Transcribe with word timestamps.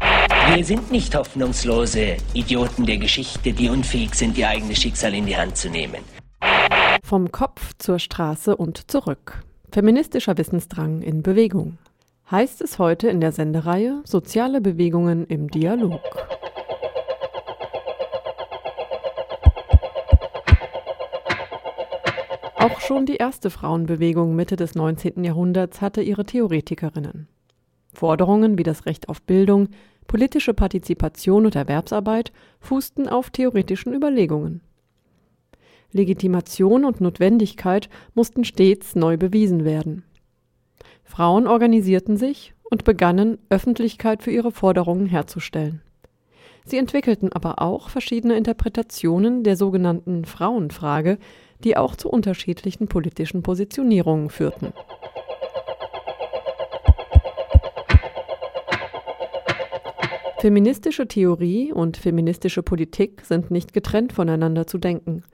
Wir 0.00 0.64
sind 0.64 0.90
nicht 0.90 1.14
hoffnungslose 1.14 2.16
Idioten 2.34 2.86
der 2.86 2.98
Geschichte, 2.98 3.52
die 3.52 3.68
unfähig 3.68 4.14
sind, 4.14 4.38
ihr 4.38 4.48
eigenes 4.48 4.78
Schicksal 4.78 5.14
in 5.14 5.26
die 5.26 5.36
Hand 5.36 5.56
zu 5.56 5.68
nehmen. 5.68 6.02
Vom 7.04 7.30
Kopf 7.30 7.72
zur 7.78 7.98
Straße 7.98 8.56
und 8.56 8.90
zurück. 8.90 9.42
Feministischer 9.72 10.36
Wissensdrang 10.38 11.02
in 11.02 11.22
Bewegung. 11.22 11.78
Heißt 12.30 12.60
es 12.60 12.78
heute 12.78 13.08
in 13.08 13.20
der 13.20 13.32
Sendereihe 13.32 14.02
Soziale 14.04 14.60
Bewegungen 14.60 15.26
im 15.26 15.48
Dialog. 15.48 16.00
Auch 22.56 22.80
schon 22.80 23.06
die 23.06 23.16
erste 23.16 23.50
Frauenbewegung 23.50 24.34
Mitte 24.34 24.56
des 24.56 24.74
19. 24.74 25.24
Jahrhunderts 25.24 25.80
hatte 25.80 26.02
ihre 26.02 26.24
Theoretikerinnen. 26.24 27.28
Forderungen 27.92 28.58
wie 28.58 28.62
das 28.62 28.86
Recht 28.86 29.08
auf 29.08 29.22
Bildung, 29.22 29.68
politische 30.06 30.54
Partizipation 30.54 31.46
und 31.46 31.54
Erwerbsarbeit 31.54 32.32
fußten 32.60 33.08
auf 33.08 33.30
theoretischen 33.30 33.94
Überlegungen. 33.94 34.60
Legitimation 35.92 36.84
und 36.84 37.00
Notwendigkeit 37.00 37.88
mussten 38.14 38.44
stets 38.44 38.94
neu 38.94 39.16
bewiesen 39.16 39.64
werden. 39.64 40.04
Frauen 41.04 41.46
organisierten 41.46 42.16
sich 42.16 42.54
und 42.70 42.84
begannen, 42.84 43.38
Öffentlichkeit 43.48 44.22
für 44.22 44.30
ihre 44.30 44.52
Forderungen 44.52 45.06
herzustellen. 45.06 45.80
Sie 46.64 46.76
entwickelten 46.76 47.32
aber 47.32 47.62
auch 47.62 47.88
verschiedene 47.88 48.36
Interpretationen 48.36 49.42
der 49.42 49.56
sogenannten 49.56 50.26
Frauenfrage, 50.26 51.18
die 51.64 51.78
auch 51.78 51.96
zu 51.96 52.10
unterschiedlichen 52.10 52.88
politischen 52.88 53.42
Positionierungen 53.42 54.28
führten. 54.28 54.74
Feministische 60.40 61.08
Theorie 61.08 61.72
und 61.72 61.96
feministische 61.96 62.62
Politik 62.62 63.22
sind 63.24 63.50
nicht 63.50 63.72
getrennt 63.72 64.12
voneinander 64.12 64.68
zu 64.68 64.78
denken, 64.78 65.24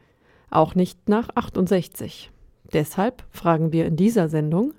auch 0.51 0.75
nicht 0.75 1.11
nach 1.11 1.29
68. 1.35 2.31
Deshalb 2.73 3.23
fragen 3.31 3.71
wir 3.71 3.85
in 3.85 3.97
dieser 3.97 4.31
Sendung, 4.31 4.73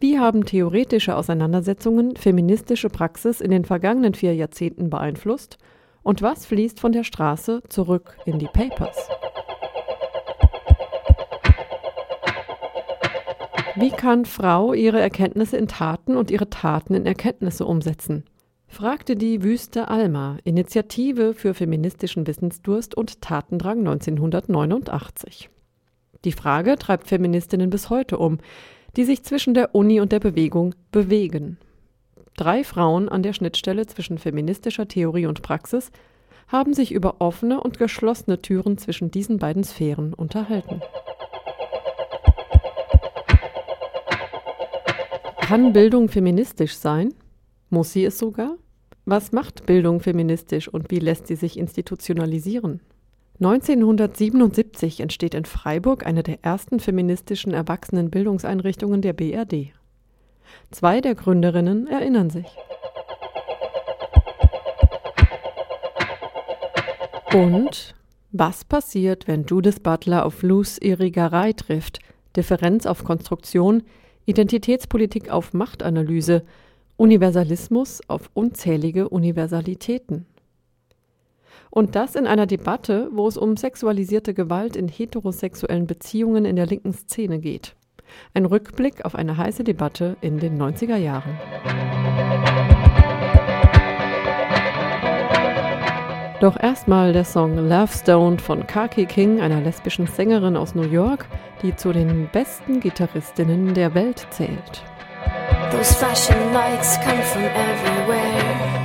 wie 0.00 0.18
haben 0.18 0.44
theoretische 0.46 1.14
Auseinandersetzungen 1.14 2.16
feministische 2.16 2.88
Praxis 2.88 3.40
in 3.40 3.52
den 3.52 3.64
vergangenen 3.64 4.14
vier 4.14 4.34
Jahrzehnten 4.34 4.90
beeinflusst 4.90 5.58
und 6.02 6.22
was 6.22 6.44
fließt 6.46 6.80
von 6.80 6.90
der 6.90 7.04
Straße 7.04 7.62
zurück 7.68 8.16
in 8.24 8.40
die 8.40 8.48
Papers? 8.48 9.08
Wie 13.76 13.90
kann 13.90 14.24
Frau 14.24 14.72
ihre 14.72 14.98
Erkenntnisse 14.98 15.56
in 15.56 15.68
Taten 15.68 16.16
und 16.16 16.32
ihre 16.32 16.50
Taten 16.50 16.94
in 16.94 17.06
Erkenntnisse 17.06 17.64
umsetzen? 17.64 18.24
Fragte 18.70 19.16
die 19.16 19.42
Wüste 19.42 19.88
Alma, 19.88 20.38
Initiative 20.44 21.34
für 21.34 21.54
feministischen 21.54 22.26
Wissensdurst 22.26 22.94
und 22.94 23.20
Tatendrang 23.20 23.80
1989. 23.80 25.50
Die 26.24 26.32
Frage 26.32 26.76
treibt 26.76 27.08
Feministinnen 27.08 27.68
bis 27.68 27.90
heute 27.90 28.16
um, 28.16 28.38
die 28.96 29.04
sich 29.04 29.24
zwischen 29.24 29.54
der 29.54 29.74
Uni 29.74 30.00
und 30.00 30.12
der 30.12 30.20
Bewegung 30.20 30.76
bewegen. 30.92 31.58
Drei 32.36 32.62
Frauen 32.62 33.08
an 33.08 33.24
der 33.24 33.32
Schnittstelle 33.32 33.86
zwischen 33.86 34.18
feministischer 34.18 34.86
Theorie 34.86 35.26
und 35.26 35.42
Praxis 35.42 35.90
haben 36.46 36.72
sich 36.72 36.92
über 36.92 37.16
offene 37.20 37.60
und 37.60 37.76
geschlossene 37.76 38.40
Türen 38.40 38.78
zwischen 38.78 39.10
diesen 39.10 39.38
beiden 39.38 39.64
Sphären 39.64 40.14
unterhalten. 40.14 40.80
Kann 45.40 45.72
Bildung 45.72 46.08
feministisch 46.08 46.76
sein? 46.76 47.12
Muss 47.70 47.92
sie 47.92 48.04
es 48.04 48.18
sogar? 48.18 48.56
Was 49.04 49.30
macht 49.30 49.64
Bildung 49.64 50.00
feministisch 50.00 50.68
und 50.68 50.90
wie 50.90 50.98
lässt 50.98 51.28
sie 51.28 51.36
sich 51.36 51.56
institutionalisieren? 51.56 52.80
1977 53.38 55.00
entsteht 55.00 55.34
in 55.34 55.44
Freiburg 55.44 56.04
eine 56.04 56.22
der 56.22 56.44
ersten 56.44 56.80
feministischen 56.80 57.54
Erwachsenenbildungseinrichtungen 57.54 59.00
der 59.00 59.12
BRD. 59.12 59.72
Zwei 60.72 61.00
der 61.00 61.14
Gründerinnen 61.14 61.86
erinnern 61.86 62.28
sich. 62.28 62.46
Und 67.32 67.94
was 68.32 68.64
passiert, 68.64 69.28
wenn 69.28 69.44
Judith 69.44 69.80
Butler 69.80 70.26
auf 70.26 70.42
Luz 70.42 70.76
Irrigarei 70.80 71.52
trifft, 71.52 72.00
Differenz 72.36 72.84
auf 72.84 73.04
Konstruktion, 73.04 73.84
Identitätspolitik 74.26 75.30
auf 75.30 75.52
Machtanalyse, 75.54 76.44
Universalismus 77.00 78.02
auf 78.08 78.28
unzählige 78.34 79.08
Universalitäten. 79.08 80.26
Und 81.70 81.96
das 81.96 82.14
in 82.14 82.26
einer 82.26 82.44
Debatte, 82.44 83.08
wo 83.14 83.26
es 83.26 83.38
um 83.38 83.56
sexualisierte 83.56 84.34
Gewalt 84.34 84.76
in 84.76 84.86
heterosexuellen 84.86 85.86
Beziehungen 85.86 86.44
in 86.44 86.56
der 86.56 86.66
linken 86.66 86.92
Szene 86.92 87.38
geht. 87.38 87.74
Ein 88.34 88.44
Rückblick 88.44 89.06
auf 89.06 89.14
eine 89.14 89.38
heiße 89.38 89.64
Debatte 89.64 90.18
in 90.20 90.40
den 90.40 90.60
90er 90.60 90.96
Jahren. 90.96 91.38
Doch 96.42 96.62
erstmal 96.62 97.14
der 97.14 97.24
Song 97.24 97.56
Love 97.66 97.96
Stone 97.96 98.38
von 98.38 98.66
Kaki 98.66 99.06
King, 99.06 99.40
einer 99.40 99.62
lesbischen 99.62 100.06
Sängerin 100.06 100.54
aus 100.54 100.74
New 100.74 100.90
York, 100.90 101.26
die 101.62 101.74
zu 101.74 101.94
den 101.94 102.28
besten 102.30 102.80
Gitarristinnen 102.80 103.72
der 103.72 103.94
Welt 103.94 104.26
zählt. 104.30 104.84
Those 105.68 105.92
flashing 105.92 106.52
lights 106.52 106.96
come 107.04 107.22
from 107.30 107.44
everywhere. 107.70 108.80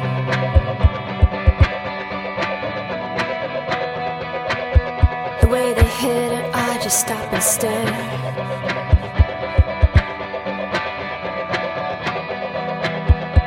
The 5.42 5.48
way 5.48 5.74
they 5.74 5.84
hit 5.84 6.32
it, 6.40 6.46
I 6.54 6.80
just 6.84 7.00
stop 7.00 7.34
and 7.34 7.44
stare. 7.44 8.36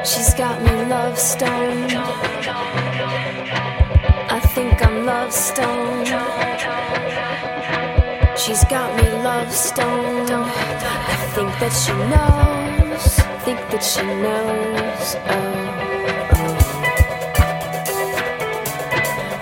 She's 0.05 0.34
got 0.34 0.62
me 0.62 0.84
love 0.87 1.19
stoned. 1.19 1.93
I 4.37 4.41
think 4.55 4.84
I'm 4.87 5.06
love 5.06 5.33
stoned. 5.33 6.09
She's 8.38 8.65
got 8.65 8.97
me 8.97 9.09
love 9.22 9.53
stoned. 9.53 10.31
I 10.31 11.17
think 11.34 11.50
that 11.61 11.72
she 11.72 11.93
knows. 11.93 12.68
Think 12.78 13.61
that 13.71 13.83
she 13.83 14.03
knows. 14.03 15.16
Oh, 15.27 15.41
oh. 16.34 16.56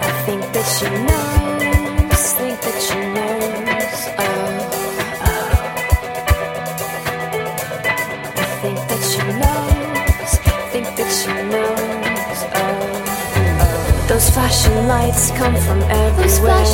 I 0.00 0.10
think 0.24 0.42
that 0.54 0.66
she 0.74 0.88
knows. 1.08 2.22
Think 2.38 2.56
that 2.60 2.78
she 2.86 2.98
knows. 3.16 4.00
Oh, 4.18 4.32
oh. 5.26 5.50
I 8.36 8.46
think 8.62 8.78
that 8.90 9.02
she 9.10 9.22
knows. 9.42 10.30
Think 10.72 10.88
that 10.98 11.10
she 11.18 11.32
knows. 11.52 12.38
Oh, 12.54 12.66
oh. 13.60 14.08
Those 14.08 14.28
flashing 14.30 14.80
lights 14.86 15.30
come 15.32 15.56
from 15.56 15.80
everywhere. 15.82 16.64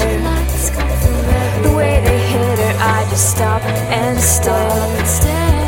The 1.62 1.72
way 1.74 1.94
they 2.04 2.18
hit 2.18 2.58
her, 2.58 2.74
I 2.78 3.06
just 3.10 3.30
stop 3.30 3.62
and 3.62 4.20
stare. 4.20 5.61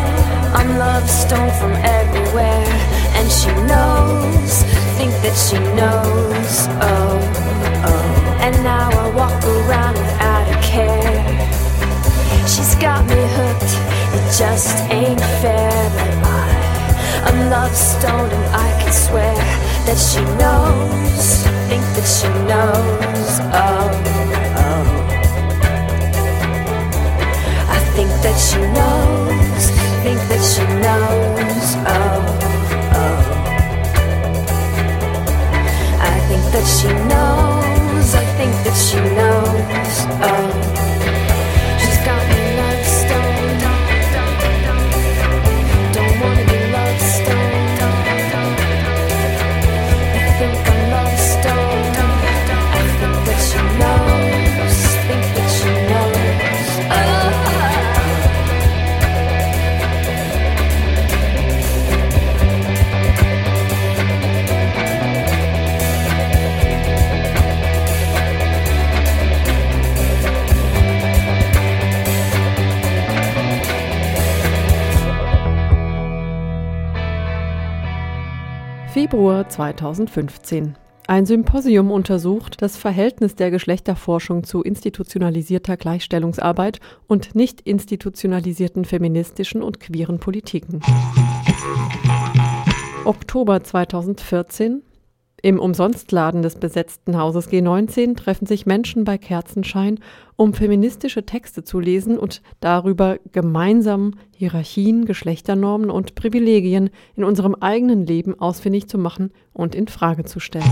I'm 0.54 0.78
love 0.78 1.10
stone 1.10 1.50
from 1.58 1.72
everywhere, 1.72 2.66
and 3.18 3.26
she 3.30 3.50
knows. 3.66 4.62
Think 4.96 5.10
that 5.22 5.34
she 5.34 5.58
knows. 5.74 6.54
Oh, 6.80 7.18
oh. 7.90 8.38
And 8.40 8.54
now 8.62 8.88
I 8.88 9.10
walk 9.10 9.42
around 9.42 9.94
without 9.94 10.46
a 10.54 10.58
care. 10.62 11.24
She's 12.46 12.76
got 12.76 13.04
me 13.04 13.20
hooked. 13.36 13.72
It 14.16 14.24
just 14.38 14.76
ain't 14.94 15.20
fair 15.42 15.74
that 15.96 16.14
I, 16.22 17.28
I'm 17.28 17.50
love 17.50 17.74
stoned, 17.74 18.32
and 18.32 18.46
I 18.54 18.70
can 18.80 18.92
swear 18.92 19.34
that 19.86 19.98
she 19.98 20.22
knows. 20.38 21.26
Think 21.68 21.84
that 21.96 22.06
she 22.16 22.28
knows. 22.46 23.40
Oh, 23.58 23.90
oh. 24.62 24.84
I 27.76 27.78
think 27.96 28.10
that 28.22 28.38
she 28.38 28.60
knows 28.78 29.43
think 30.04 30.20
that 30.28 30.44
she 30.52 30.64
knows. 30.84 31.66
Oh, 31.88 32.20
oh. 33.00 33.20
I 35.98 36.20
think 36.28 36.44
that 36.52 36.66
she 36.76 36.88
knows. 37.10 38.14
I 38.14 38.24
think 38.36 38.52
that 38.64 38.76
she 38.76 39.00
knows. 39.16 39.96
Oh. 40.20 40.93
Februar 78.94 79.48
2015. 79.48 80.76
Ein 81.08 81.26
Symposium 81.26 81.90
untersucht 81.90 82.62
das 82.62 82.76
Verhältnis 82.76 83.34
der 83.34 83.50
Geschlechterforschung 83.50 84.44
zu 84.44 84.62
institutionalisierter 84.62 85.76
Gleichstellungsarbeit 85.76 86.78
und 87.08 87.34
nicht 87.34 87.62
institutionalisierten 87.62 88.84
feministischen 88.84 89.64
und 89.64 89.80
queeren 89.80 90.20
Politiken. 90.20 90.80
Oktober 93.04 93.64
2014 93.64 94.84
im 95.44 95.60
Umsonstladen 95.60 96.40
des 96.40 96.54
besetzten 96.54 97.18
Hauses 97.18 97.50
G19 97.50 98.16
treffen 98.16 98.46
sich 98.46 98.64
Menschen 98.64 99.04
bei 99.04 99.18
Kerzenschein, 99.18 100.00
um 100.36 100.54
feministische 100.54 101.26
Texte 101.26 101.64
zu 101.64 101.80
lesen 101.80 102.18
und 102.18 102.40
darüber 102.60 103.18
gemeinsam 103.32 104.12
Hierarchien, 104.34 105.04
Geschlechternormen 105.04 105.90
und 105.90 106.14
Privilegien 106.14 106.88
in 107.14 107.24
unserem 107.24 107.54
eigenen 107.56 108.06
Leben 108.06 108.40
ausfindig 108.40 108.88
zu 108.88 108.96
machen 108.96 109.32
und 109.52 109.74
in 109.74 109.86
Frage 109.86 110.24
zu 110.24 110.40
stellen. 110.40 110.64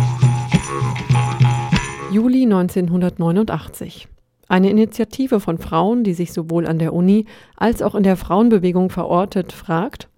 Juli 2.11 2.45
1989. 2.45 4.09
Eine 4.49 4.71
Initiative 4.71 5.41
von 5.41 5.59
Frauen, 5.59 6.03
die 6.03 6.15
sich 6.15 6.33
sowohl 6.33 6.67
an 6.67 6.79
der 6.79 6.95
Uni 6.95 7.27
als 7.57 7.83
auch 7.83 7.95
in 7.95 8.05
der 8.05 8.17
Frauenbewegung 8.17 8.89
verortet, 8.89 9.53
fragt, 9.53 10.09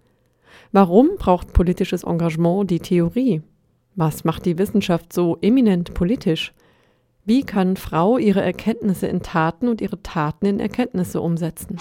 warum 0.70 1.10
braucht 1.18 1.52
politisches 1.52 2.04
Engagement 2.04 2.70
die 2.70 2.78
Theorie? 2.78 3.42
Was 3.96 4.24
macht 4.24 4.44
die 4.44 4.58
Wissenschaft 4.58 5.12
so 5.12 5.38
eminent 5.40 5.94
politisch? 5.94 6.52
Wie 7.24 7.44
kann 7.44 7.76
Frau 7.76 8.18
ihre 8.18 8.42
Erkenntnisse 8.42 9.06
in 9.06 9.22
Taten 9.22 9.68
und 9.68 9.80
ihre 9.80 10.02
Taten 10.02 10.46
in 10.46 10.58
Erkenntnisse 10.58 11.20
umsetzen? 11.20 11.78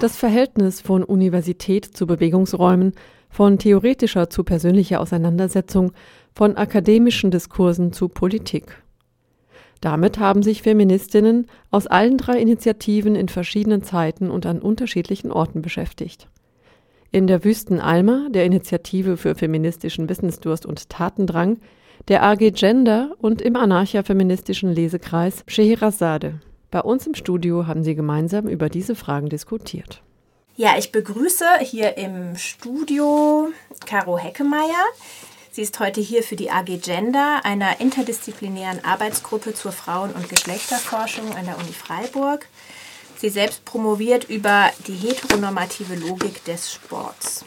Das 0.00 0.16
Verhältnis 0.16 0.80
von 0.80 1.04
Universität 1.04 1.84
zu 1.84 2.08
Bewegungsräumen, 2.08 2.92
von 3.30 3.58
theoretischer 3.58 4.28
zu 4.30 4.42
persönlicher 4.42 5.00
Auseinandersetzung, 5.00 5.92
von 6.34 6.56
akademischen 6.56 7.30
Diskursen 7.30 7.92
zu 7.92 8.08
Politik. 8.08 8.82
Damit 9.80 10.18
haben 10.18 10.42
sich 10.42 10.62
Feministinnen 10.62 11.46
aus 11.70 11.86
allen 11.86 12.18
drei 12.18 12.40
Initiativen 12.40 13.14
in 13.14 13.28
verschiedenen 13.28 13.84
Zeiten 13.84 14.28
und 14.28 14.44
an 14.44 14.60
unterschiedlichen 14.60 15.30
Orten 15.30 15.62
beschäftigt. 15.62 16.28
In 17.14 17.28
der 17.28 17.44
Wüsten 17.44 17.78
Alma, 17.78 18.26
der 18.28 18.44
Initiative 18.44 19.16
für 19.16 19.36
feministischen 19.36 20.08
Wissensdurst 20.08 20.66
und 20.66 20.90
Tatendrang, 20.90 21.60
der 22.08 22.24
AG 22.24 22.50
Gender 22.50 23.14
und 23.18 23.40
im 23.40 23.54
anarcha-feministischen 23.54 24.74
Lesekreis 24.74 25.44
Scheherazade. 25.46 26.40
Bei 26.72 26.80
uns 26.80 27.06
im 27.06 27.14
Studio 27.14 27.68
haben 27.68 27.84
sie 27.84 27.94
gemeinsam 27.94 28.48
über 28.48 28.68
diese 28.68 28.96
Fragen 28.96 29.28
diskutiert. 29.28 30.02
Ja, 30.56 30.70
ich 30.76 30.90
begrüße 30.90 31.44
hier 31.60 31.96
im 31.98 32.34
Studio 32.34 33.50
Caro 33.86 34.18
Heckemeyer. 34.18 34.84
Sie 35.52 35.62
ist 35.62 35.78
heute 35.78 36.00
hier 36.00 36.24
für 36.24 36.34
die 36.34 36.50
AG 36.50 36.80
Gender, 36.82 37.42
einer 37.44 37.80
interdisziplinären 37.80 38.84
Arbeitsgruppe 38.84 39.54
zur 39.54 39.70
Frauen- 39.70 40.10
und 40.10 40.28
Geschlechterforschung 40.28 41.32
an 41.36 41.46
der 41.46 41.58
Uni 41.58 41.72
Freiburg. 41.72 42.48
Sie 43.24 43.30
selbst 43.30 43.64
promoviert 43.64 44.24
über 44.24 44.70
die 44.86 44.92
heteronormative 44.92 45.94
Logik 45.94 46.44
des 46.44 46.70
Sports. 46.70 47.46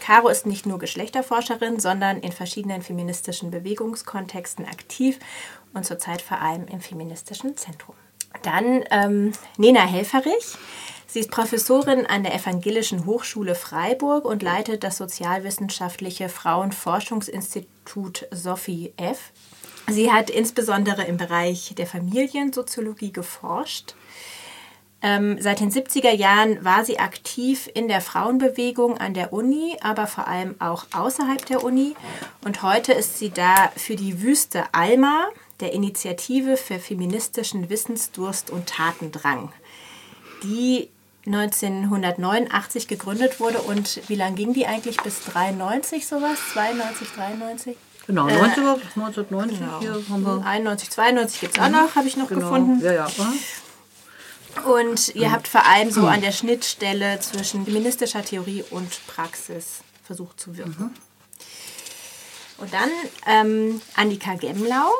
Caro 0.00 0.26
ist 0.26 0.46
nicht 0.46 0.66
nur 0.66 0.80
Geschlechterforscherin, 0.80 1.78
sondern 1.78 2.18
in 2.18 2.32
verschiedenen 2.32 2.82
feministischen 2.82 3.52
Bewegungskontexten 3.52 4.64
aktiv 4.64 5.20
und 5.74 5.86
zurzeit 5.86 6.22
vor 6.22 6.40
allem 6.40 6.66
im 6.66 6.80
feministischen 6.80 7.56
Zentrum. 7.56 7.94
Dann 8.42 8.82
ähm, 8.90 9.30
Nena 9.58 9.86
Helferich. 9.86 10.56
Sie 11.06 11.20
ist 11.20 11.30
Professorin 11.30 12.04
an 12.04 12.24
der 12.24 12.34
Evangelischen 12.34 13.06
Hochschule 13.06 13.54
Freiburg 13.54 14.24
und 14.24 14.42
leitet 14.42 14.82
das 14.82 14.96
sozialwissenschaftliche 14.96 16.28
Frauenforschungsinstitut 16.28 18.26
Sophie 18.32 18.92
F. 18.96 19.30
Sie 19.88 20.10
hat 20.10 20.30
insbesondere 20.30 21.04
im 21.04 21.16
Bereich 21.16 21.74
der 21.76 21.86
Familiensoziologie 21.86 23.12
geforscht 23.12 23.94
ähm, 25.02 25.36
seit 25.40 25.60
den 25.60 25.70
70er 25.70 26.12
Jahren 26.12 26.64
war 26.64 26.84
sie 26.84 26.98
aktiv 26.98 27.68
in 27.74 27.88
der 27.88 28.00
Frauenbewegung 28.00 28.98
an 28.98 29.14
der 29.14 29.32
Uni, 29.32 29.76
aber 29.82 30.06
vor 30.06 30.28
allem 30.28 30.54
auch 30.60 30.86
außerhalb 30.92 31.44
der 31.46 31.64
Uni. 31.64 31.96
Und 32.44 32.62
heute 32.62 32.92
ist 32.92 33.18
sie 33.18 33.30
da 33.30 33.72
für 33.76 33.96
die 33.96 34.22
Wüste 34.22 34.64
Alma, 34.72 35.26
der 35.60 35.72
Initiative 35.72 36.56
für 36.56 36.78
feministischen 36.78 37.68
Wissensdurst 37.68 38.50
und 38.50 38.68
Tatendrang, 38.68 39.52
die 40.44 40.88
1989 41.26 42.88
gegründet 42.88 43.40
wurde. 43.40 43.58
Und 43.58 44.08
wie 44.08 44.16
lange 44.16 44.34
ging 44.36 44.52
die 44.54 44.66
eigentlich? 44.66 44.98
Bis 44.98 45.24
93 45.24 46.06
sowas? 46.06 46.38
92, 46.52 47.08
93? 47.16 47.76
Genau, 48.06 48.26
19, 48.26 48.38
äh, 48.38 48.68
1990 48.68 49.58
genau. 49.58 49.80
hier 49.80 50.02
haben 50.10 50.24
wir. 50.24 50.44
91, 50.44 50.90
92 50.90 51.40
gibt 51.40 51.56
es 51.56 51.62
auch 51.62 51.68
noch, 51.68 51.94
habe 51.94 52.08
ich 52.08 52.16
noch 52.16 52.28
genau. 52.28 52.50
gefunden. 52.50 52.84
Ja, 52.84 52.92
ja. 52.92 53.06
Und 54.66 55.14
ihr 55.14 55.32
habt 55.32 55.48
vor 55.48 55.66
allem 55.66 55.90
so 55.90 56.06
an 56.06 56.20
der 56.20 56.32
Schnittstelle 56.32 57.18
zwischen 57.20 57.64
feministischer 57.64 58.24
Theorie 58.24 58.64
und 58.70 59.06
Praxis 59.06 59.80
versucht 60.04 60.38
zu 60.38 60.56
wirken. 60.56 60.76
Mhm. 60.78 60.90
Und 62.58 62.72
dann 62.72 62.90
ähm, 63.26 63.80
Annika 63.96 64.34
Gemlau. 64.34 64.90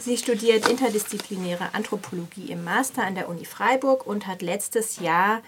Sie 0.00 0.16
studiert 0.16 0.68
interdisziplinäre 0.68 1.74
Anthropologie 1.74 2.52
im 2.52 2.62
Master 2.62 3.04
an 3.04 3.16
der 3.16 3.28
Uni 3.28 3.44
Freiburg 3.44 4.06
und 4.06 4.28
hat 4.28 4.42
letztes 4.42 5.00
Jahr 5.00 5.42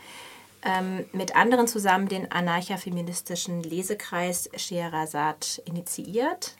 ähm, 0.62 1.07
mit 1.12 1.37
anderen 1.37 1.69
zusammen 1.69 2.09
den 2.09 2.31
anarcha-feministischen 2.33 3.62
Lesekreis 3.62 4.50
Scheherazad 4.57 5.62
initiiert. 5.64 6.57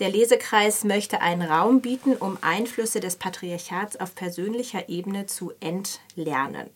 Der 0.00 0.08
Lesekreis 0.08 0.82
möchte 0.84 1.20
einen 1.20 1.42
Raum 1.42 1.82
bieten, 1.82 2.16
um 2.16 2.38
Einflüsse 2.40 3.00
des 3.00 3.16
Patriarchats 3.16 4.00
auf 4.00 4.14
persönlicher 4.14 4.88
Ebene 4.88 5.26
zu 5.26 5.52
entlernen. 5.60 6.70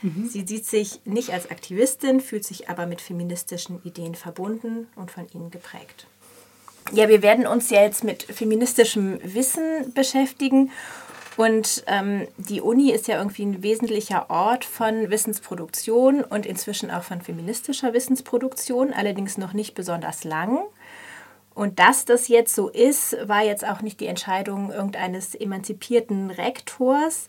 Mhm. 0.00 0.28
Sie 0.28 0.46
sieht 0.46 0.64
sich 0.64 1.00
nicht 1.04 1.30
als 1.30 1.50
Aktivistin, 1.50 2.20
fühlt 2.20 2.44
sich 2.44 2.70
aber 2.70 2.86
mit 2.86 3.02
feministischen 3.02 3.82
Ideen 3.84 4.14
verbunden 4.14 4.88
und 4.96 5.10
von 5.10 5.26
ihnen 5.34 5.50
geprägt. 5.50 6.06
Ja, 6.92 7.10
wir 7.10 7.20
werden 7.20 7.46
uns 7.46 7.68
ja 7.68 7.82
jetzt 7.82 8.02
mit 8.02 8.22
feministischem 8.22 9.20
Wissen 9.22 9.92
beschäftigen. 9.92 10.70
Und 11.36 11.84
ähm, 11.86 12.26
die 12.36 12.60
Uni 12.60 12.90
ist 12.90 13.06
ja 13.06 13.18
irgendwie 13.18 13.44
ein 13.44 13.62
wesentlicher 13.62 14.28
Ort 14.30 14.64
von 14.64 15.10
Wissensproduktion 15.10 16.24
und 16.24 16.46
inzwischen 16.46 16.90
auch 16.90 17.04
von 17.04 17.20
feministischer 17.20 17.92
Wissensproduktion, 17.92 18.92
allerdings 18.92 19.38
noch 19.38 19.52
nicht 19.52 19.74
besonders 19.74 20.24
lang. 20.24 20.62
Und 21.58 21.80
dass 21.80 22.04
das 22.04 22.28
jetzt 22.28 22.54
so 22.54 22.68
ist, 22.68 23.16
war 23.26 23.42
jetzt 23.42 23.66
auch 23.66 23.82
nicht 23.82 23.98
die 23.98 24.06
Entscheidung 24.06 24.70
irgendeines 24.70 25.34
emanzipierten 25.34 26.30
Rektors. 26.30 27.26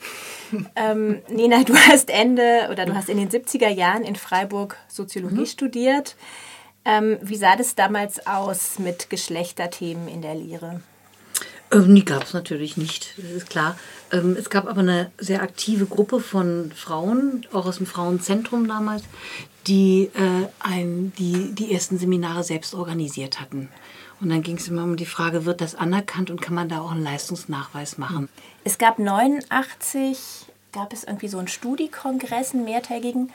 ähm, 0.75 1.23
Nina, 1.29 1.63
du 1.63 1.73
hast 1.75 2.11
Ende 2.11 2.67
oder 2.71 2.85
du 2.85 2.93
hast 2.93 3.09
in 3.09 3.17
den 3.17 3.29
70er 3.29 3.69
Jahren 3.69 4.03
in 4.03 4.15
Freiburg 4.15 4.77
Soziologie 4.87 5.39
mhm. 5.39 5.45
studiert. 5.47 6.15
Ähm, 6.85 7.17
wie 7.23 7.37
sah 7.37 7.55
das 7.55 7.73
damals 7.73 8.27
aus 8.27 8.77
mit 8.77 9.09
Geschlechterthemen 9.09 10.07
in 10.07 10.21
der 10.21 10.35
Lehre? 10.35 10.81
Ähm, 11.71 11.95
die 11.95 12.05
gab 12.05 12.21
es 12.21 12.33
natürlich 12.33 12.77
nicht, 12.77 13.15
das 13.17 13.31
ist 13.31 13.49
klar. 13.49 13.79
Ähm, 14.11 14.35
es 14.37 14.51
gab 14.51 14.67
aber 14.67 14.81
eine 14.81 15.11
sehr 15.17 15.41
aktive 15.41 15.87
Gruppe 15.87 16.19
von 16.19 16.71
Frauen, 16.75 17.47
auch 17.51 17.65
aus 17.65 17.77
dem 17.77 17.87
Frauenzentrum 17.87 18.67
damals, 18.67 19.05
die, 19.65 20.11
äh, 20.13 20.47
ein, 20.59 21.13
die 21.17 21.51
die 21.55 21.73
ersten 21.73 21.97
Seminare 21.97 22.43
selbst 22.43 22.75
organisiert 22.75 23.41
hatten. 23.41 23.69
Und 24.21 24.29
dann 24.29 24.41
ging 24.41 24.57
es 24.57 24.67
immer 24.67 24.83
um 24.83 24.97
die 24.97 25.05
Frage, 25.05 25.45
wird 25.45 25.61
das 25.61 25.75
anerkannt 25.75 26.29
und 26.29 26.41
kann 26.41 26.53
man 26.53 26.67
da 26.67 26.81
auch 26.81 26.91
einen 26.91 27.03
Leistungsnachweis 27.03 27.97
machen? 27.97 28.27
Es 28.63 28.77
gab 28.77 28.99
89, 28.99 30.45
gab 30.73 30.91
es 30.91 31.03
irgendwie 31.05 31.29
so 31.29 31.37
einen 31.37 31.47
Studiekongress, 31.47 32.53
einen 32.53 32.65
mehrtägigen. 32.65 33.31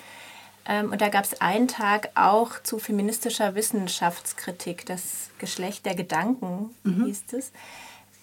Ähm, 0.66 0.92
und 0.92 1.00
da 1.00 1.08
gab 1.08 1.24
es 1.24 1.40
einen 1.40 1.68
Tag 1.68 2.10
auch 2.14 2.62
zu 2.62 2.78
feministischer 2.78 3.54
Wissenschaftskritik, 3.54 4.86
das 4.86 5.30
Geschlecht 5.38 5.86
der 5.86 5.94
Gedanken 5.94 6.74
mhm. 6.82 7.06
hieß 7.06 7.24
es. 7.32 7.52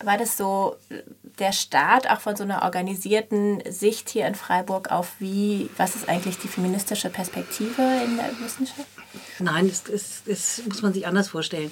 War 0.03 0.17
das 0.17 0.35
so 0.35 0.77
der 1.37 1.51
Start 1.51 2.09
auch 2.09 2.19
von 2.19 2.35
so 2.35 2.43
einer 2.43 2.63
organisierten 2.63 3.61
Sicht 3.69 4.09
hier 4.09 4.25
in 4.25 4.33
Freiburg 4.33 4.91
auf 4.91 5.13
wie, 5.19 5.69
was 5.77 5.95
ist 5.95 6.09
eigentlich 6.09 6.39
die 6.39 6.47
feministische 6.47 7.11
Perspektive 7.11 7.83
in 8.03 8.17
der 8.17 8.31
Wissenschaft? 8.39 8.87
Nein, 9.37 9.69
das, 9.69 9.83
das, 9.83 10.23
das 10.25 10.61
muss 10.67 10.81
man 10.81 10.93
sich 10.93 11.05
anders 11.05 11.29
vorstellen. 11.29 11.69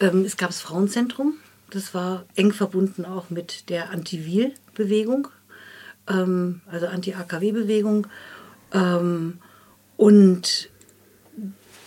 Ähm, 0.00 0.24
es 0.24 0.36
gab 0.36 0.50
das 0.50 0.60
Frauenzentrum, 0.60 1.34
das 1.70 1.94
war 1.94 2.24
eng 2.36 2.52
verbunden 2.52 3.04
auch 3.04 3.30
mit 3.30 3.68
der 3.68 3.90
Anti-Wil-Bewegung, 3.90 5.28
ähm, 6.08 6.60
also 6.70 6.86
Anti-AKW-Bewegung. 6.86 8.06
Ähm, 8.72 9.38
und 9.96 10.70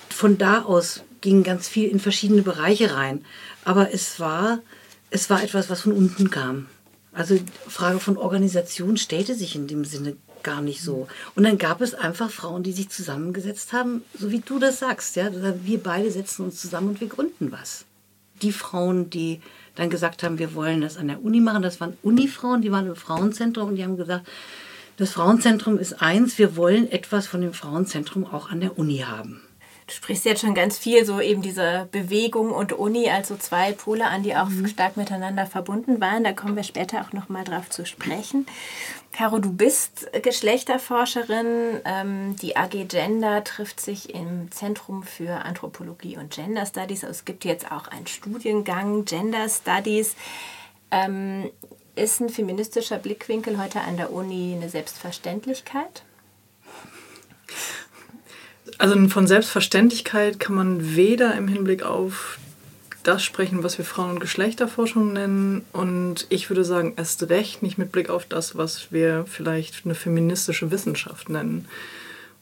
von 0.09 0.37
da 0.37 0.63
aus 0.63 1.03
ging 1.21 1.43
ganz 1.43 1.67
viel 1.67 1.89
in 1.89 1.99
verschiedene 1.99 2.41
Bereiche 2.41 2.93
rein. 2.93 3.25
Aber 3.63 3.93
es 3.93 4.19
war, 4.19 4.59
es 5.09 5.29
war 5.29 5.43
etwas, 5.43 5.69
was 5.69 5.81
von 5.81 5.93
unten 5.93 6.29
kam. 6.29 6.67
Also 7.13 7.37
Frage 7.67 7.99
von 7.99 8.17
Organisation 8.17 8.97
stellte 8.97 9.35
sich 9.35 9.55
in 9.55 9.67
dem 9.67 9.85
Sinne 9.85 10.15
gar 10.43 10.61
nicht 10.61 10.81
so. 10.81 11.07
Und 11.35 11.43
dann 11.43 11.57
gab 11.57 11.81
es 11.81 11.93
einfach 11.93 12.31
Frauen, 12.31 12.63
die 12.63 12.71
sich 12.71 12.89
zusammengesetzt 12.89 13.73
haben, 13.73 14.03
so 14.17 14.31
wie 14.31 14.39
du 14.39 14.59
das 14.59 14.79
sagst. 14.79 15.15
Ja? 15.15 15.29
Wir 15.63 15.81
beide 15.81 16.09
setzen 16.09 16.45
uns 16.45 16.59
zusammen 16.59 16.89
und 16.89 17.01
wir 17.01 17.07
gründen 17.07 17.51
was. 17.51 17.85
Die 18.41 18.51
Frauen, 18.51 19.09
die 19.09 19.41
dann 19.75 19.89
gesagt 19.89 20.23
haben, 20.23 20.39
wir 20.39 20.53
wollen 20.53 20.81
das 20.81 20.97
an 20.97 21.07
der 21.07 21.23
Uni 21.23 21.39
machen, 21.39 21.61
das 21.61 21.79
waren 21.79 21.97
Unifrauen, 22.03 22.61
die 22.61 22.71
waren 22.71 22.87
im 22.87 22.95
Frauenzentrum 22.95 23.69
und 23.69 23.75
die 23.75 23.83
haben 23.83 23.97
gesagt, 23.97 24.27
das 24.97 25.11
Frauenzentrum 25.11 25.77
ist 25.79 26.01
eins, 26.01 26.37
wir 26.37 26.55
wollen 26.55 26.91
etwas 26.91 27.27
von 27.27 27.41
dem 27.41 27.53
Frauenzentrum 27.53 28.25
auch 28.25 28.49
an 28.49 28.61
der 28.61 28.77
Uni 28.77 28.99
haben. 28.99 29.41
Du 29.91 29.97
sprichst 29.97 30.23
jetzt 30.23 30.39
schon 30.39 30.55
ganz 30.55 30.77
viel 30.77 31.03
so 31.03 31.19
eben 31.19 31.41
diese 31.41 31.89
Bewegung 31.91 32.51
und 32.51 32.71
Uni, 32.71 33.09
also 33.09 33.35
zwei 33.35 33.73
Pole 33.73 34.07
an, 34.07 34.23
die 34.23 34.37
auch 34.37 34.47
mhm. 34.47 34.65
stark 34.67 34.95
miteinander 34.95 35.45
verbunden 35.45 35.99
waren. 35.99 36.23
Da 36.23 36.31
kommen 36.31 36.55
wir 36.55 36.63
später 36.63 37.01
auch 37.01 37.11
noch 37.11 37.27
mal 37.27 37.43
drauf 37.43 37.69
zu 37.69 37.85
sprechen. 37.85 38.45
Caro, 39.11 39.39
du 39.39 39.51
bist 39.51 40.09
Geschlechterforscherin. 40.23 41.81
Ähm, 41.83 42.37
die 42.37 42.55
AG 42.55 42.87
Gender 42.87 43.43
trifft 43.43 43.81
sich 43.81 44.15
im 44.15 44.49
Zentrum 44.53 45.03
für 45.03 45.43
Anthropologie 45.43 46.15
und 46.15 46.31
Gender 46.31 46.65
Studies. 46.65 47.03
Es 47.03 47.25
gibt 47.25 47.43
jetzt 47.43 47.69
auch 47.69 47.89
einen 47.89 48.07
Studiengang 48.07 49.03
Gender 49.03 49.49
Studies. 49.49 50.15
Ähm, 50.89 51.49
ist 51.97 52.21
ein 52.21 52.29
feministischer 52.29 52.97
Blickwinkel 52.97 53.61
heute 53.61 53.81
an 53.81 53.97
der 53.97 54.13
Uni 54.13 54.53
eine 54.55 54.69
Selbstverständlichkeit? 54.69 56.03
Also 58.81 59.07
von 59.09 59.27
Selbstverständlichkeit 59.27 60.39
kann 60.39 60.55
man 60.55 60.95
weder 60.95 61.35
im 61.35 61.47
Hinblick 61.47 61.83
auf 61.83 62.39
das 63.03 63.23
sprechen, 63.23 63.61
was 63.61 63.77
wir 63.77 63.85
Frauen- 63.85 64.13
und 64.13 64.19
Geschlechterforschung 64.19 65.13
nennen. 65.13 65.63
Und 65.71 66.25
ich 66.29 66.49
würde 66.49 66.63
sagen, 66.63 66.93
erst 66.97 67.29
recht 67.29 67.61
nicht 67.61 67.77
mit 67.77 67.91
Blick 67.91 68.09
auf 68.09 68.25
das, 68.25 68.57
was 68.57 68.91
wir 68.91 69.25
vielleicht 69.27 69.85
eine 69.85 69.93
feministische 69.93 70.71
Wissenschaft 70.71 71.29
nennen. 71.29 71.67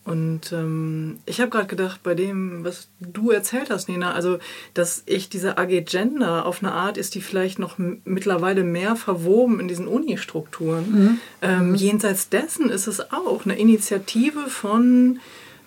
Und 0.06 0.54
ähm, 0.54 1.20
ich 1.26 1.42
habe 1.42 1.50
gerade 1.50 1.68
gedacht, 1.68 2.04
bei 2.04 2.16
dem, 2.16 2.64
was 2.64 2.88
du 3.02 3.32
erzählt 3.32 3.70
hast, 3.70 3.90
Nina, 3.90 4.14
also, 4.14 4.40
dass 4.74 5.04
ich 5.08 5.28
diese 5.28 5.58
AG 5.58 5.82
Gender 5.82 6.46
auf 6.46 6.64
eine 6.64 6.72
Art 6.72 6.98
ist, 6.98 7.16
die 7.16 7.22
vielleicht 7.22 7.60
noch 7.60 7.76
mittlerweile 8.06 8.64
mehr 8.64 8.96
verwoben 8.96 9.60
in 9.60 9.68
diesen 9.68 9.90
Uni-Strukturen. 9.90 10.86
Mhm. 10.90 11.20
Ähm, 11.42 11.70
mhm. 11.72 11.76
Jenseits 11.76 12.30
dessen 12.30 12.70
ist 12.70 12.88
es 12.88 13.12
auch 13.12 13.44
eine 13.44 13.60
Initiative 13.60 14.48
von 14.48 15.20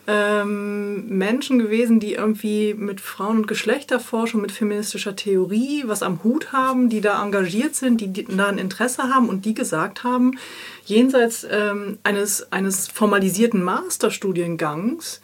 ähm, 0.06 1.08
Menschen 1.08 1.58
gewesen, 1.58 2.00
die 2.00 2.14
irgendwie 2.14 2.74
mit 2.74 3.00
Frauen- 3.00 3.38
und 3.38 3.46
Geschlechterforschung, 3.46 4.40
mit 4.40 4.50
feministischer 4.50 5.14
Theorie 5.14 5.84
was 5.86 6.02
am 6.02 6.24
Hut 6.24 6.52
haben, 6.52 6.88
die 6.88 7.00
da 7.00 7.22
engagiert 7.22 7.76
sind, 7.76 8.00
die, 8.00 8.24
da 8.24 8.48
ein 8.48 8.58
Interesse 8.58 9.04
haben 9.04 9.28
und 9.28 9.44
die 9.44 9.54
gesagt 9.54 10.02
haben, 10.02 10.38
jenseits 10.84 11.46
ähm, 11.48 11.98
eines, 12.02 12.50
eines 12.52 12.88
formalisierten 12.88 13.62
Masterstudiengangs 13.62 15.20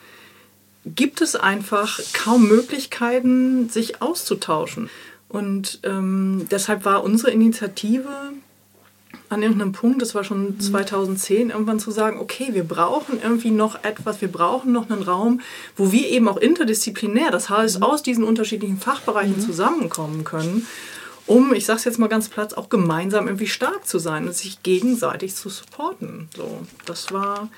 gibt 0.84 1.20
es 1.20 1.34
einfach 1.34 2.00
kaum 2.12 2.48
Möglichkeiten, 2.48 3.68
sich 3.68 4.00
auszutauschen. 4.00 4.88
Und 5.28 5.80
ähm, 5.82 6.46
deshalb 6.50 6.84
war 6.84 7.04
unsere 7.04 7.32
Initiative 7.32 8.08
an 9.30 9.42
irgendeinem 9.42 9.72
Punkt, 9.72 10.00
das 10.00 10.14
war 10.14 10.24
schon 10.24 10.58
2010, 10.58 11.44
mhm. 11.44 11.50
irgendwann 11.50 11.78
zu 11.78 11.90
sagen, 11.90 12.18
okay, 12.18 12.48
wir 12.52 12.64
brauchen 12.64 13.20
irgendwie 13.22 13.50
noch 13.50 13.84
etwas, 13.84 14.20
wir 14.20 14.32
brauchen 14.32 14.72
noch 14.72 14.90
einen 14.90 15.02
Raum, 15.02 15.40
wo 15.76 15.92
wir 15.92 16.08
eben 16.08 16.28
auch 16.28 16.38
interdisziplinär, 16.38 17.30
das 17.30 17.50
heißt 17.50 17.78
mhm. 17.78 17.82
aus 17.82 18.02
diesen 18.02 18.24
unterschiedlichen 18.24 18.78
Fachbereichen 18.78 19.36
mhm. 19.36 19.40
zusammenkommen 19.40 20.24
können, 20.24 20.66
um, 21.26 21.52
ich 21.52 21.66
sage 21.66 21.78
es 21.78 21.84
jetzt 21.84 21.98
mal 21.98 22.08
ganz 22.08 22.30
platt, 22.30 22.56
auch 22.56 22.70
gemeinsam 22.70 23.26
irgendwie 23.26 23.46
stark 23.46 23.86
zu 23.86 23.98
sein 23.98 24.26
und 24.26 24.34
sich 24.34 24.62
gegenseitig 24.62 25.34
zu 25.34 25.50
supporten. 25.50 26.28
So, 26.34 26.66
das 26.86 27.12
war 27.12 27.50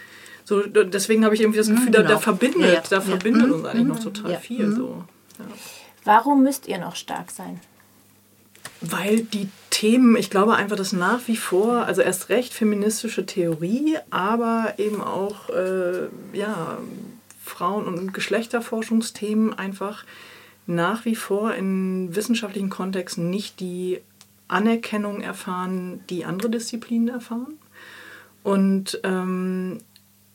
so, 0.44 0.62
deswegen 0.62 1.24
habe 1.24 1.36
ich 1.36 1.42
irgendwie 1.42 1.58
das 1.58 1.68
Gefühl, 1.68 1.86
mhm, 1.86 1.92
genau. 1.92 2.08
da, 2.08 2.14
da, 2.14 2.18
verbindet, 2.18 2.62
ja, 2.62 2.72
ja. 2.72 2.82
da 2.90 3.00
verbindet 3.00 3.46
ja. 3.46 3.54
uns 3.54 3.64
eigentlich 3.64 3.86
noch 3.86 4.00
total 4.00 4.36
viel. 4.38 4.72
So. 4.72 5.04
Warum 6.04 6.42
müsst 6.42 6.66
ihr 6.66 6.78
noch 6.78 6.96
stark 6.96 7.30
sein? 7.30 7.60
Weil 8.80 9.20
die 9.20 9.48
Themen, 9.68 10.16
ich 10.16 10.30
glaube 10.30 10.54
einfach, 10.54 10.76
dass 10.76 10.92
nach 10.92 11.20
wie 11.26 11.36
vor, 11.36 11.84
also 11.84 12.00
erst 12.00 12.30
recht 12.30 12.54
feministische 12.54 13.26
Theorie, 13.26 13.96
aber 14.10 14.74
eben 14.78 15.02
auch 15.02 15.50
äh, 15.50 16.08
ja, 16.32 16.78
Frauen- 17.44 17.86
und 17.86 18.14
Geschlechterforschungsthemen 18.14 19.52
einfach 19.58 20.04
nach 20.66 21.04
wie 21.04 21.14
vor 21.14 21.54
in 21.54 22.14
wissenschaftlichen 22.14 22.70
Kontexten 22.70 23.28
nicht 23.28 23.60
die 23.60 24.00
Anerkennung 24.48 25.20
erfahren, 25.20 26.00
die 26.08 26.24
andere 26.24 26.50
Disziplinen 26.50 27.08
erfahren. 27.08 27.54
Und 28.42 29.00
ähm, 29.04 29.78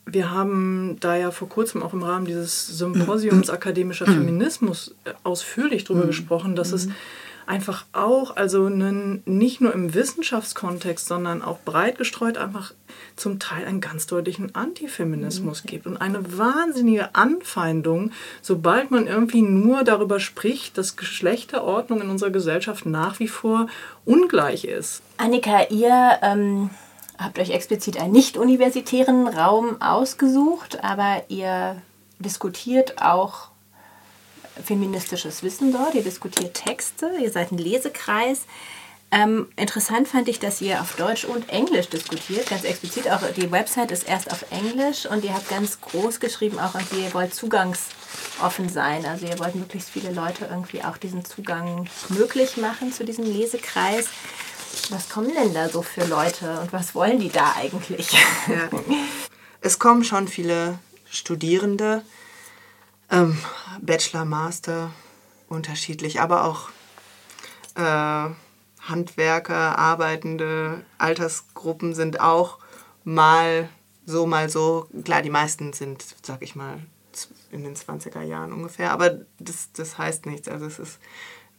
wir 0.06 0.30
haben 0.30 0.98
da 1.00 1.16
ja 1.16 1.32
vor 1.32 1.50
kurzem 1.50 1.82
auch 1.82 1.94
im 1.94 2.04
Rahmen 2.04 2.26
dieses 2.26 2.68
Symposiums 2.68 3.50
akademischer 3.50 4.06
Feminismus 4.06 4.94
ausführlich 5.24 5.84
darüber 5.84 6.04
mhm. 6.04 6.10
gesprochen, 6.10 6.56
dass 6.56 6.72
es 6.72 6.88
mhm 6.88 6.96
einfach 7.48 7.86
auch, 7.94 8.36
also 8.36 8.66
einen, 8.66 9.22
nicht 9.26 9.62
nur 9.62 9.74
im 9.74 9.94
Wissenschaftskontext, 9.94 11.08
sondern 11.08 11.42
auch 11.42 11.60
breit 11.64 11.98
gestreut 11.98 12.38
einfach 12.38 12.74
zum 13.16 13.40
Teil 13.40 13.66
einen 13.66 13.82
ganz 13.82 14.08
deutlichen 14.08 14.56
Antifeminismus 14.56 15.64
mhm. 15.64 15.68
gibt 15.68 15.88
und 15.88 15.98
eine 15.98 16.38
wahnsinnige 16.38 17.16
Anfeindung, 17.16 18.12
sobald 18.42 18.92
man 18.92 19.08
irgendwie 19.08 19.42
nur 19.42 19.84
darüber 19.84 20.20
spricht, 20.20 20.78
dass 20.78 20.96
Geschlechterordnung 20.96 22.02
in 22.02 22.10
unserer 22.10 22.32
Gesellschaft 22.32 22.86
nach 22.86 23.20
wie 23.20 23.28
vor 23.28 23.68
ungleich 24.06 24.66
ist. 24.66 25.02
Annika, 25.18 25.68
ihr 25.70 26.20
ähm, 26.22 26.70
habt 27.18 27.40
euch 27.40 27.52
explizit 27.52 28.00
einen 28.00 28.14
nicht-universitären 28.14 29.28
Raum 29.28 29.82
ausgesucht, 29.82 30.84
aber 30.84 31.24
ihr 31.30 31.82
diskutiert 32.20 33.02
auch 33.02 33.50
feministisches 34.64 35.44
Wissen 35.44 35.72
dort, 35.72 35.96
ihr 35.96 36.04
diskutiert 36.04 36.54
Texte, 36.54 37.12
ihr 37.22 37.32
seid 37.32 37.52
ein 37.52 37.58
Lesekreis. 37.58 38.42
Ähm, 39.12 39.48
interessant 39.56 40.08
fand 40.08 40.28
ich, 40.28 40.40
dass 40.40 40.62
ihr 40.62 40.82
auf 40.82 40.96
Deutsch 40.96 41.26
und 41.26 41.50
Englisch 41.50 41.88
diskutiert, 41.88 42.50
ganz 42.50 42.64
explizit. 42.64 43.10
Auch 43.10 43.22
die 43.36 43.52
Website 43.52 43.92
ist 43.92 44.08
erst 44.10 44.32
auf 44.32 44.46
Englisch 44.52 45.06
und 45.06 45.24
ihr 45.24 45.34
habt 45.34 45.48
ganz 45.48 45.80
groß 45.80 46.20
geschrieben, 46.20 46.60
auch 46.60 46.76
irgendwie, 46.76 47.04
ihr 47.04 47.14
wollt 47.14 47.34
zugangsoffen 47.34 48.68
sein. 48.68 49.06
Also 49.06 49.28
ihr 49.28 49.40
wollt 49.40 49.56
möglichst 49.56 49.90
viele 49.90 50.12
Leute 50.12 50.48
irgendwie 50.50 50.84
auch 50.84 50.98
diesen 50.98 51.24
Zugang 51.24 51.88
möglich 52.10 52.58
machen 52.58 52.92
zu 52.92 53.06
diesem 53.06 53.26
Lesekreis. 53.26 54.10
Was 54.90 55.08
kommen 55.08 55.32
denn 55.34 55.54
da 55.54 55.70
so 55.70 55.82
für 55.82 56.06
Leute 56.06 56.60
und 56.60 56.74
was 56.74 56.96
wollen 56.96 57.20
die 57.20 57.30
da 57.30 57.56
eigentlich? 57.58 58.12
Ja. 58.48 58.70
Es 59.62 59.80
kommen 59.80 60.04
schon 60.04 60.28
viele 60.28 60.78
Studierende, 61.10 62.04
ähm, 63.12 63.38
Bachelor, 63.82 64.26
Master, 64.26 64.92
unterschiedlich, 65.48 66.20
aber 66.22 66.46
auch 66.46 66.70
äh, 67.76 68.30
Handwerker, 68.82 69.78
Arbeitende, 69.78 70.84
Altersgruppen 70.98 71.94
sind 71.94 72.20
auch 72.20 72.60
mal 73.04 73.70
so, 74.06 74.26
mal 74.26 74.50
so. 74.50 74.88
Klar, 75.04 75.22
die 75.22 75.30
meisten 75.30 75.74
sind, 75.74 76.04
sag 76.22 76.42
ich 76.42 76.56
mal, 76.56 76.80
in 77.52 77.64
den 77.64 77.76
20er 77.76 78.22
Jahren 78.22 78.54
ungefähr, 78.54 78.92
aber 78.92 79.22
das, 79.40 79.70
das 79.74 79.98
heißt 79.98 80.26
nichts. 80.26 80.48
Also 80.48 80.66
es 80.66 80.80
ist 80.80 81.00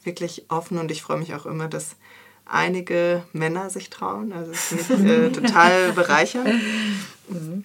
wirklich 0.04 0.44
offen 0.48 0.78
und 0.78 0.90
ich 0.90 1.02
freue 1.02 1.18
mich 1.18 1.34
auch 1.34 1.46
immer, 1.46 1.68
dass 1.68 1.96
einige 2.44 3.24
Männer 3.32 3.70
sich 3.70 3.90
trauen. 3.90 4.32
Also 4.32 4.52
es 4.52 4.72
ist 4.72 4.90
äh, 4.90 5.30
total 5.32 5.92
bereichernd. 5.92 6.54
Mhm. 7.28 7.64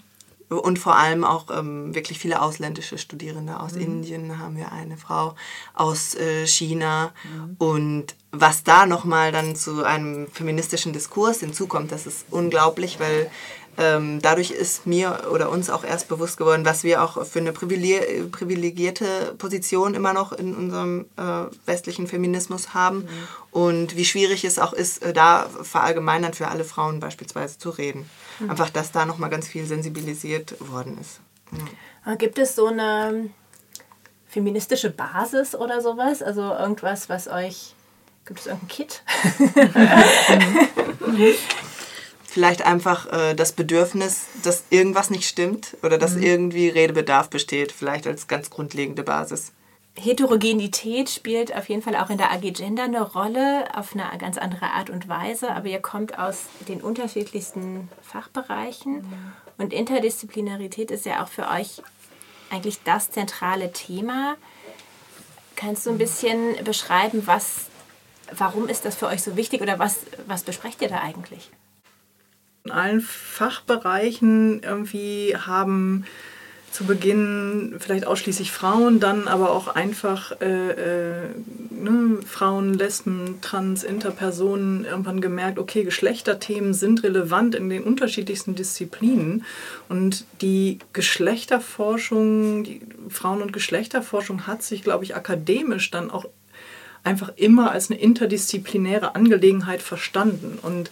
Und 0.58 0.80
vor 0.80 0.98
allem 0.98 1.24
auch 1.24 1.46
ähm, 1.50 1.96
wirklich 1.96 2.20
viele 2.20 2.42
ausländische 2.42 2.98
Studierende. 2.98 3.60
Aus 3.60 3.74
mhm. 3.74 3.82
Indien 3.82 4.40
haben 4.40 4.58
wir 4.58 4.72
eine 4.72 4.98
Frau, 4.98 5.36
aus 5.74 6.14
äh, 6.16 6.46
China. 6.46 7.14
Mhm. 7.24 7.56
Und 7.58 8.16
was 8.32 8.64
da 8.64 8.86
nochmal 8.86 9.32
dann 9.32 9.56
zu 9.56 9.84
einem 9.84 10.28
feministischen 10.28 10.94
Diskurs 10.94 11.40
hinzukommt, 11.40 11.92
das 11.92 12.06
ist 12.06 12.26
unglaublich, 12.32 13.00
weil 13.00 13.32
dadurch 13.78 14.52
ist 14.52 14.86
mir 14.86 15.28
oder 15.32 15.50
uns 15.50 15.70
auch 15.70 15.84
erst 15.84 16.08
bewusst 16.08 16.38
geworden, 16.38 16.66
was 16.66 16.84
wir 16.84 17.04
auch 17.04 17.26
für 17.26 17.40
eine 17.40 17.54
privilegierte 17.54 19.34
Position 19.38 19.96
immer 19.96 20.14
noch 20.14 20.34
in 20.34 20.56
unserem 20.56 21.06
äh, 21.18 21.46
westlichen 21.66 22.08
Feminismus 22.08 22.74
haben 22.74 23.00
mhm. 23.00 23.08
und 23.52 23.96
wie 23.96 24.06
schwierig 24.06 24.44
es 24.44 24.60
auch 24.60 24.74
ist, 24.74 25.02
äh, 25.04 25.14
da 25.14 25.48
verallgemeinern 25.62 26.34
für 26.34 26.50
alle 26.50 26.64
Frauen 26.64 27.00
beispielsweise 27.00 27.58
zu 27.58 27.70
reden. 27.70 28.10
Mhm. 28.40 28.52
Einfach, 28.52 28.70
dass 28.70 28.92
da 28.92 29.06
nochmal 29.06 29.30
ganz 29.30 29.48
viel 29.48 29.66
sensibilisiert 29.66 30.56
worden 30.60 30.98
ist. 31.00 31.20
Ja. 32.06 32.16
Gibt 32.16 32.40
es 32.40 32.56
so 32.56 32.68
eine 32.68 33.30
feministische 34.28 34.90
Basis 34.90 35.56
oder 35.56 35.82
sowas? 35.82 36.22
Also 36.22 36.42
irgendwas, 36.42 37.10
was 37.10 37.28
euch. 37.28 37.76
Gibt 38.26 38.40
es 38.40 38.48
irgendein 38.48 38.70
Kit? 38.70 39.04
Vielleicht 42.32 42.66
einfach 42.66 43.12
äh, 43.12 43.34
das 43.36 43.52
Bedürfnis, 43.52 44.28
dass 44.42 44.64
irgendwas 44.70 45.10
nicht 45.10 45.28
stimmt 45.28 45.76
oder 45.84 45.98
dass 45.98 46.16
mhm. 46.16 46.24
irgendwie 46.24 46.70
Redebedarf 46.70 47.30
besteht, 47.30 47.74
vielleicht 47.74 48.08
als 48.08 48.30
ganz 48.30 48.50
grundlegende 48.50 49.04
Basis. 49.04 49.52
Heterogenität 49.98 51.10
spielt 51.10 51.54
auf 51.54 51.68
jeden 51.68 51.82
Fall 51.82 51.98
auch 51.98 52.10
in 52.10 52.18
der 52.18 52.32
AG 52.32 52.54
Gender 52.54 52.84
eine 52.84 53.02
Rolle, 53.02 53.66
auf 53.76 53.94
eine 53.94 54.18
ganz 54.18 54.38
andere 54.38 54.68
Art 54.68 54.90
und 54.90 55.10
Weise, 55.10 55.52
aber 55.54 55.68
ihr 55.68 55.82
kommt 55.82 56.18
aus 56.18 56.44
den 56.70 56.80
unterschiedlichsten 56.80 57.90
Fachbereichen. 58.02 58.94
Mhm. 58.94 59.34
Und 59.58 59.74
Interdisziplinarität 59.74 60.90
ist 60.90 61.06
ja 61.06 61.22
auch 61.22 61.28
für 61.28 61.50
euch 61.50 61.84
eigentlich 62.50 62.82
das 62.86 63.12
zentrale 63.12 63.74
Thema. 63.74 64.38
Kannst 65.58 65.86
du 65.86 65.90
ein 65.90 65.98
bisschen 65.98 66.64
beschreiben, 66.64 67.24
was, 67.26 67.66
warum 68.32 68.70
ist 68.70 68.86
das 68.86 68.96
für 68.96 69.08
euch 69.08 69.22
so 69.22 69.36
wichtig 69.36 69.62
oder 69.62 69.80
was, 69.80 69.98
was 70.28 70.44
besprecht 70.44 70.82
ihr 70.82 70.88
da 70.88 71.00
eigentlich? 71.00 71.52
In 72.64 72.72
allen 72.72 73.02
Fachbereichen 73.02 74.62
irgendwie 74.64 75.36
haben 75.36 76.06
zu 76.72 76.86
Beginn 76.86 77.76
vielleicht 77.80 78.08
ausschließlich 78.08 78.52
Frauen, 78.52 79.00
dann 79.02 79.28
aber 79.28 79.52
auch 79.52 79.68
einfach 79.68 80.40
äh, 80.42 80.72
äh, 80.72 81.30
ne, 81.70 82.20
Frauen, 82.26 82.74
Lesben, 82.74 83.40
Trans, 83.42 83.84
Interpersonen 83.84 84.86
irgendwann 84.86 85.20
gemerkt, 85.20 85.60
okay, 85.60 85.84
Geschlechterthemen 85.84 86.74
sind 86.74 87.04
relevant 87.04 87.56
in 87.56 87.70
den 87.70 87.84
unterschiedlichsten 87.84 88.56
Disziplinen. 88.56 89.44
Und 89.90 90.26
die 90.42 90.80
Geschlechterforschung, 90.94 92.64
die 92.64 92.82
Frauen- 93.10 93.42
und 93.42 93.52
Geschlechterforschung 93.52 94.48
hat 94.48 94.64
sich, 94.64 94.82
glaube 94.82 95.04
ich, 95.04 95.16
akademisch 95.16 95.92
dann 95.92 96.10
auch 96.10 96.26
einfach 97.04 97.34
immer 97.36 97.72
als 97.72 97.92
eine 97.92 98.00
interdisziplinäre 98.00 99.16
Angelegenheit 99.16 99.82
verstanden. 99.82 100.58
Und 100.62 100.90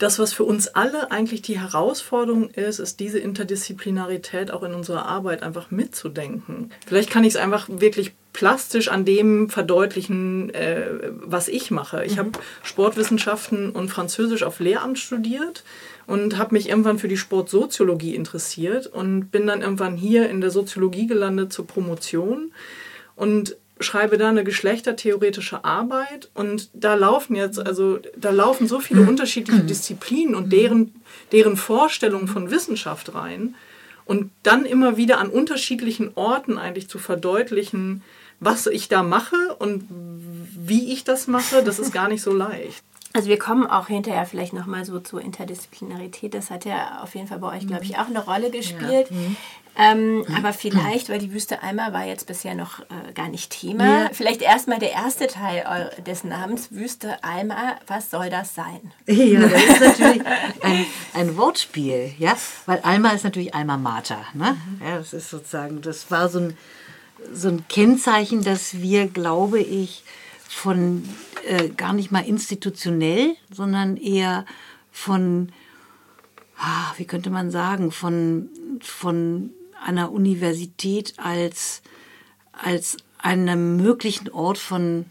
das, 0.00 0.18
was 0.18 0.32
für 0.32 0.44
uns 0.44 0.68
alle 0.68 1.10
eigentlich 1.10 1.42
die 1.42 1.60
Herausforderung 1.60 2.48
ist, 2.48 2.78
ist 2.78 3.00
diese 3.00 3.18
Interdisziplinarität 3.18 4.50
auch 4.50 4.62
in 4.62 4.72
unserer 4.72 5.04
Arbeit 5.04 5.42
einfach 5.42 5.70
mitzudenken. 5.70 6.72
Vielleicht 6.86 7.10
kann 7.10 7.22
ich 7.22 7.34
es 7.34 7.36
einfach 7.36 7.68
wirklich 7.68 8.12
plastisch 8.32 8.88
an 8.88 9.04
dem 9.04 9.50
verdeutlichen, 9.50 10.54
äh, 10.54 11.10
was 11.12 11.48
ich 11.48 11.70
mache. 11.70 12.02
Ich 12.06 12.14
mhm. 12.14 12.18
habe 12.18 12.30
Sportwissenschaften 12.62 13.70
und 13.70 13.90
Französisch 13.90 14.42
auf 14.42 14.58
Lehramt 14.58 14.98
studiert 14.98 15.64
und 16.06 16.38
habe 16.38 16.54
mich 16.54 16.70
irgendwann 16.70 16.98
für 16.98 17.08
die 17.08 17.18
Sportsoziologie 17.18 18.14
interessiert 18.14 18.86
und 18.86 19.30
bin 19.30 19.46
dann 19.46 19.60
irgendwann 19.60 19.96
hier 19.96 20.30
in 20.30 20.40
der 20.40 20.50
Soziologie 20.50 21.08
gelandet 21.08 21.52
zur 21.52 21.66
Promotion 21.66 22.52
und 23.16 23.56
schreibe 23.80 24.18
da 24.18 24.28
eine 24.28 24.44
geschlechtertheoretische 24.44 25.64
Arbeit 25.64 26.30
und 26.34 26.70
da 26.74 26.94
laufen 26.94 27.34
jetzt, 27.34 27.58
also 27.58 27.98
da 28.16 28.30
laufen 28.30 28.68
so 28.68 28.78
viele 28.80 29.02
unterschiedliche 29.02 29.62
Disziplinen 29.62 30.34
und 30.34 30.52
deren, 30.52 30.94
deren 31.32 31.56
Vorstellungen 31.56 32.28
von 32.28 32.50
Wissenschaft 32.50 33.14
rein 33.14 33.54
und 34.04 34.30
dann 34.42 34.64
immer 34.64 34.96
wieder 34.96 35.18
an 35.18 35.28
unterschiedlichen 35.28 36.12
Orten 36.14 36.58
eigentlich 36.58 36.88
zu 36.88 36.98
verdeutlichen, 36.98 38.02
was 38.38 38.66
ich 38.66 38.88
da 38.88 39.02
mache 39.02 39.36
und 39.58 39.84
wie 39.88 40.92
ich 40.92 41.04
das 41.04 41.26
mache, 41.26 41.62
das 41.62 41.78
ist 41.78 41.92
gar 41.92 42.08
nicht 42.08 42.22
so 42.22 42.32
leicht. 42.34 42.84
Also 43.12 43.28
wir 43.28 43.38
kommen 43.38 43.66
auch 43.66 43.88
hinterher 43.88 44.24
vielleicht 44.24 44.52
nochmal 44.52 44.84
so 44.84 45.00
zur 45.00 45.20
Interdisziplinarität. 45.20 46.32
Das 46.32 46.50
hat 46.50 46.64
ja 46.64 47.00
auf 47.02 47.14
jeden 47.16 47.26
Fall 47.26 47.40
bei 47.40 47.56
euch, 47.56 47.66
glaube 47.66 47.84
ich, 47.84 47.98
auch 47.98 48.06
eine 48.06 48.24
Rolle 48.24 48.50
gespielt. 48.50 49.10
Ja. 49.10 49.16
Mhm. 49.16 49.36
Ähm, 49.76 50.24
aber 50.36 50.52
vielleicht, 50.52 51.08
weil 51.08 51.20
die 51.20 51.32
Wüste 51.32 51.62
Alma 51.62 51.92
war 51.92 52.04
jetzt 52.04 52.26
bisher 52.26 52.54
noch 52.54 52.80
äh, 52.80 53.12
gar 53.14 53.28
nicht 53.28 53.50
Thema, 53.50 53.84
ja. 53.84 54.10
vielleicht 54.12 54.42
erstmal 54.42 54.78
der 54.78 54.92
erste 54.92 55.26
Teil 55.26 55.90
des 56.06 56.24
Namens 56.24 56.72
Wüste 56.72 57.22
Alma. 57.22 57.76
Was 57.86 58.10
soll 58.10 58.30
das 58.30 58.54
sein? 58.54 58.80
Ja, 59.06 59.40
das 59.40 59.62
ist 59.62 59.80
natürlich 59.80 60.22
ein, 60.62 60.86
ein 61.14 61.36
Wortspiel, 61.36 62.12
ja, 62.18 62.36
weil 62.66 62.80
Alma 62.80 63.10
ist 63.10 63.24
natürlich 63.24 63.54
Alma 63.54 63.76
Mater. 63.76 64.24
Ne? 64.34 64.56
Mhm. 64.78 64.86
Ja, 64.86 64.98
das 64.98 65.12
ist 65.12 65.30
sozusagen, 65.30 65.82
das 65.82 66.10
war 66.10 66.28
so 66.28 66.40
ein, 66.40 66.58
so 67.32 67.48
ein 67.48 67.64
Kennzeichen, 67.68 68.42
dass 68.42 68.80
wir, 68.80 69.06
glaube 69.06 69.60
ich, 69.60 70.04
von 70.50 71.08
äh, 71.46 71.68
gar 71.68 71.92
nicht 71.92 72.10
mal 72.10 72.26
institutionell, 72.26 73.36
sondern 73.52 73.96
eher 73.96 74.44
von, 74.90 75.52
ah, 76.58 76.92
wie 76.96 77.04
könnte 77.04 77.30
man 77.30 77.50
sagen, 77.50 77.92
von, 77.92 78.50
von 78.80 79.50
einer 79.84 80.12
Universität 80.12 81.14
als, 81.18 81.82
als 82.52 82.96
einem 83.18 83.76
möglichen 83.76 84.28
Ort 84.30 84.58
von 84.58 85.06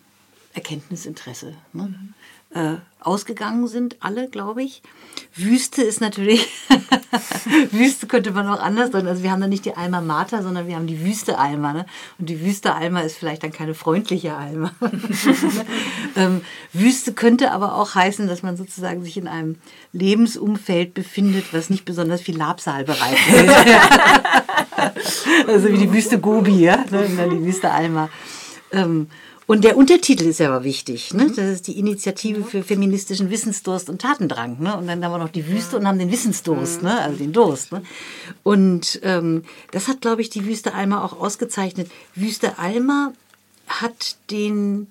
Erkenntnisinteresse. 0.54 1.56
Ne? 1.74 1.84
Mhm 1.84 2.14
äh, 2.52 2.76
ausgegangen 3.02 3.68
sind, 3.68 3.98
alle, 4.02 4.28
glaube 4.28 4.64
ich. 4.64 4.82
Wüste 5.36 5.82
ist 5.84 6.02
natürlich, 6.02 6.50
Wüste 7.72 8.08
könnte 8.08 8.32
man 8.32 8.48
auch 8.48 8.60
anders 8.60 8.92
sein. 8.92 9.08
Also 9.08 9.24
wir 9.24 9.32
haben 9.32 9.42
dann 9.42 9.50
nicht 9.50 9.66
die 9.66 9.76
Alma 9.76 10.02
Mater, 10.02 10.44
sondern 10.44 10.68
wir 10.68 10.76
haben 10.76 10.88
die 10.88 11.06
Wüste 11.06 11.38
Alma. 11.38 11.74
Ne? 11.74 11.86
Und 12.18 12.30
die 12.30 12.42
Wüste 12.42 12.76
Alma 12.76 13.02
ist 13.02 13.18
vielleicht 13.18 13.44
dann 13.44 13.52
keine 13.52 13.74
freundliche 13.74 14.36
Alma. 14.36 14.72
ähm, 16.16 16.42
Wüste 16.74 17.14
könnte 17.14 17.52
aber 17.52 17.76
auch 17.76 17.96
heißen, 17.96 18.28
dass 18.28 18.44
man 18.44 18.58
sozusagen 18.58 19.04
sich 19.04 19.18
in 19.18 19.28
einem 19.28 19.56
Lebensumfeld 19.94 20.94
befindet, 20.94 21.54
was 21.54 21.70
nicht 21.70 21.86
besonders 21.86 22.22
viel 22.22 22.38
Labsal 22.38 22.84
bereitet. 22.84 23.50
also 25.48 25.70
wie 25.70 25.78
die 25.78 25.94
Wüste 25.94 26.20
Gobi, 26.20 26.62
ja? 26.62 26.84
Ne? 26.92 27.30
die 27.32 27.46
Wüste 27.46 27.72
Alma. 27.72 28.10
Ähm, 28.72 29.08
und 29.50 29.64
der 29.64 29.78
Untertitel 29.78 30.26
ist 30.26 30.40
ja 30.40 30.50
aber 30.50 30.64
wichtig. 30.64 31.12
Ne? 31.12 31.26
Das 31.26 31.40
ist 31.40 31.66
die 31.66 31.80
Initiative 31.80 32.44
für 32.44 32.62
feministischen 32.62 33.32
Wissensdurst 33.32 33.90
und 33.90 34.00
Tatendrang. 34.00 34.62
Ne? 34.62 34.78
Und 34.78 34.86
dann 34.86 35.04
haben 35.04 35.12
wir 35.12 35.18
noch 35.18 35.32
die 35.32 35.48
Wüste 35.48 35.76
und 35.76 35.88
haben 35.88 35.98
den 35.98 36.12
Wissensdurst, 36.12 36.84
ne? 36.84 37.02
also 37.02 37.18
den 37.18 37.34
Durst. 37.34 37.72
Ne? 37.72 37.82
Und 38.44 39.00
ähm, 39.02 39.44
das 39.72 39.88
hat, 39.88 40.02
glaube 40.02 40.22
ich, 40.22 40.30
die 40.30 40.46
Wüste 40.46 40.76
Alma 40.76 41.04
auch 41.04 41.20
ausgezeichnet. 41.20 41.90
Wüste 42.14 42.60
Alma 42.60 43.12
hat 43.66 44.18
den 44.30 44.86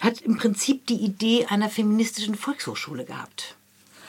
hat 0.00 0.22
im 0.22 0.38
Prinzip 0.38 0.86
die 0.86 1.04
Idee 1.04 1.44
einer 1.50 1.68
feministischen 1.68 2.36
Volkshochschule 2.36 3.04
gehabt. 3.04 3.54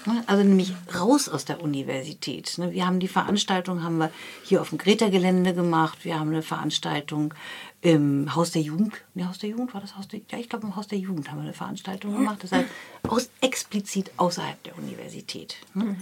Ne? 0.06 0.24
Also 0.28 0.44
nämlich 0.44 0.74
raus 0.98 1.28
aus 1.28 1.44
der 1.44 1.62
Universität. 1.62 2.58
Ne? 2.60 2.72
Wir 2.72 2.86
haben 2.86 3.02
die 3.02 3.10
Veranstaltung 3.10 3.84
haben 3.84 3.98
wir 3.98 4.12
hier 4.44 4.62
auf 4.62 4.70
dem 4.70 4.78
Greta-Gelände 4.78 5.54
gemacht. 5.54 6.00
Wir 6.04 6.18
haben 6.18 6.30
eine 6.30 6.44
Veranstaltung 6.44 7.34
im 7.86 8.34
Haus 8.34 8.50
der 8.50 8.64
Jugend. 8.64 8.96
Ne, 9.14 9.30
Haus 9.30 9.38
der 9.38 9.52
Jugend 9.52 9.76
war 9.76 9.82
das 9.82 9.96
Haus 9.96 10.08
der 10.08 10.20
Ja, 10.32 10.40
ich 10.40 10.50
glaube 10.50 10.66
im 10.66 10.76
Haus 10.76 10.88
der 10.88 10.98
Jugend 10.98 11.30
haben 11.30 11.38
wir 11.38 11.44
eine 11.44 11.54
Veranstaltung 11.54 12.14
gemacht. 12.14 12.40
Das 12.42 12.52
heißt 12.52 12.68
aus, 13.08 13.30
explizit 13.42 14.12
außerhalb 14.18 14.62
der 14.64 14.76
Universität. 14.80 15.58
Ne? 15.76 15.84
Mhm. 15.84 15.98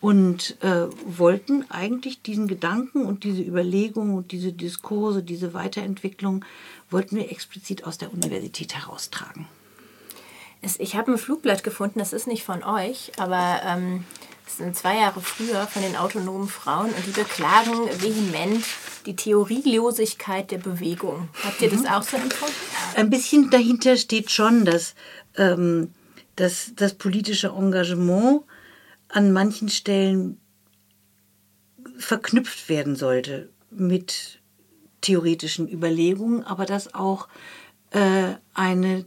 Und 0.00 0.56
äh, 0.62 0.86
wollten 1.04 1.70
eigentlich 1.70 2.22
diesen 2.22 2.48
Gedanken 2.48 3.04
und 3.04 3.24
diese 3.24 3.42
Überlegungen 3.42 4.14
und 4.14 4.32
diese 4.32 4.52
Diskurse, 4.52 5.22
diese 5.22 5.52
Weiterentwicklung, 5.52 6.42
wollten 6.90 7.16
wir 7.16 7.30
explizit 7.30 7.84
aus 7.84 7.98
der 7.98 8.14
Universität 8.14 8.74
heraustragen. 8.74 9.46
Ich 10.78 10.96
habe 10.96 11.12
ein 11.12 11.18
Flugblatt 11.18 11.64
gefunden, 11.64 11.98
das 11.98 12.14
ist 12.14 12.26
nicht 12.26 12.44
von 12.44 12.62
euch, 12.64 13.12
aber 13.18 13.60
ähm, 13.64 14.04
das 14.46 14.58
sind 14.58 14.76
zwei 14.76 14.96
Jahre 14.98 15.20
früher 15.20 15.66
von 15.66 15.82
den 15.82 15.96
autonomen 15.96 16.48
Frauen 16.48 16.90
und 16.90 17.06
die 17.06 17.10
beklagen 17.10 17.88
vehement 18.00 18.64
die 19.04 19.16
Theorielosigkeit 19.16 20.52
der 20.52 20.58
Bewegung. 20.58 21.28
Habt 21.44 21.60
ihr 21.60 21.68
das 21.68 21.80
mhm. 21.80 21.86
auch 21.88 22.02
so 22.02 22.16
empfunden? 22.16 22.54
Ein 22.94 23.10
bisschen 23.10 23.50
dahinter 23.50 23.96
steht 23.96 24.30
schon, 24.30 24.64
dass, 24.64 24.94
ähm, 25.36 25.92
dass 26.36 26.72
das 26.76 26.94
politische 26.94 27.48
Engagement 27.48 28.44
an 29.08 29.32
manchen 29.32 29.68
Stellen 29.68 30.40
verknüpft 31.98 32.68
werden 32.68 32.94
sollte 32.94 33.50
mit 33.70 34.40
theoretischen 35.00 35.68
Überlegungen, 35.68 36.44
aber 36.44 36.66
dass 36.66 36.94
auch 36.94 37.26
äh, 37.90 38.34
eine, 38.54 39.04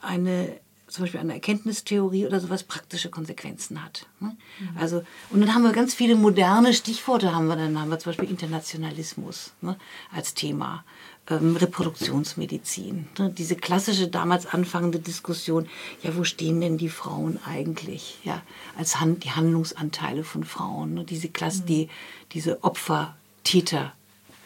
eine 0.00 0.60
zum 0.88 1.04
Beispiel 1.04 1.20
eine 1.20 1.34
Erkenntnistheorie 1.34 2.26
oder 2.26 2.40
sowas 2.40 2.64
praktische 2.64 3.10
Konsequenzen 3.10 3.84
hat. 3.84 4.06
Ne? 4.20 4.36
Also, 4.78 5.02
und 5.30 5.40
dann 5.40 5.54
haben 5.54 5.62
wir 5.62 5.72
ganz 5.72 5.94
viele 5.94 6.16
moderne 6.16 6.74
Stichworte, 6.74 7.34
haben 7.34 7.46
wir 7.46 7.56
dann 7.56 7.78
haben 7.78 7.90
wir 7.90 7.98
zum 7.98 8.10
Beispiel 8.10 8.30
Internationalismus 8.30 9.52
ne, 9.60 9.76
als 10.12 10.34
Thema, 10.34 10.84
ähm, 11.30 11.56
Reproduktionsmedizin, 11.56 13.06
ne, 13.18 13.30
diese 13.30 13.56
klassische 13.56 14.08
damals 14.08 14.46
anfangende 14.46 14.98
Diskussion, 14.98 15.68
ja, 16.02 16.16
wo 16.16 16.24
stehen 16.24 16.60
denn 16.60 16.78
die 16.78 16.88
Frauen 16.88 17.38
eigentlich, 17.44 18.18
ja, 18.24 18.42
als 18.76 19.00
Hand, 19.00 19.24
die 19.24 19.32
Handlungsanteile 19.32 20.24
von 20.24 20.44
Frauen, 20.44 20.94
ne, 20.94 21.04
diese 21.04 21.28
Klasse, 21.28 21.62
mhm. 21.62 21.66
die, 21.66 21.88
diese 22.32 22.64
Opfer, 22.64 23.16
Täter, 23.44 23.92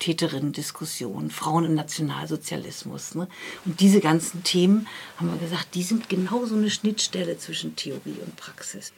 Täterinnen-Diskussion, 0.02 1.30
Frauen 1.30 1.64
im 1.64 1.74
Nationalsozialismus. 1.74 3.14
Ne? 3.14 3.28
Und 3.64 3.78
diese 3.78 4.00
ganzen 4.00 4.42
Themen, 4.42 4.88
haben 5.16 5.30
wir 5.30 5.38
gesagt, 5.38 5.76
die 5.76 5.84
sind 5.84 6.08
genau 6.08 6.44
so 6.44 6.56
eine 6.56 6.70
Schnittstelle 6.70 7.38
zwischen 7.38 7.76
Theorie 7.76 8.18
und 8.24 8.34
Praxis. 8.34 8.92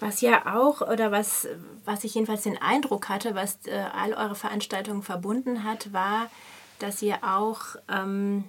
Was 0.00 0.22
ja 0.22 0.56
auch, 0.56 0.80
oder 0.80 1.12
was, 1.12 1.46
was 1.84 2.02
ich 2.04 2.14
jedenfalls 2.14 2.42
den 2.42 2.56
Eindruck 2.56 3.10
hatte, 3.10 3.34
was 3.34 3.58
äh, 3.66 3.72
all 3.72 4.14
eure 4.14 4.34
Veranstaltungen 4.34 5.02
verbunden 5.02 5.64
hat, 5.64 5.92
war, 5.92 6.30
dass 6.78 7.02
ihr 7.02 7.18
auch 7.22 7.76
ähm, 7.88 8.44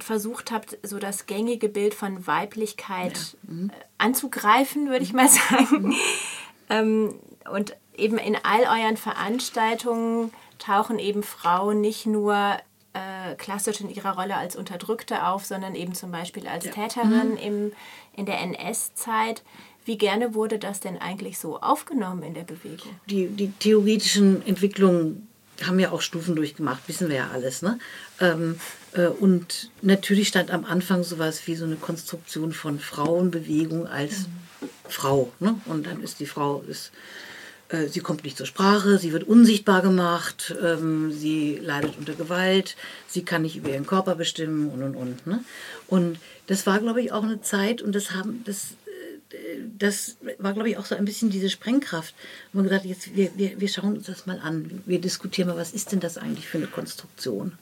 versucht 0.00 0.50
habt, 0.50 0.78
so 0.82 0.98
das 0.98 1.26
gängige 1.26 1.68
Bild 1.68 1.94
von 1.94 2.26
Weiblichkeit 2.26 3.36
ja. 3.44 3.54
mhm. 3.54 3.70
anzugreifen, 3.98 4.88
würde 4.88 5.04
ich 5.04 5.12
mal 5.12 5.28
sagen. 5.28 5.82
Mhm. 5.90 5.96
ähm, 6.70 7.14
und 7.50 7.76
eben 7.96 8.18
in 8.18 8.36
all 8.42 8.62
euren 8.62 8.96
Veranstaltungen 8.96 10.32
tauchen 10.58 10.98
eben 10.98 11.22
Frauen 11.22 11.80
nicht 11.80 12.06
nur 12.06 12.56
äh, 12.94 13.34
klassisch 13.36 13.80
in 13.80 13.90
ihrer 13.90 14.16
Rolle 14.16 14.36
als 14.36 14.56
Unterdrückte 14.56 15.26
auf, 15.26 15.44
sondern 15.44 15.74
eben 15.74 15.94
zum 15.94 16.10
Beispiel 16.10 16.46
als 16.46 16.64
ja. 16.66 16.72
Täterin 16.72 17.32
mhm. 17.32 17.36
im, 17.36 17.72
in 18.16 18.26
der 18.26 18.40
NS-Zeit. 18.40 19.42
Wie 19.84 19.98
gerne 19.98 20.34
wurde 20.34 20.58
das 20.58 20.80
denn 20.80 20.98
eigentlich 20.98 21.38
so 21.38 21.60
aufgenommen 21.60 22.22
in 22.22 22.34
der 22.34 22.44
Bewegung? 22.44 22.90
Die, 23.10 23.26
die 23.26 23.52
theoretischen 23.52 24.46
Entwicklungen 24.46 25.28
haben 25.62 25.78
ja 25.78 25.92
auch 25.92 26.00
Stufen 26.00 26.34
durchgemacht, 26.36 26.88
wissen 26.88 27.08
wir 27.08 27.16
ja 27.16 27.30
alles. 27.32 27.62
Ne? 27.62 27.78
Ähm, 28.20 28.58
äh, 28.92 29.06
und 29.06 29.70
natürlich 29.82 30.28
stand 30.28 30.50
am 30.50 30.64
Anfang 30.64 31.04
sowas 31.04 31.46
wie 31.46 31.54
so 31.54 31.64
eine 31.64 31.76
Konstruktion 31.76 32.52
von 32.52 32.78
Frauenbewegung 32.78 33.86
als 33.86 34.28
mhm. 34.60 34.68
Frau. 34.88 35.32
Ne? 35.40 35.60
Und 35.66 35.86
dann 35.86 36.02
ist 36.02 36.20
die 36.20 36.26
Frau, 36.26 36.64
ist, 36.68 36.92
äh, 37.74 37.88
sie 37.88 38.00
kommt 38.00 38.24
nicht 38.24 38.36
zur 38.36 38.46
Sprache, 38.46 38.98
sie 38.98 39.12
wird 39.12 39.24
unsichtbar 39.24 39.82
gemacht, 39.82 40.54
ähm, 40.62 41.12
sie 41.12 41.58
leidet 41.60 41.98
unter 41.98 42.14
Gewalt, 42.14 42.76
sie 43.08 43.24
kann 43.24 43.42
nicht 43.42 43.56
über 43.56 43.70
ihren 43.70 43.86
Körper 43.86 44.14
bestimmen 44.14 44.70
und 44.70 44.82
und 44.82 44.96
und. 44.96 45.26
Ne? 45.26 45.44
Und 45.88 46.18
das 46.46 46.66
war, 46.66 46.78
glaube 46.78 47.02
ich, 47.02 47.12
auch 47.12 47.22
eine 47.22 47.40
Zeit, 47.40 47.82
und 47.82 47.94
das 47.94 48.12
haben, 48.12 48.42
das 48.44 48.74
das 49.78 50.16
war, 50.38 50.52
glaube 50.52 50.70
ich, 50.70 50.76
auch 50.76 50.84
so 50.84 50.94
ein 50.94 51.04
bisschen 51.04 51.30
diese 51.30 51.50
Sprengkraft. 51.50 52.14
Und 52.52 52.58
man 52.58 52.64
gesagt, 52.64 52.84
jetzt, 52.84 53.16
wir, 53.16 53.30
wir, 53.36 53.60
wir 53.60 53.68
schauen 53.68 53.96
uns 53.96 54.06
das 54.06 54.26
mal 54.26 54.38
an. 54.38 54.82
Wir 54.86 55.00
diskutieren 55.00 55.48
mal, 55.48 55.56
was 55.56 55.72
ist 55.72 55.92
denn 55.92 56.00
das 56.00 56.18
eigentlich 56.18 56.46
für 56.46 56.58
eine 56.58 56.66
Konstruktion? 56.66 57.52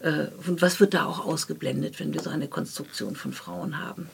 Äh, 0.00 0.26
und 0.46 0.62
was 0.62 0.80
wird 0.80 0.94
da 0.94 1.06
auch 1.06 1.24
ausgeblendet, 1.24 2.00
wenn 2.00 2.12
wir 2.12 2.20
so 2.20 2.30
eine 2.30 2.48
Konstruktion 2.48 3.16
von 3.16 3.32
Frauen 3.32 3.78
haben? 3.78 4.08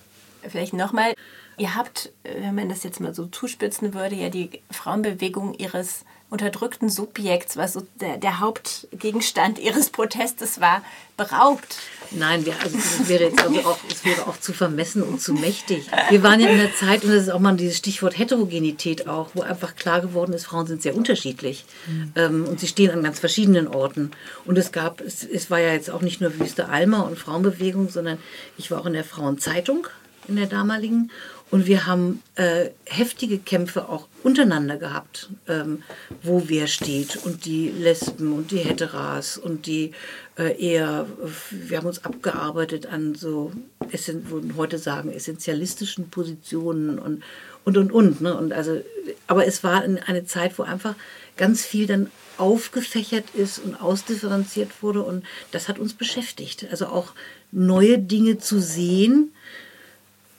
Vielleicht 0.49 0.75
nochmal, 0.75 1.15
ihr 1.57 1.75
habt, 1.75 2.13
wenn 2.23 2.55
man 2.55 2.69
das 2.69 2.83
jetzt 2.83 3.01
mal 3.01 3.15
so 3.15 3.27
zuspitzen 3.27 3.95
würde, 3.95 4.17
ja 4.17 4.29
die 4.29 4.63
Frauenbewegung 4.71 5.55
ihres 5.55 6.05
unterdrückten 6.29 6.89
Subjekts, 6.89 7.57
was 7.57 7.75
so 7.75 7.87
der, 8.01 8.17
der 8.17 8.41
Hauptgegenstand 8.41 9.61
ihres 9.61 9.91
Protestes 9.91 10.61
war, 10.61 10.83
beraubt. 11.17 11.79
Nein, 12.11 12.45
wir, 12.45 12.55
also 12.61 12.77
das 12.77 13.09
wäre 13.09 13.25
jetzt 13.25 13.41
also 13.41 13.61
auch, 13.61 13.79
es 13.89 14.05
wäre 14.05 14.27
auch 14.27 14.39
zu 14.39 14.53
vermessen 14.53 15.05
und 15.05 15.21
zu 15.21 15.35
mächtig. 15.35 15.87
Wir 16.11 16.25
waren 16.25 16.41
ja 16.41 16.49
in 16.49 16.59
der 16.59 16.75
Zeit, 16.75 17.05
und 17.05 17.11
das 17.11 17.23
ist 17.23 17.31
auch 17.31 17.39
mal 17.39 17.57
dieses 17.57 17.77
Stichwort 17.77 18.19
Heterogenität 18.19 19.07
auch, 19.07 19.31
wo 19.35 19.43
einfach 19.43 19.77
klar 19.77 20.01
geworden 20.01 20.33
ist, 20.33 20.47
Frauen 20.47 20.67
sind 20.67 20.83
sehr 20.83 20.97
unterschiedlich. 20.97 21.65
Mhm. 21.87 22.13
Ähm, 22.17 22.45
und 22.45 22.59
sie 22.59 22.67
stehen 22.67 22.91
an 22.91 23.05
ganz 23.05 23.21
verschiedenen 23.21 23.69
Orten. 23.69 24.11
Und 24.45 24.59
es 24.59 24.73
gab, 24.73 25.01
es, 25.01 25.23
es 25.23 25.49
war 25.49 25.61
ja 25.61 25.73
jetzt 25.73 25.91
auch 25.91 26.03
nicht 26.03 26.21
nur 26.21 26.37
Wüste 26.41 26.69
Alma 26.69 27.03
und 27.03 27.19
Frauenbewegung, 27.19 27.89
sondern 27.89 28.19
ich 28.59 28.73
war 28.73 28.81
auch 28.81 28.87
in 28.87 28.95
der 28.95 29.05
Frauenzeitung 29.05 29.87
in 30.29 30.37
der 30.37 30.47
damaligen. 30.47 31.11
Und 31.51 31.67
wir 31.67 31.87
haben 31.87 32.23
äh, 32.35 32.71
heftige 32.85 33.39
Kämpfe 33.39 33.89
auch 33.89 34.09
untereinander 34.25 34.77
gehabt, 34.77 35.31
ähm, 35.47 35.83
wo 36.23 36.45
wer 36.47 36.67
steht. 36.67 37.17
Und 37.25 37.45
die 37.45 37.69
Lesben 37.69 38.33
und 38.33 38.51
die 38.51 38.59
Heteras 38.59 39.39
und 39.39 39.67
die 39.67 39.93
äh, 40.39 40.61
eher, 40.61 41.07
wir 41.51 41.79
haben 41.79 41.87
uns 41.87 42.05
abgearbeitet 42.05 42.87
an 42.87 43.15
so, 43.15 43.53
würden 43.81 44.57
heute 44.57 44.79
sagen, 44.79 45.13
essentialistischen 45.13 46.11
Positionen 46.11 46.99
und 46.99 47.23
und 47.65 47.77
und 47.77 47.93
und. 47.93 48.21
Ne? 48.21 48.37
und 48.37 48.53
also, 48.53 48.81
aber 49.27 49.47
es 49.47 49.65
war 49.65 49.83
eine 49.83 50.25
Zeit, 50.25 50.59
wo 50.59 50.63
einfach 50.63 50.95
ganz 51.37 51.65
viel 51.65 51.87
dann 51.87 52.11
aufgefächert 52.39 53.25
ist 53.35 53.59
und 53.59 53.75
ausdifferenziert 53.75 54.83
wurde 54.83 55.03
und 55.03 55.25
das 55.53 55.69
hat 55.69 55.79
uns 55.79 55.95
beschäftigt. 55.95 56.67
Also 56.71 56.87
auch 56.87 57.13
neue 57.53 57.99
Dinge 57.99 58.39
zu 58.39 58.61
sehen, 58.61 59.33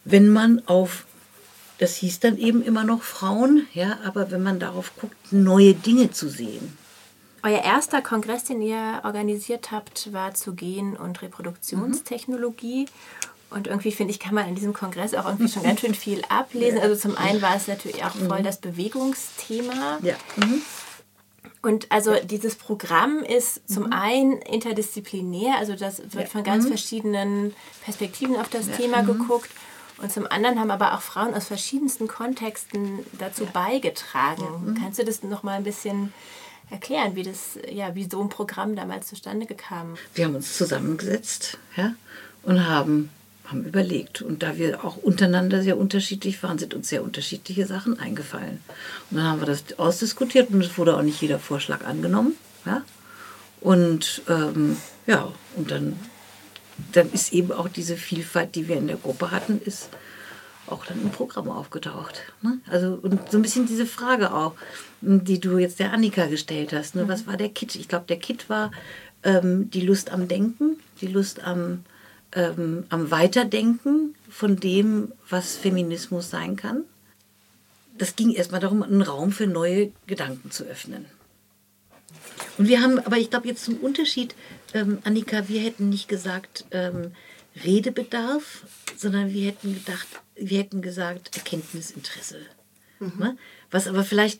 wenn 0.10 0.30
man 0.30 0.62
auf, 0.67 1.06
das 1.78 1.96
hieß 1.96 2.20
dann 2.22 2.38
eben 2.38 2.63
immer 2.63 2.84
noch 2.84 3.04
Frauen, 3.04 3.67
ja, 3.74 4.00
aber 4.06 4.32
wenn 4.32 4.41
man 4.41 4.60
darauf 4.60 4.96
guckt, 4.96 5.15
neue 5.32 5.74
Dinge 5.74 6.12
zu 6.12 6.30
sehen. 6.30 6.78
Euer 7.43 7.62
erster 7.62 8.02
Kongress, 8.02 8.46
den 8.46 8.62
ihr 8.62 9.02
organisiert 9.04 9.72
habt, 9.72 10.12
war 10.12 10.34
zu 10.34 10.56
Gen- 10.56 10.98
und 10.98 11.22
Reproduktionstechnologie. 11.22 12.86
Mhm. 12.86 12.88
Und 13.50 13.67
irgendwie 13.67 13.91
finde 13.91 14.12
ich, 14.12 14.20
kann 14.20 14.36
man 14.36 14.48
in 14.50 14.56
diesem 14.56 14.74
Kongress 14.74 15.13
auch 15.13 15.26
irgendwie 15.26 15.48
schon 15.48 15.63
ganz 15.63 15.80
schön 15.80 15.93
viel 15.96 16.22
ablesen. 16.30 16.80
Also 16.80 16.96
zum 16.96 17.17
einen 17.17 17.41
war 17.41 17.56
es 17.56 17.67
natürlich 17.67 18.04
auch 18.04 18.12
voll 18.12 18.39
mhm. 18.39 18.43
das 18.43 18.58
Bewegungsthema. 18.58 20.00
Ja. 20.02 20.15
Mhm. 20.36 20.62
Und 21.62 21.91
also 21.91 22.15
dieses 22.24 22.56
Programm 22.56 23.24
ist 23.24 23.67
zum 23.70 23.86
mhm. 23.86 23.93
einen 23.93 24.32
interdisziplinär, 24.34 25.58
also 25.58 25.76
das 25.76 26.00
wird 26.00 26.13
ja. 26.13 26.26
von 26.26 26.43
ganz 26.43 26.65
mhm. 26.65 26.70
verschiedenen 26.70 27.54
Perspektiven 27.84 28.36
auf 28.36 28.50
das 28.50 28.67
ja. 28.67 28.74
Thema 28.74 29.04
mhm. 29.04 29.08
geguckt. 29.08 29.50
Und 29.99 30.12
zum 30.12 30.27
anderen 30.27 30.60
haben 30.60 30.71
aber 30.71 30.93
auch 30.93 31.01
Frauen 31.01 31.33
aus 31.33 31.47
verschiedensten 31.47 32.07
Kontexten 32.07 32.99
dazu 33.17 33.45
ja. 33.45 33.49
beigetragen. 33.51 34.45
Mhm. 34.65 34.75
Kannst 34.75 34.99
du 34.99 35.05
das 35.05 35.23
noch 35.23 35.43
mal 35.43 35.53
ein 35.53 35.63
bisschen 35.63 36.13
erklären, 36.69 37.15
wie 37.15 37.23
das, 37.23 37.57
ja, 37.69 37.95
wie 37.95 38.07
so 38.10 38.21
ein 38.21 38.29
Programm 38.29 38.75
damals 38.75 39.07
zustande 39.07 39.45
kam? 39.47 39.97
Wir 40.13 40.25
haben 40.25 40.36
uns 40.36 40.57
zusammengesetzt, 40.57 41.57
ja, 41.75 41.93
und 42.43 42.67
haben 42.67 43.10
haben 43.47 43.63
überlegt. 43.63 44.21
Und 44.21 44.43
da 44.43 44.57
wir 44.57 44.83
auch 44.83 44.97
untereinander 44.97 45.62
sehr 45.62 45.77
unterschiedlich 45.77 46.41
waren, 46.43 46.60
sind 46.60 46.73
uns 46.73 46.89
sehr 46.89 47.03
unterschiedliche 47.03 47.65
Sachen 47.65 47.99
eingefallen. 47.99 48.62
Und 49.10 49.17
dann 49.17 49.25
haben 49.25 49.41
wir 49.41 49.45
das 49.45 49.63
ausdiskutiert 49.77 50.49
und 50.49 50.62
es 50.62 50.77
wurde 50.77 50.97
auch 50.97 51.01
nicht 51.01 51.21
jeder 51.21 51.39
Vorschlag 51.39 51.86
angenommen. 51.86 52.36
Ja? 52.65 52.83
Und 53.62 54.21
ähm, 54.27 54.77
ja, 55.05 55.31
und 55.55 55.71
dann 55.71 55.97
dann 56.92 57.12
ist 57.12 57.34
eben 57.34 57.52
auch 57.52 57.68
diese 57.68 57.98
Vielfalt, 57.98 58.56
die 58.56 58.68
wir 58.68 58.78
in 58.78 58.88
der 58.88 58.98
Gruppe 58.98 59.32
hatten, 59.32 59.62
ist 59.63 59.90
auch 60.68 60.86
dann 60.86 61.02
im 61.02 61.12
Programm 61.12 61.50
aufgetaucht. 61.50 62.22
Ne? 62.42 62.60
Also 62.68 63.00
und 63.02 63.32
so 63.32 63.38
ein 63.38 63.42
bisschen 63.42 63.68
diese 63.68 63.86
Frage 63.86 64.34
auch, 64.34 64.54
die 65.02 65.40
du 65.40 65.58
jetzt 65.58 65.80
der 65.80 65.94
Annika 65.94 66.28
gestellt 66.28 66.74
hast. 66.74 66.96
Ne? 66.96 67.08
Was 67.08 67.26
war 67.26 67.38
der 67.38 67.50
Kit? 67.50 67.76
Ich 67.76 67.88
glaube, 67.88 68.06
der 68.08 68.18
Kit 68.18 68.50
war 68.50 68.72
ähm, 69.24 69.70
die 69.72 69.82
Lust 69.82 70.12
am 70.12 70.28
Denken, 70.28 70.78
die 71.02 71.08
Lust 71.08 71.44
am, 71.44 71.84
ähm, 72.34 72.86
am 72.90 73.12
Weiterdenken 73.12 74.16
von 74.30 74.58
dem, 74.58 75.12
was 75.30 75.56
Feminismus 75.56 76.30
sein 76.30 76.56
kann. 76.56 76.84
Das 77.98 78.16
ging 78.16 78.32
erstmal 78.32 78.62
darum, 78.62 78.84
einen 78.84 79.02
Raum 79.02 79.32
für 79.32 79.48
neue 79.48 79.92
Gedanken 80.06 80.52
zu 80.52 80.66
öffnen. 80.66 81.06
Und 82.58 82.68
wir 82.68 82.82
haben, 82.82 83.00
aber 83.00 83.18
ich 83.18 83.30
glaube 83.30 83.48
jetzt 83.48 83.63
zum 83.63 83.78
Unterschied, 83.78 84.36
ähm, 84.73 84.99
Annika, 85.03 85.47
wir 85.47 85.62
hätten 85.62 85.89
nicht 85.89 86.08
gesagt 86.08 86.65
ähm, 86.71 87.12
Redebedarf, 87.63 88.65
sondern 88.95 89.34
wir 89.34 89.47
hätten 89.47 89.73
gedacht, 89.73 90.08
wir 90.36 90.60
hätten 90.60 90.82
gesagt 90.82 91.36
Erkenntnisinteresse. 91.36 92.39
Mhm. 92.99 93.13
Ne? 93.17 93.38
Was 93.71 93.88
aber 93.88 94.03
vielleicht 94.03 94.39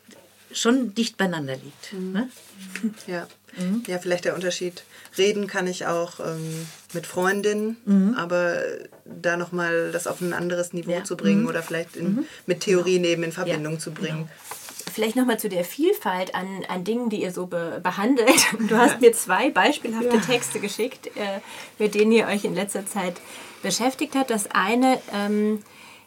schon 0.52 0.94
dicht 0.96 1.18
beieinander 1.18 1.56
liegt. 1.56 1.94
Mhm. 1.94 2.12
Ne? 2.12 2.30
Ja. 3.08 3.28
Mhm. 3.58 3.84
ja, 3.88 3.98
vielleicht 3.98 4.26
der 4.26 4.36
Unterschied. 4.36 4.84
Reden 5.18 5.48
kann 5.48 5.66
ich 5.66 5.88
auch 5.88 6.20
ähm, 6.20 6.68
mit 6.94 7.08
Freundinnen, 7.08 7.78
mhm. 7.86 8.14
aber 8.16 8.62
da 9.06 9.36
nochmal 9.36 9.92
das 9.92 10.06
auf 10.06 10.22
ein 10.22 10.34
anderes 10.34 10.74
Niveau 10.74 10.92
ja. 10.92 11.04
zu 11.04 11.18
bringen 11.18 11.42
mhm. 11.42 11.48
oder 11.48 11.64
vielleicht 11.64 11.96
in, 11.96 12.16
mhm. 12.18 12.26
mit 12.46 12.60
Theorien 12.60 13.02
genau. 13.02 13.14
eben 13.14 13.24
in 13.24 13.32
Verbindung 13.32 13.74
ja. 13.74 13.80
zu 13.80 13.92
bringen. 13.92 14.26
Genau 14.26 14.67
vielleicht 14.98 15.16
nochmal 15.16 15.38
zu 15.38 15.48
der 15.48 15.64
Vielfalt 15.64 16.34
an, 16.34 16.66
an 16.70 16.84
Dingen, 16.84 17.12
die 17.12 17.22
ihr 17.22 17.32
so 17.32 17.46
be 17.46 17.80
behandelt. 17.84 18.48
Du 18.68 18.76
hast 18.76 19.00
mir 19.00 19.14
zwei 19.14 19.52
beispielhafte 19.52 20.16
ja. 20.16 20.22
Texte 20.22 20.60
geschickt, 20.60 21.08
äh, 21.16 21.40
mit 21.78 21.94
denen 21.94 22.12
ihr 22.12 22.26
euch 22.26 22.46
in 22.46 22.56
letzter 22.56 22.84
Zeit 22.88 23.14
beschäftigt 23.62 24.16
habt. 24.16 24.32
Das 24.32 24.50
eine 24.50 25.00
ähm, 25.14 25.62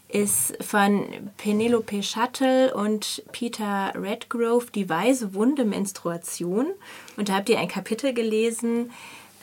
ist 0.08 0.56
von 0.60 1.06
Penelope 1.36 2.02
Shuttle 2.02 2.74
und 2.74 3.22
Peter 3.30 3.92
Redgrove, 3.94 4.72
Die 4.74 4.88
weise 4.88 5.34
Wunde 5.34 5.64
Menstruation. 5.64 6.66
Und 7.16 7.28
da 7.28 7.34
habt 7.34 7.48
ihr 7.48 7.60
ein 7.60 7.68
Kapitel 7.68 8.12
gelesen, 8.12 8.90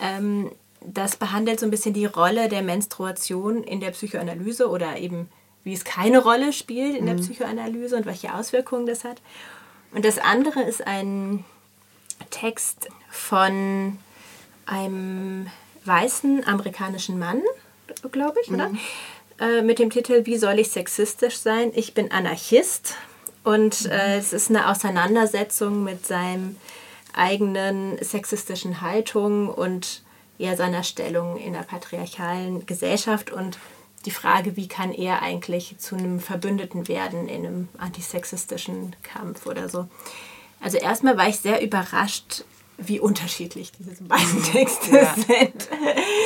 ähm, 0.02 0.52
das 0.82 1.16
behandelt 1.16 1.62
so 1.62 1.66
ein 1.66 1.72
bisschen 1.72 1.94
die 1.94 2.06
Rolle 2.06 2.50
der 2.50 2.64
Menstruation 2.64 3.64
in 3.64 3.80
der 3.80 3.92
Psychoanalyse 3.92 4.70
oder 4.70 4.98
eben 4.98 5.30
wie 5.68 5.74
es 5.74 5.84
keine 5.84 6.20
Rolle 6.20 6.54
spielt 6.54 6.96
in 6.96 7.06
der 7.06 7.16
mhm. 7.16 7.20
Psychoanalyse 7.20 7.98
und 7.98 8.06
welche 8.06 8.34
Auswirkungen 8.34 8.86
das 8.86 9.04
hat. 9.04 9.22
Und 9.92 10.06
das 10.06 10.18
andere 10.18 10.62
ist 10.62 10.88
ein 10.88 11.44
Text 12.30 12.88
von 13.10 14.00
einem 14.66 15.48
weißen 15.84 16.48
amerikanischen 16.48 17.20
Mann, 17.20 17.42
glaube 18.14 18.40
ich, 18.42 18.50
oder? 18.50 18.70
Mhm. 18.70 18.80
Äh, 19.40 19.62
mit 19.62 19.78
dem 19.80 19.90
Titel 19.90 20.26
Wie 20.26 20.38
soll 20.38 20.58
ich 20.58 20.70
sexistisch 20.70 21.38
sein? 21.38 21.72
Ich 21.76 21.94
bin 21.94 22.12
Anarchist. 22.12 22.96
Und 23.44 23.84
mhm. 23.84 23.92
äh, 23.92 24.18
es 24.18 24.32
ist 24.32 24.50
eine 24.50 24.70
Auseinandersetzung 24.70 25.84
mit 25.84 26.06
seinem 26.06 26.56
eigenen 27.14 28.02
sexistischen 28.02 28.80
Haltung 28.80 29.50
und 29.50 30.02
ja, 30.38 30.56
seiner 30.56 30.84
Stellung 30.84 31.36
in 31.36 31.54
der 31.54 31.64
patriarchalen 31.64 32.66
Gesellschaft 32.66 33.32
und 33.32 33.58
die 34.06 34.12
Frage, 34.12 34.56
wie 34.56 34.68
kann 34.68 34.94
er 34.94 35.22
eigentlich 35.22 35.76
zu 35.80 35.96
einem 35.96 36.20
Verbündeten 36.20 36.88
werden 36.88 37.28
in 37.28 37.46
einem 37.46 37.70
antisexistischen 37.78 38.96
Kampf 39.04 39.46
oder 39.46 39.70
so. 39.70 39.88
Also 40.60 40.78
erstmal 40.78 41.18
war 41.18 41.28
ich 41.28 41.40
sehr 41.40 41.62
überrascht, 41.62 42.44
wie 42.78 43.00
unterschiedlich 43.00 43.72
diese 43.78 44.04
beiden 44.04 44.44
Texte 44.44 44.96
ja. 44.98 45.14
sind. 45.16 45.70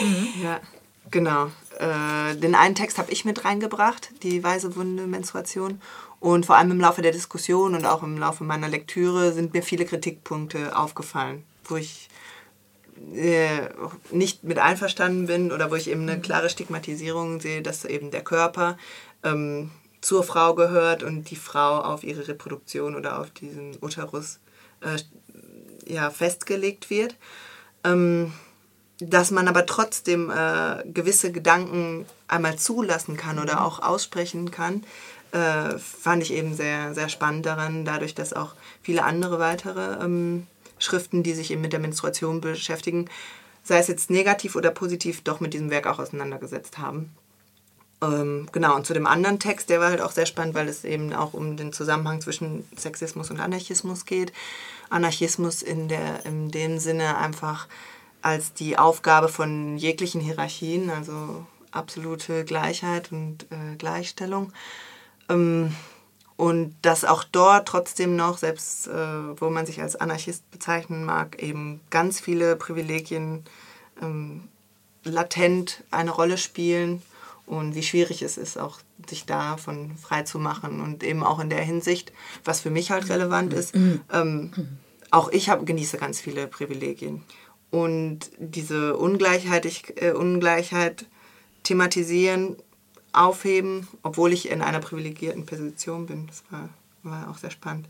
Mhm. 0.01 0.27
Ja, 0.43 0.59
genau. 1.09 1.47
Äh, 1.79 2.35
den 2.35 2.55
einen 2.55 2.75
Text 2.75 2.97
habe 2.97 3.11
ich 3.11 3.25
mit 3.25 3.45
reingebracht, 3.45 4.11
die 4.23 4.43
Weise 4.43 4.75
Wunde 4.75 5.07
Menstruation. 5.07 5.81
Und 6.19 6.45
vor 6.45 6.57
allem 6.57 6.71
im 6.71 6.79
Laufe 6.79 7.01
der 7.01 7.11
Diskussion 7.11 7.73
und 7.73 7.85
auch 7.85 8.03
im 8.03 8.17
Laufe 8.17 8.43
meiner 8.43 8.69
Lektüre 8.69 9.33
sind 9.33 9.53
mir 9.53 9.63
viele 9.63 9.85
Kritikpunkte 9.85 10.77
aufgefallen, 10.77 11.43
wo 11.65 11.77
ich 11.77 12.09
äh, 13.13 13.69
nicht 14.11 14.43
mit 14.43 14.59
einverstanden 14.59 15.27
bin 15.27 15.51
oder 15.51 15.71
wo 15.71 15.75
ich 15.75 15.89
eben 15.89 16.03
eine 16.03 16.17
mhm. 16.17 16.21
klare 16.21 16.49
Stigmatisierung 16.49 17.39
sehe, 17.39 17.61
dass 17.61 17.85
eben 17.85 18.11
der 18.11 18.23
Körper 18.23 18.77
ähm, 19.23 19.71
zur 20.01 20.23
Frau 20.23 20.55
gehört 20.55 21.03
und 21.03 21.29
die 21.29 21.35
Frau 21.35 21.79
auf 21.79 22.03
ihre 22.03 22.27
Reproduktion 22.27 22.95
oder 22.95 23.19
auf 23.19 23.29
diesen 23.29 23.77
Uterus 23.81 24.39
äh, 24.81 24.97
ja, 25.91 26.09
festgelegt 26.09 26.89
wird. 26.89 27.15
Ähm, 27.83 28.33
dass 28.99 29.31
man 29.31 29.47
aber 29.47 29.65
trotzdem 29.65 30.29
äh, 30.29 30.83
gewisse 30.85 31.31
Gedanken 31.31 32.05
einmal 32.27 32.57
zulassen 32.57 33.17
kann 33.17 33.39
oder 33.39 33.65
auch 33.65 33.81
aussprechen 33.81 34.51
kann, 34.51 34.83
äh, 35.31 35.77
fand 35.79 36.21
ich 36.21 36.33
eben 36.33 36.53
sehr, 36.53 36.93
sehr 36.93 37.09
spannend 37.09 37.45
daran, 37.45 37.83
dadurch, 37.83 38.13
dass 38.13 38.33
auch 38.33 38.53
viele 38.81 39.03
andere 39.03 39.39
weitere 39.39 40.03
ähm, 40.03 40.45
Schriften, 40.81 41.23
die 41.23 41.33
sich 41.33 41.51
eben 41.51 41.61
mit 41.61 41.73
der 41.73 41.79
Menstruation 41.79 42.41
beschäftigen, 42.41 43.09
sei 43.63 43.77
es 43.77 43.87
jetzt 43.87 44.09
negativ 44.09 44.55
oder 44.55 44.71
positiv, 44.71 45.21
doch 45.21 45.39
mit 45.39 45.53
diesem 45.53 45.69
Werk 45.69 45.87
auch 45.87 45.99
auseinandergesetzt 45.99 46.77
haben. 46.77 47.11
Ähm, 48.01 48.49
genau, 48.51 48.75
und 48.75 48.85
zu 48.85 48.93
dem 48.93 49.05
anderen 49.05 49.39
Text, 49.39 49.69
der 49.69 49.79
war 49.79 49.89
halt 49.89 50.01
auch 50.01 50.11
sehr 50.11 50.25
spannend, 50.25 50.55
weil 50.55 50.67
es 50.67 50.83
eben 50.83 51.13
auch 51.13 51.33
um 51.33 51.55
den 51.55 51.71
Zusammenhang 51.71 52.19
zwischen 52.21 52.67
Sexismus 52.75 53.29
und 53.29 53.39
Anarchismus 53.39 54.05
geht. 54.05 54.33
Anarchismus 54.89 55.61
in, 55.61 55.87
der, 55.87 56.25
in 56.25 56.49
dem 56.49 56.79
Sinne 56.79 57.17
einfach 57.17 57.67
als 58.23 58.53
die 58.53 58.77
Aufgabe 58.77 59.29
von 59.29 59.77
jeglichen 59.77 60.21
Hierarchien, 60.21 60.89
also 60.89 61.45
absolute 61.71 62.43
Gleichheit 62.43 63.11
und 63.11 63.43
äh, 63.51 63.75
Gleichstellung. 63.77 64.51
Ähm, 65.29 65.75
und 66.41 66.73
dass 66.81 67.05
auch 67.05 67.23
dort 67.23 67.67
trotzdem 67.67 68.15
noch, 68.15 68.39
selbst 68.39 68.87
äh, 68.87 68.91
wo 69.39 69.51
man 69.51 69.67
sich 69.67 69.79
als 69.79 69.95
Anarchist 69.95 70.49
bezeichnen 70.49 71.05
mag, 71.05 71.39
eben 71.39 71.81
ganz 71.91 72.19
viele 72.19 72.55
Privilegien 72.55 73.43
ähm, 74.01 74.45
latent 75.03 75.83
eine 75.91 76.09
Rolle 76.09 76.39
spielen 76.39 77.03
und 77.45 77.75
wie 77.75 77.83
schwierig 77.83 78.23
es 78.23 78.37
ist, 78.37 78.57
auch 78.57 78.79
sich 79.07 79.27
davon 79.27 79.95
frei 80.01 80.23
zu 80.23 80.39
machen. 80.39 80.81
Und 80.81 81.03
eben 81.03 81.21
auch 81.21 81.39
in 81.39 81.51
der 81.51 81.61
Hinsicht, 81.61 82.11
was 82.43 82.61
für 82.61 82.71
mich 82.71 82.89
halt 82.89 83.07
relevant 83.09 83.53
ist, 83.53 83.75
mhm. 83.75 84.01
ähm, 84.11 84.51
auch 85.11 85.29
ich 85.29 85.47
hab, 85.47 85.63
genieße 85.63 85.99
ganz 85.99 86.19
viele 86.19 86.47
Privilegien 86.47 87.21
und 87.69 88.31
diese 88.39 88.97
Ungleichheit, 88.97 89.67
ich, 89.67 90.01
äh, 90.01 90.13
Ungleichheit 90.13 91.05
thematisieren, 91.61 92.55
aufheben, 93.13 93.87
obwohl 94.03 94.33
ich 94.33 94.49
in 94.49 94.61
einer 94.61 94.79
privilegierten 94.79 95.45
Position 95.45 96.05
bin. 96.05 96.27
Das 96.27 96.43
war, 96.49 96.69
war 97.03 97.29
auch 97.29 97.37
sehr 97.37 97.51
spannend. 97.51 97.87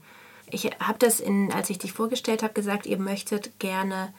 Ich 0.50 0.66
habe 0.66 1.00
das, 1.00 1.20
in, 1.20 1.52
als 1.52 1.70
ich 1.70 1.80
dich 1.80 1.94
vorgestellt 1.94 2.44
habe, 2.44 2.54
gesagt, 2.54 2.86
ihr 2.86 2.98
möchtet 2.98 3.58
gerne 3.60 4.14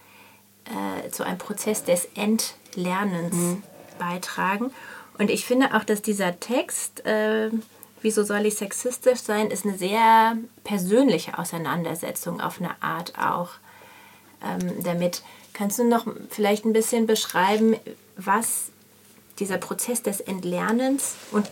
äh, 0.64 1.10
zu 1.10 1.24
einem 1.24 1.38
Prozess 1.38 1.84
des 1.84 2.08
Entlernens 2.14 3.34
mhm. 3.34 3.62
beitragen. 3.98 4.70
Und 5.18 5.30
ich 5.30 5.44
finde 5.44 5.74
auch, 5.74 5.84
dass 5.84 6.00
dieser 6.00 6.40
Text, 6.40 7.04
äh, 7.04 7.50
Wieso 8.02 8.24
soll 8.24 8.46
ich 8.46 8.56
sexistisch 8.56 9.20
sein, 9.20 9.50
ist 9.52 9.64
eine 9.64 9.78
sehr 9.78 10.36
persönliche 10.64 11.38
Auseinandersetzung 11.38 12.40
auf 12.40 12.60
eine 12.60 12.82
Art 12.82 13.16
auch 13.16 13.50
ähm, 14.44 14.82
damit. 14.82 15.22
Kannst 15.52 15.78
du 15.78 15.84
noch 15.84 16.06
vielleicht 16.28 16.64
ein 16.64 16.72
bisschen 16.72 17.06
beschreiben, 17.06 17.76
was 18.16 18.71
dieser 19.38 19.58
Prozess 19.58 20.02
des 20.02 20.20
Entlernens 20.20 21.14
und 21.30 21.48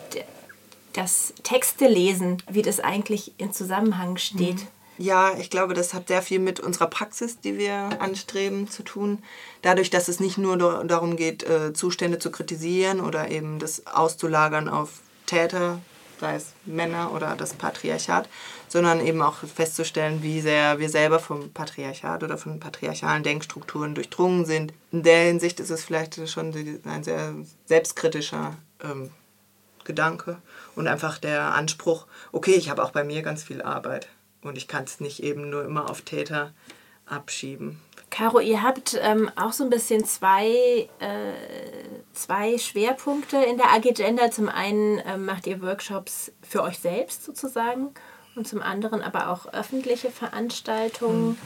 das 0.93 1.33
Textelesen, 1.43 2.43
wie 2.51 2.63
das 2.63 2.81
eigentlich 2.81 3.33
in 3.39 3.53
Zusammenhang 3.53 4.17
steht? 4.17 4.57
Mhm. 4.57 4.69
Ja, 4.99 5.33
ich 5.39 5.49
glaube, 5.49 5.73
das 5.73 5.95
hat 5.95 6.09
sehr 6.09 6.21
viel 6.21 6.41
mit 6.41 6.61
unserer 6.61 6.87
Praxis, 6.87 7.41
die 7.41 7.57
wir 7.57 7.75
anstreben, 8.01 8.69
zu 8.69 8.83
tun. 8.83 9.23
Dadurch, 9.63 9.89
dass 9.89 10.09
es 10.09 10.21
nicht 10.21 10.37
nur 10.37 10.59
darum 10.59 11.17
geht, 11.17 11.43
äh, 11.43 11.73
Zustände 11.73 12.19
zu 12.19 12.31
kritisieren 12.31 13.01
oder 13.01 13.31
eben 13.31 13.59
das 13.59 13.87
auszulagern 13.87 14.69
auf 14.69 15.01
Täter, 15.25 15.81
sei 16.21 16.35
es 16.35 16.53
Männer 16.67 17.15
oder 17.15 17.35
das 17.35 17.55
Patriarchat, 17.55 18.29
sondern 18.71 19.05
eben 19.05 19.21
auch 19.21 19.35
festzustellen, 19.35 20.23
wie 20.23 20.41
sehr 20.41 20.79
wir 20.79 20.89
selber 20.89 21.19
vom 21.19 21.51
Patriarchat 21.53 22.23
oder 22.23 22.39
von 22.39 22.61
patriarchalen 22.61 23.25
Denkstrukturen 23.25 23.97
durchdrungen 23.97 24.47
sind. 24.47 24.73
In 24.93 25.03
der 25.03 25.25
Hinsicht 25.25 25.59
ist 25.59 25.71
es 25.71 25.85
vielleicht 25.85 26.29
schon 26.29 26.55
ein 26.85 27.03
sehr 27.03 27.35
selbstkritischer 27.67 28.57
ähm, 28.83 29.11
Gedanke 29.83 30.39
und 30.77 30.87
einfach 30.87 31.19
der 31.19 31.53
Anspruch, 31.55 32.07
okay, 32.31 32.53
ich 32.53 32.71
habe 32.71 32.85
auch 32.85 32.93
bei 32.93 33.03
mir 33.03 33.23
ganz 33.23 33.43
viel 33.43 33.61
Arbeit 33.61 34.09
und 34.43 34.57
ich 34.57 34.69
kann 34.69 34.85
es 34.85 35.01
nicht 35.01 35.21
eben 35.21 35.51
nur 35.51 35.65
immer 35.65 35.91
auf 35.91 36.03
Täter 36.03 36.53
abschieben. 37.07 37.81
Caro, 38.11 38.39
ihr 38.39 38.63
habt 38.63 38.97
ähm, 39.01 39.31
auch 39.35 39.53
so 39.53 39.65
ein 39.65 39.71
bisschen 39.71 40.05
zwei, 40.05 40.89
äh, 41.01 41.33
zwei 42.13 42.57
Schwerpunkte 42.57 43.37
in 43.37 43.57
der 43.57 43.73
Agenda. 43.73 44.31
Zum 44.31 44.49
einen 44.49 45.01
ähm, 45.07 45.25
macht 45.25 45.47
ihr 45.49 45.61
Workshops 45.61 46.33
für 46.43 46.63
euch 46.63 46.79
selbst 46.79 47.25
sozusagen 47.25 47.95
und 48.37 48.47
zum 48.47 48.63
anderen 48.63 49.03
aber 49.03 49.29
auch 49.29 49.53
öffentliche 49.53 50.11
Veranstaltungen. 50.11 51.31
Mhm. 51.31 51.37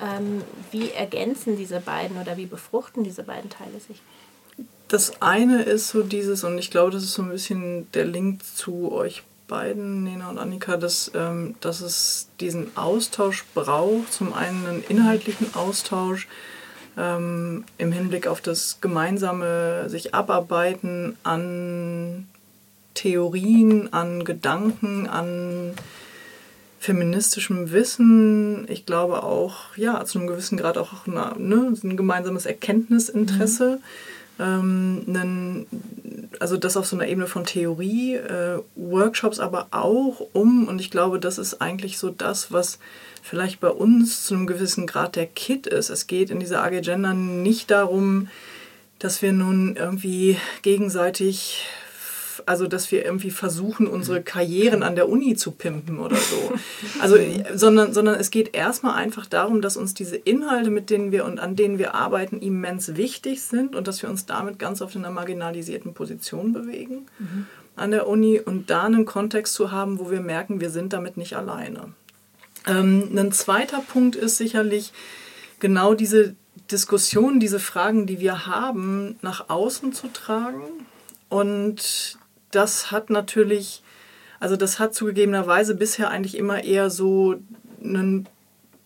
Ähm, 0.00 0.42
wie 0.72 0.90
ergänzen 0.90 1.56
diese 1.56 1.80
beiden 1.80 2.20
oder 2.20 2.36
wie 2.36 2.46
befruchten 2.46 3.04
diese 3.04 3.22
beiden 3.22 3.48
Teile 3.48 3.78
sich? 3.78 4.02
Das 4.88 5.22
eine 5.22 5.62
ist 5.62 5.88
so 5.88 6.02
dieses, 6.02 6.44
und 6.44 6.58
ich 6.58 6.70
glaube, 6.70 6.90
das 6.90 7.04
ist 7.04 7.14
so 7.14 7.22
ein 7.22 7.30
bisschen 7.30 7.90
der 7.92 8.04
Link 8.04 8.42
zu 8.44 8.92
euch 8.92 9.22
beiden, 9.46 10.04
Nena 10.04 10.30
und 10.30 10.38
Annika, 10.38 10.76
dass, 10.76 11.10
ähm, 11.14 11.54
dass 11.60 11.80
es 11.80 12.28
diesen 12.40 12.76
Austausch 12.76 13.44
braucht. 13.54 14.12
Zum 14.12 14.32
einen 14.32 14.66
einen 14.66 14.84
inhaltlichen 14.88 15.54
Austausch 15.54 16.28
ähm, 16.96 17.64
im 17.78 17.92
Hinblick 17.92 18.26
auf 18.26 18.40
das 18.40 18.80
gemeinsame 18.80 19.88
sich 19.88 20.14
abarbeiten 20.14 21.16
an 21.22 22.28
Theorien, 22.94 23.92
an 23.92 24.24
Gedanken, 24.24 25.08
an 25.08 25.74
feministischem 26.84 27.72
Wissen. 27.72 28.66
Ich 28.68 28.86
glaube 28.86 29.22
auch, 29.22 29.76
ja, 29.76 30.04
zu 30.04 30.18
einem 30.18 30.28
gewissen 30.28 30.56
Grad 30.56 30.78
auch 30.78 31.06
eine, 31.06 31.32
ne, 31.38 31.74
ein 31.82 31.96
gemeinsames 31.96 32.46
Erkenntnisinteresse. 32.46 33.76
Mhm 33.76 34.14
ähm, 34.38 35.04
einen, 35.06 35.66
also 36.40 36.56
das 36.56 36.76
auf 36.76 36.86
so 36.86 36.96
einer 36.96 37.06
Ebene 37.06 37.26
von 37.26 37.44
Theorie, 37.44 38.16
äh, 38.16 38.58
Workshops 38.74 39.38
aber 39.38 39.68
auch 39.70 40.26
um, 40.32 40.66
und 40.68 40.80
ich 40.80 40.90
glaube, 40.90 41.20
das 41.20 41.38
ist 41.38 41.60
eigentlich 41.60 41.98
so 41.98 42.10
das, 42.10 42.52
was 42.52 42.78
vielleicht 43.22 43.60
bei 43.60 43.68
uns 43.68 44.24
zu 44.24 44.34
einem 44.34 44.46
gewissen 44.46 44.86
Grad 44.86 45.16
der 45.16 45.26
Kit 45.26 45.66
ist. 45.66 45.88
Es 45.88 46.06
geht 46.06 46.30
in 46.30 46.40
dieser 46.40 46.62
AG 46.62 46.82
Gender 46.82 47.14
nicht 47.14 47.70
darum, 47.70 48.28
dass 48.98 49.22
wir 49.22 49.32
nun 49.32 49.76
irgendwie 49.76 50.36
gegenseitig 50.62 51.66
also 52.46 52.66
dass 52.66 52.90
wir 52.90 53.04
irgendwie 53.04 53.30
versuchen, 53.30 53.86
unsere 53.86 54.22
Karrieren 54.22 54.82
an 54.82 54.94
der 54.94 55.08
Uni 55.08 55.36
zu 55.36 55.52
pimpen 55.52 55.98
oder 55.98 56.16
so. 56.16 56.52
Also, 57.00 57.16
sondern, 57.54 57.92
sondern 57.92 58.16
es 58.16 58.30
geht 58.30 58.54
erstmal 58.54 58.94
einfach 58.94 59.26
darum, 59.26 59.60
dass 59.60 59.76
uns 59.76 59.94
diese 59.94 60.16
Inhalte, 60.16 60.70
mit 60.70 60.90
denen 60.90 61.12
wir 61.12 61.24
und 61.24 61.40
an 61.40 61.56
denen 61.56 61.78
wir 61.78 61.94
arbeiten, 61.94 62.40
immens 62.40 62.96
wichtig 62.96 63.42
sind 63.42 63.74
und 63.74 63.88
dass 63.88 64.02
wir 64.02 64.10
uns 64.10 64.26
damit 64.26 64.58
ganz 64.58 64.82
oft 64.82 64.94
in 64.94 65.04
einer 65.04 65.14
marginalisierten 65.14 65.94
Position 65.94 66.52
bewegen 66.52 67.06
mhm. 67.18 67.46
an 67.76 67.90
der 67.90 68.06
Uni 68.06 68.40
und 68.40 68.70
da 68.70 68.84
einen 68.84 69.04
Kontext 69.04 69.54
zu 69.54 69.72
haben, 69.72 69.98
wo 69.98 70.10
wir 70.10 70.20
merken, 70.20 70.60
wir 70.60 70.70
sind 70.70 70.92
damit 70.92 71.16
nicht 71.16 71.36
alleine. 71.36 71.92
Ähm, 72.66 73.10
ein 73.16 73.32
zweiter 73.32 73.80
Punkt 73.80 74.16
ist 74.16 74.36
sicherlich 74.36 74.92
genau 75.60 75.94
diese 75.94 76.34
Diskussion, 76.70 77.40
diese 77.40 77.60
Fragen, 77.60 78.06
die 78.06 78.20
wir 78.20 78.46
haben, 78.46 79.16
nach 79.22 79.48
außen 79.48 79.92
zu 79.92 80.08
tragen 80.08 80.62
und 81.28 82.18
das 82.54 82.90
hat 82.90 83.10
natürlich, 83.10 83.82
also 84.40 84.56
das 84.56 84.78
hat 84.78 84.94
zugegebenerweise 84.94 85.74
bisher 85.74 86.10
eigentlich 86.10 86.36
immer 86.36 86.64
eher 86.64 86.90
so 86.90 87.36
einen 87.82 88.28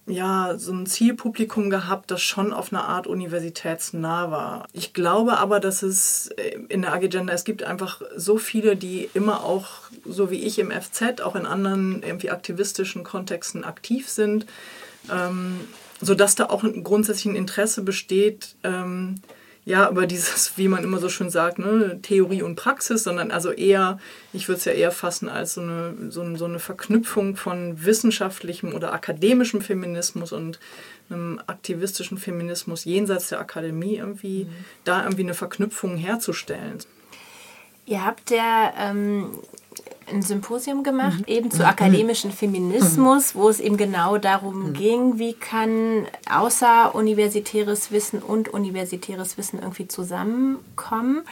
ja, 0.08 0.54
so 0.56 0.72
ein 0.72 0.86
Zielpublikum 0.86 1.70
gehabt, 1.70 2.10
das 2.10 2.22
schon 2.22 2.52
auf 2.52 2.72
eine 2.72 2.82
Art 2.82 3.06
universitätsnah 3.06 4.30
war. 4.30 4.66
Ich 4.72 4.94
glaube 4.94 5.38
aber, 5.38 5.60
dass 5.60 5.82
es 5.82 6.28
äh, 6.36 6.58
in 6.68 6.82
der 6.82 6.92
Agenda, 6.92 7.32
es 7.32 7.44
gibt 7.44 7.62
einfach 7.62 8.00
so 8.16 8.38
viele, 8.38 8.76
die 8.76 9.08
immer 9.14 9.44
auch, 9.44 9.68
so 10.06 10.30
wie 10.30 10.42
ich 10.42 10.58
im 10.58 10.70
FZ, 10.70 11.20
auch 11.20 11.36
in 11.36 11.46
anderen 11.46 12.02
irgendwie 12.02 12.30
aktivistischen 12.30 13.04
Kontexten 13.04 13.64
aktiv 13.64 14.08
sind, 14.08 14.46
ähm, 15.12 15.60
sodass 16.00 16.34
da 16.34 16.46
auch 16.46 16.62
ein 16.62 16.84
grundsätzlich 16.84 17.34
Interesse 17.34 17.82
besteht, 17.82 18.54
ähm, 18.64 19.16
ja, 19.68 19.90
über 19.90 20.06
dieses, 20.06 20.56
wie 20.56 20.66
man 20.66 20.82
immer 20.82 20.96
so 20.96 21.10
schön 21.10 21.28
sagt, 21.28 21.58
ne, 21.58 22.00
Theorie 22.00 22.40
und 22.40 22.56
Praxis, 22.56 23.02
sondern 23.02 23.30
also 23.30 23.50
eher, 23.50 23.98
ich 24.32 24.48
würde 24.48 24.60
es 24.60 24.64
ja 24.64 24.72
eher 24.72 24.90
fassen 24.90 25.28
als 25.28 25.52
so 25.54 25.60
eine, 25.60 25.94
so, 26.08 26.36
so 26.36 26.46
eine 26.46 26.58
Verknüpfung 26.58 27.36
von 27.36 27.84
wissenschaftlichem 27.84 28.72
oder 28.72 28.94
akademischem 28.94 29.60
Feminismus 29.60 30.32
und 30.32 30.58
einem 31.10 31.38
aktivistischen 31.46 32.16
Feminismus 32.16 32.86
jenseits 32.86 33.28
der 33.28 33.40
Akademie 33.40 33.96
irgendwie, 33.96 34.44
mhm. 34.44 34.64
da 34.84 35.02
irgendwie 35.02 35.24
eine 35.24 35.34
Verknüpfung 35.34 35.98
herzustellen. 35.98 36.78
Ihr 37.84 38.06
habt 38.06 38.30
ja 38.30 38.72
ähm, 38.78 39.32
ein 40.12 40.22
Symposium 40.22 40.82
gemacht, 40.82 41.20
mhm. 41.20 41.24
eben 41.26 41.50
zu 41.50 41.66
akademischem 41.66 42.30
Feminismus, 42.30 43.34
wo 43.34 43.48
es 43.48 43.60
eben 43.60 43.76
genau 43.76 44.18
darum 44.18 44.68
mhm. 44.68 44.72
ging, 44.72 45.18
wie 45.18 45.34
kann 45.34 46.06
außeruniversitäres 46.30 47.90
Wissen 47.90 48.20
und 48.20 48.48
universitäres 48.48 49.38
Wissen 49.38 49.58
irgendwie 49.60 49.88
zusammenkommen. 49.88 51.22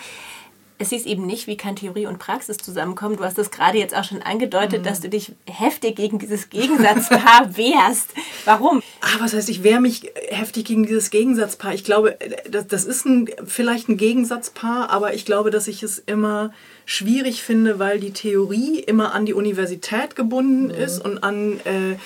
es 0.78 0.92
ist 0.92 1.06
eben 1.06 1.24
nicht, 1.24 1.46
wie 1.46 1.56
kann 1.56 1.76
Theorie 1.76 2.06
und 2.06 2.18
Praxis 2.18 2.58
zusammenkommen. 2.58 3.16
Du 3.16 3.24
hast 3.24 3.38
das 3.38 3.50
gerade 3.50 3.78
jetzt 3.78 3.96
auch 3.96 4.04
schon 4.04 4.20
angedeutet, 4.20 4.80
mhm. 4.80 4.84
dass 4.84 5.00
du 5.00 5.08
dich 5.08 5.32
heftig 5.46 5.96
gegen 5.96 6.18
dieses 6.18 6.50
Gegensatzpaar 6.50 7.56
wehrst. 7.56 8.10
Warum? 8.44 8.82
Ah, 9.00 9.16
was 9.20 9.32
heißt, 9.32 9.48
ich 9.48 9.62
wehre 9.62 9.80
mich 9.80 10.10
heftig 10.28 10.66
gegen 10.66 10.84
dieses 10.84 11.10
Gegensatzpaar? 11.10 11.72
Ich 11.72 11.84
glaube, 11.84 12.18
das, 12.50 12.66
das 12.66 12.84
ist 12.84 13.06
ein, 13.06 13.30
vielleicht 13.46 13.88
ein 13.88 13.96
Gegensatzpaar, 13.96 14.90
aber 14.90 15.14
ich 15.14 15.24
glaube, 15.24 15.50
dass 15.50 15.66
ich 15.66 15.82
es 15.82 15.98
immer 15.98 16.52
schwierig 16.87 17.42
finde, 17.42 17.79
weil 17.79 18.01
die 18.01 18.12
Theorie 18.12 18.79
immer 18.79 19.12
an 19.12 19.27
die 19.27 19.35
Universität 19.35 20.16
gebunden 20.16 20.68
mhm. 20.68 20.70
ist 20.70 21.05
und 21.05 21.22
an 21.22 21.61
äh, 21.64 21.96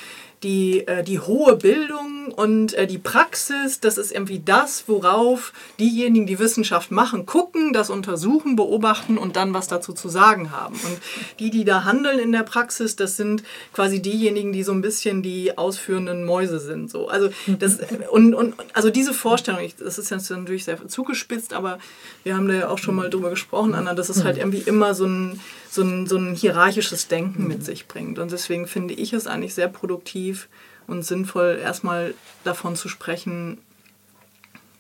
die, 0.43 0.87
äh, 0.87 1.03
die 1.03 1.21
hohe 1.21 1.57
Bildung 1.57 2.33
und 2.35 2.73
äh, 2.75 2.87
die 2.87 2.99
Praxis, 2.99 3.81
das 3.81 3.99
ist 3.99 4.11
irgendwie 4.11 4.41
das, 4.43 4.85
worauf 4.87 5.53
diejenigen, 5.79 6.27
die 6.27 6.39
Wissenschaft 6.39 6.91
machen, 6.91 7.27
gucken, 7.27 7.73
das 7.75 7.91
untersuchen, 7.91 8.57
beobachten 8.57 9.19
und 9.19 9.37
dann 9.37 9.53
was 9.53 9.69
dazu 9.69 9.93
zu 9.93 10.09
sagen 10.09 10.51
haben. 10.51 10.75
Und 10.75 10.99
die, 11.39 11.51
die 11.51 11.65
da 11.65 11.85
handeln 11.85 12.19
in 12.19 12.33
der 12.33 12.43
Praxis, 12.43 12.97
das 12.97 13.17
sind 13.17 13.43
quasi 13.75 14.01
diejenigen, 14.01 14.53
die 14.53 14.63
so 14.63 14.73
ein 14.73 14.81
bisschen 14.81 15.23
die 15.23 15.59
ausführenden 15.59 16.25
Mäuse 16.25 16.59
sind. 16.59 16.91
So. 16.91 17.09
Also, 17.09 17.29
das, 17.47 17.79
und, 18.11 18.35
und, 18.35 18.55
also 18.73 18.89
diese 18.91 19.13
Vorstellung, 19.13 19.61
ich, 19.61 19.77
das 19.77 19.99
ist 19.99 20.11
jetzt 20.11 20.31
natürlich 20.31 20.65
sehr 20.65 20.89
zugespitzt, 20.89 21.53
aber 21.53 21.79
wir 22.25 22.35
haben 22.35 22.49
da 22.49 22.55
ja 22.55 22.69
auch 22.69 22.79
schon 22.79 22.95
mal 22.95 23.11
drüber 23.11 23.29
gesprochen, 23.29 23.75
Anna, 23.75 23.93
dass 23.95 24.09
es 24.09 24.25
halt 24.25 24.39
irgendwie 24.39 24.63
immer 24.65 24.95
so 24.95 25.05
ein 25.05 25.41
so 25.71 25.83
ein, 25.83 26.07
so 26.07 26.17
ein 26.17 26.35
hierarchisches 26.35 27.09
Denken 27.09 27.47
mit 27.47 27.65
sich 27.65 27.87
bringt. 27.87 28.19
Und 28.19 28.33
deswegen 28.33 28.67
finde 28.67 28.95
ich 28.95 29.13
es 29.13 29.27
eigentlich 29.27 29.55
sehr 29.55 29.69
produktiv 29.69 30.49
und 30.87 31.05
sinnvoll, 31.05 31.61
erstmal 31.63 32.15
davon 32.43 32.75
zu 32.75 32.89
sprechen, 32.89 33.59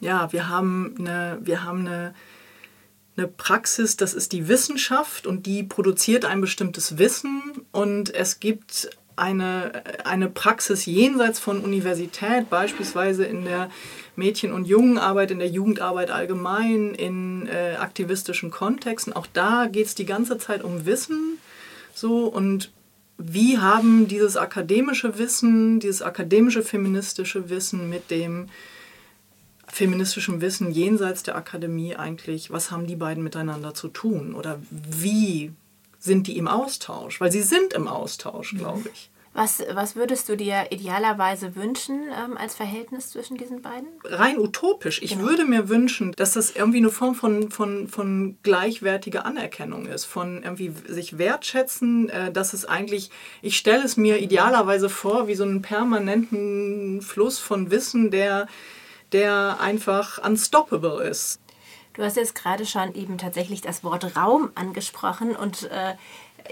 ja, 0.00 0.33
wir 0.33 0.48
haben 0.48 0.94
eine, 0.98 1.38
wir 1.42 1.62
haben 1.62 1.87
eine, 1.87 2.14
eine 3.16 3.29
Praxis, 3.29 3.96
das 3.96 4.14
ist 4.14 4.33
die 4.33 4.48
Wissenschaft 4.48 5.26
und 5.26 5.46
die 5.46 5.62
produziert 5.62 6.24
ein 6.24 6.40
bestimmtes 6.40 6.98
Wissen 6.98 7.42
und 7.70 8.12
es 8.14 8.40
gibt 8.40 8.90
eine, 9.16 9.83
eine 10.05 10.31
Praxis 10.31 10.87
jenseits 10.87 11.38
von 11.38 11.61
Universität, 11.61 12.48
beispielsweise 12.48 13.24
in 13.24 13.44
der 13.44 13.70
Mädchen- 14.16 14.53
und 14.53 14.66
Jungenarbeit, 14.66 15.31
in 15.31 15.38
der 15.38 15.49
Jugendarbeit 15.49 16.11
allgemein, 16.11 16.94
in 16.94 17.46
äh, 17.46 17.77
aktivistischen 17.79 18.51
Kontexten. 18.51 19.12
Auch 19.12 19.27
da 19.33 19.66
geht 19.66 19.87
es 19.87 19.94
die 19.94 20.07
ganze 20.07 20.38
Zeit 20.38 20.62
um 20.62 20.87
Wissen. 20.87 21.38
So 21.94 22.27
und 22.27 22.70
wie 23.18 23.59
haben 23.59 24.09
dieses 24.09 24.37
akademische 24.37 25.18
Wissen, 25.18 25.79
dieses 25.81 26.01
akademische 26.01 26.62
feministische 26.62 27.51
Wissen 27.51 27.90
mit 27.90 28.11
dem 28.11 28.49
feministischen 29.66 30.40
Wissen 30.40 30.73
jenseits 30.73 31.23
der 31.23 31.37
Akademie 31.37 31.94
eigentlich, 31.96 32.51
was 32.51 32.70
haben 32.70 32.87
die 32.87 32.96
beiden 32.96 33.23
miteinander 33.23 33.75
zu 33.75 33.88
tun? 33.88 34.35
Oder 34.35 34.59
wie 34.70 35.53
sind 35.99 36.27
die 36.27 36.38
im 36.38 36.49
Austausch? 36.49 37.20
Weil 37.20 37.31
sie 37.31 37.42
sind 37.42 37.73
im 37.75 37.87
Austausch, 37.87 38.57
glaube 38.57 38.88
ich. 38.92 39.11
Was, 39.33 39.62
was 39.73 39.95
würdest 39.95 40.29
du 40.29 40.37
dir 40.37 40.66
idealerweise 40.71 41.55
wünschen 41.55 42.09
ähm, 42.09 42.37
als 42.37 42.57
Verhältnis 42.57 43.11
zwischen 43.11 43.37
diesen 43.37 43.62
beiden? 43.62 43.87
Rein 44.03 44.40
utopisch. 44.40 45.01
Ich 45.03 45.12
genau. 45.12 45.29
würde 45.29 45.45
mir 45.45 45.69
wünschen, 45.69 46.12
dass 46.16 46.33
das 46.33 46.51
irgendwie 46.51 46.79
eine 46.79 46.90
Form 46.90 47.14
von, 47.14 47.49
von, 47.49 47.87
von 47.87 48.38
gleichwertiger 48.43 49.25
Anerkennung 49.25 49.87
ist, 49.87 50.05
von 50.05 50.43
irgendwie 50.43 50.75
sich 50.88 51.16
wertschätzen, 51.16 52.09
äh, 52.09 52.33
dass 52.33 52.55
es 52.55 52.64
eigentlich, 52.64 53.11
ich 53.40 53.57
stelle 53.57 53.85
es 53.85 53.97
mir 53.97 54.19
idealerweise 54.19 54.88
vor, 54.88 55.29
wie 55.29 55.37
so 55.37 55.45
einen 55.45 55.62
permanenten 55.62 57.01
Fluss 57.01 57.38
von 57.38 57.71
Wissen, 57.71 58.11
der, 58.11 58.49
der 59.12 59.59
einfach 59.61 60.19
unstoppable 60.27 61.05
ist. 61.05 61.40
Du 61.93 62.03
hast 62.03 62.16
jetzt 62.16 62.35
gerade 62.35 62.66
schon 62.66 62.95
eben 62.95 63.19
tatsächlich 63.19 63.61
das 63.61 63.83
Wort 63.85 64.16
Raum 64.16 64.51
angesprochen 64.55 65.35
und 65.35 65.64
äh, 65.71 65.95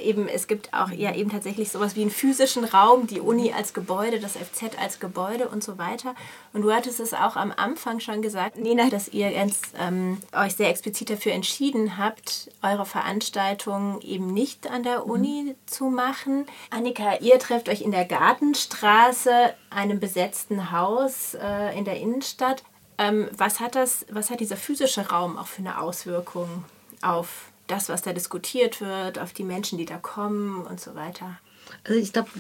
eben, 0.01 0.29
es 0.29 0.47
gibt 0.47 0.73
auch 0.75 0.91
ja 0.91 1.15
eben 1.15 1.31
tatsächlich 1.31 1.71
sowas 1.71 1.97
wie 1.97 2.03
einen 2.03 2.11
physischen 2.11 2.65
Raum, 2.65 3.07
die 3.07 3.21
Uni 3.21 3.53
als 3.53 3.75
Gebäude, 3.75 4.21
das 4.21 4.33
FZ 4.37 4.79
als 4.79 5.01
Gebäude 5.01 5.49
und 5.49 5.63
so 5.63 5.79
weiter. 5.79 6.15
Und 6.53 6.63
du 6.63 6.73
hattest 6.73 7.01
es 7.01 7.15
auch 7.15 7.37
am 7.37 7.53
Anfang 7.57 8.01
schon 8.01 8.23
gesagt, 8.23 8.59
Nina, 8.59 8.91
dass 8.91 9.09
ihr 9.09 9.31
ganz, 9.33 9.61
ähm, 9.79 10.19
euch 10.33 10.55
sehr 10.55 10.71
explizit 10.71 11.11
dafür 11.11 11.33
entschieden 11.33 11.99
habt, 11.99 12.51
eure 12.63 12.87
Veranstaltungen 12.87 14.01
eben 14.03 14.33
nicht 14.33 14.71
an 14.71 14.83
der 14.83 15.07
Uni 15.07 15.45
mhm. 15.49 15.55
zu 15.67 15.87
machen. 15.87 16.47
Annika, 16.71 17.19
ihr 17.21 17.39
trefft 17.39 17.69
euch 17.69 17.83
in 17.83 17.91
der 17.91 18.05
Gartenstraße, 18.05 19.55
einem 19.71 20.01
besetzten 20.01 20.71
Haus 20.73 21.35
äh, 21.35 21.79
in 21.79 21.85
der 21.85 21.99
Innenstadt. 21.99 22.63
Ähm, 22.99 23.29
was 23.37 23.61
hat 23.61 23.77
das, 23.77 24.07
was 24.11 24.31
hat 24.31 24.41
dieser 24.41 24.57
physische 24.57 25.09
Raum 25.09 25.39
auch 25.39 25.47
für 25.47 25.61
eine 25.61 25.81
Auswirkung 25.81 26.65
auf 27.01 27.53
das, 27.69 27.89
was 27.89 28.03
da 28.03 28.13
diskutiert 28.13 28.81
wird, 28.81 29.19
auf 29.19 29.33
die 29.33 29.45
Menschen, 29.45 29.79
die 29.79 29.85
da 29.85 29.99
kommen 29.99 30.67
und 30.67 30.81
so 30.81 30.95
weiter? 30.95 31.39
Also 31.85 32.01
ich 32.01 32.13
glaube, 32.13 32.31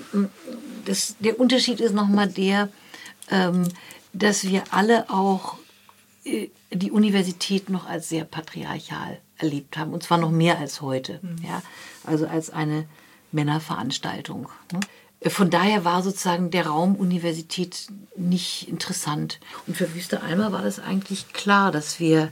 der 1.21 1.39
Unterschied 1.39 1.81
ist 1.81 1.95
nochmal 1.95 2.29
der, 2.29 2.69
ähm, 3.31 3.69
dass 4.13 4.45
wir 4.45 4.65
alle 4.71 5.09
auch 5.11 5.59
äh, 6.25 6.49
die 6.71 6.91
Universität 6.91 7.71
noch 7.71 7.87
als 7.87 8.09
sehr 8.09 8.25
patriarchal 8.25 9.19
erlebt 9.39 9.77
haben. 9.77 9.93
Und 9.93 10.03
zwar 10.03 10.19
noch 10.19 10.31
mehr 10.31 10.59
als 10.59 10.81
heute. 10.81 11.21
Mhm. 11.23 11.45
Ja? 11.45 11.63
Also 12.05 12.27
als 12.27 12.51
eine 12.51 12.87
Männerveranstaltung. 13.33 14.49
Ne? 14.73 14.81
Von 15.31 15.51
daher 15.51 15.85
war 15.85 16.03
sozusagen 16.03 16.51
der 16.51 16.67
Raum 16.67 16.95
Universität 16.95 17.89
nicht 18.17 18.69
interessant. 18.69 19.41
Und 19.67 19.77
für 19.77 19.93
Wüste 19.95 20.23
Alma 20.23 20.53
war 20.53 20.63
das 20.63 20.79
eigentlich 20.79 21.33
klar, 21.33 21.73
dass 21.73 21.99
wir 21.99 22.31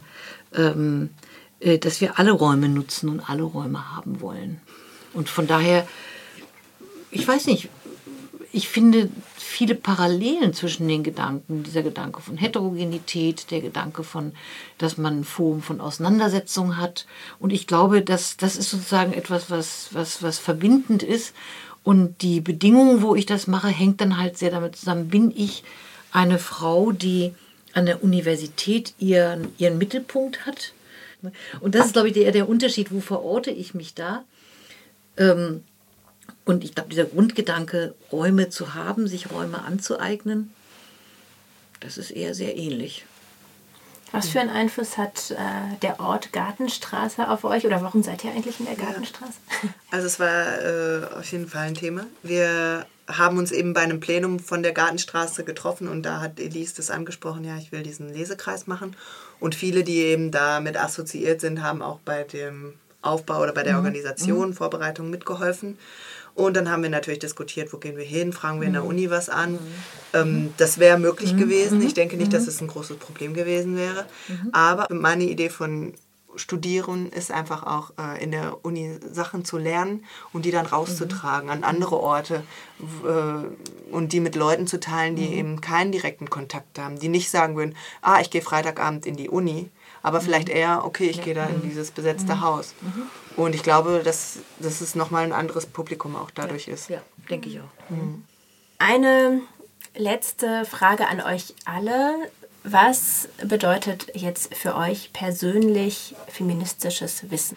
ähm, 0.55 1.11
äh, 1.23 1.26
dass 1.67 2.01
wir 2.01 2.19
alle 2.19 2.33
Räume 2.33 2.69
nutzen 2.69 3.09
und 3.09 3.29
alle 3.29 3.43
Räume 3.43 3.95
haben 3.95 4.21
wollen. 4.21 4.61
Und 5.13 5.29
von 5.29 5.47
daher, 5.47 5.87
ich 7.11 7.27
weiß 7.27 7.47
nicht, 7.47 7.69
ich 8.53 8.69
finde 8.69 9.11
viele 9.37 9.75
Parallelen 9.75 10.55
zwischen 10.55 10.89
den 10.89 11.03
Gedanken, 11.03 11.63
dieser 11.63 11.83
Gedanke 11.83 12.21
von 12.23 12.37
Heterogenität, 12.37 13.51
der 13.51 13.61
Gedanke 13.61 14.03
von, 14.03 14.33
dass 14.79 14.97
man 14.97 15.21
ein 15.21 15.25
Forum 15.25 15.61
von 15.61 15.81
Auseinandersetzung 15.81 16.77
hat. 16.77 17.07
Und 17.39 17.53
ich 17.53 17.67
glaube, 17.67 18.03
dass 18.03 18.37
das 18.37 18.57
ist 18.57 18.71
sozusagen 18.71 19.13
etwas, 19.13 19.51
was, 19.51 19.89
was, 19.93 20.23
was 20.23 20.39
verbindend 20.39 21.03
ist. 21.03 21.35
Und 21.83 22.23
die 22.23 22.41
Bedingungen, 22.41 23.03
wo 23.03 23.15
ich 23.15 23.27
das 23.27 23.47
mache, 23.47 23.69
hängt 23.69 24.01
dann 24.01 24.19
halt 24.19 24.39
sehr 24.39 24.51
damit 24.51 24.77
zusammen. 24.77 25.09
Bin 25.09 25.33
ich 25.35 25.63
eine 26.11 26.39
Frau, 26.39 26.93
die 26.93 27.35
an 27.75 27.87
der 27.87 28.03
Universität 28.03 28.95
ihren, 28.99 29.49
ihren 29.59 29.79
Mittelpunkt 29.79 30.47
hat? 30.47 30.73
Und 31.61 31.75
das 31.75 31.87
ist, 31.87 31.93
glaube 31.93 32.09
ich, 32.09 32.15
der, 32.15 32.33
der 32.33 32.49
Unterschied, 32.49 32.93
wo 32.93 33.01
verorte 33.01 33.51
ich 33.51 33.75
mich 33.75 33.95
da. 33.95 34.25
Ähm, 35.17 35.65
und 36.45 36.65
ich 36.65 36.75
glaube, 36.75 36.91
dieser 36.91 37.05
Grundgedanke, 37.05 37.95
Räume 38.13 38.49
zu 38.49 38.75
haben, 38.75 39.09
sich 39.09 39.31
Räume 39.31 39.63
anzueignen, 39.63 40.53
das 41.81 41.99
ist 41.99 42.11
eher 42.11 42.35
sehr 42.35 42.57
ähnlich. 42.57 43.05
Was 44.13 44.29
für 44.29 44.41
einen 44.41 44.51
Einfluss 44.51 44.97
hat 44.97 45.33
äh, 45.33 45.77
der 45.83 46.01
Ort 46.01 46.33
Gartenstraße 46.33 47.29
auf 47.29 47.45
euch 47.45 47.67
oder 47.67 47.83
warum 47.83 48.03
seid 48.03 48.25
ihr 48.25 48.31
eigentlich 48.31 48.61
in 48.61 48.67
der 48.67 48.77
Gartenstraße? 48.77 49.35
Also 49.91 50.07
es 50.07 50.21
war 50.21 50.63
äh, 50.63 51.05
auf 51.19 51.31
jeden 51.33 51.49
Fall 51.49 51.67
ein 51.67 51.75
Thema. 51.75 52.07
Wir 52.23 52.87
haben 53.09 53.39
uns 53.39 53.53
eben 53.53 53.73
bei 53.73 53.83
einem 53.83 54.01
Plenum 54.01 54.39
von 54.39 54.63
der 54.63 54.73
Gartenstraße 54.73 55.45
getroffen 55.45 55.89
und 55.89 56.03
da 56.03 56.21
hat 56.21 56.41
Elise 56.41 56.75
das 56.77 56.91
angesprochen, 56.91 57.45
ja, 57.45 57.57
ich 57.57 57.73
will 57.73 57.83
diesen 57.83 58.13
Lesekreis 58.13 58.67
machen. 58.67 58.97
Und 59.39 59.55
viele, 59.55 59.85
die 59.85 59.99
eben 59.99 60.31
damit 60.31 60.77
assoziiert 60.77 61.41
sind, 61.41 61.63
haben 61.63 61.83
auch 61.83 62.01
bei 62.05 62.25
dem 62.25 62.75
Aufbau 63.03 63.43
oder 63.43 63.53
bei 63.53 63.63
der 63.63 63.75
mhm. 63.75 63.79
Organisation, 63.79 64.49
mhm. 64.49 64.55
Vorbereitung 64.55 65.11
mitgeholfen. 65.11 65.79
Und 66.35 66.55
dann 66.55 66.71
haben 66.71 66.83
wir 66.83 66.91
natürlich 66.91 67.21
diskutiert, 67.21 67.73
wo 67.73 67.79
gehen 67.79 67.97
wir 67.97 68.05
hin, 68.05 68.33
fragen 68.33 68.61
wir 68.61 68.67
in 68.67 68.75
der 68.75 68.83
mhm. 68.83 68.89
Uni 68.89 69.11
was 69.11 69.31
an. 69.31 69.53
Mhm. 69.53 69.59
Ähm, 70.13 70.55
das 70.59 70.79
wäre 70.79 70.99
möglich 70.99 71.33
mhm. 71.33 71.39
gewesen. 71.39 71.83
Ich 71.83 71.95
denke 71.95 72.17
nicht, 72.17 72.33
dass 72.33 72.47
es 72.47 72.61
ein 72.61 72.67
großes 72.67 72.99
Problem 72.99 73.33
gewesen 73.33 73.77
wäre. 73.77 74.05
Aber 74.53 74.87
meine 74.93 75.25
Idee 75.25 75.49
von 75.49 75.95
Studieren 76.37 77.11
ist 77.11 77.31
einfach 77.31 77.65
auch 77.65 77.93
äh, 77.99 78.23
in 78.23 78.31
der 78.31 78.65
Uni 78.65 78.99
Sachen 79.13 79.45
zu 79.45 79.59
lernen 79.59 80.05
und 80.33 80.45
die 80.45 80.51
dann 80.51 80.67
rauszutragen 80.67 81.47
mhm. 81.47 81.53
an 81.53 81.65
andere 81.65 81.99
Orte 81.99 82.43
äh, 83.05 83.93
und 83.93 84.13
die 84.13 84.21
mit 84.21 84.37
Leuten 84.37 84.67
zu 84.67 84.79
teilen, 84.81 85.17
die 85.17 85.27
mhm. 85.27 85.33
eben 85.33 85.61
keinen 85.61 85.93
direkten 85.93 86.31
Kontakt 86.31 86.79
haben, 86.79 86.99
die 86.99 87.09
nicht 87.09 87.31
sagen 87.31 87.57
würden, 87.57 87.77
ah, 88.03 88.21
ich 88.21 88.31
gehe 88.31 88.43
Freitagabend 88.43 89.07
in 89.07 89.17
die 89.17 89.29
Uni, 89.29 89.71
aber 90.03 90.21
vielleicht 90.21 90.49
mhm. 90.49 90.55
eher, 90.55 90.85
okay, 90.85 91.09
ich 91.09 91.17
ja. 91.19 91.25
gehe 91.25 91.35
da 91.35 91.47
in 91.47 91.59
mhm. 91.59 91.63
dieses 91.63 91.91
besetzte 91.91 92.37
mhm. 92.37 92.41
Haus. 92.41 92.75
Mhm. 92.81 93.03
Und 93.37 93.55
ich 93.55 93.63
glaube, 93.63 94.03
dass, 94.05 94.39
dass 94.59 94.81
es 94.81 94.95
nochmal 94.95 95.25
ein 95.25 95.33
anderes 95.33 95.67
Publikum 95.67 96.17
auch 96.17 96.31
dadurch 96.31 96.67
ja. 96.67 96.75
ist. 96.75 96.89
Ja, 96.89 97.03
denke 97.29 97.49
ich 97.49 97.61
auch. 97.61 97.65
Eine 98.79 99.41
letzte 99.95 100.65
Frage 100.65 101.09
an 101.09 101.21
euch 101.21 101.55
alle. 101.65 102.31
Was 102.69 103.29
bedeutet 103.45 104.11
jetzt 104.15 104.53
für 104.53 104.75
euch 104.75 105.13
persönlich 105.13 106.17
feministisches 106.27 107.31
Wissen? 107.31 107.57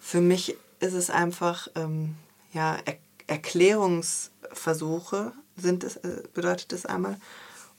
Für 0.00 0.22
mich 0.22 0.56
ist 0.80 0.94
es 0.94 1.10
einfach, 1.10 1.68
ähm, 1.74 2.14
ja, 2.54 2.78
er 2.86 2.96
Erklärungsversuche 3.26 5.32
sind 5.56 5.84
es, 5.84 5.96
äh, 5.96 6.22
bedeutet 6.34 6.72
es 6.72 6.84
einmal. 6.84 7.16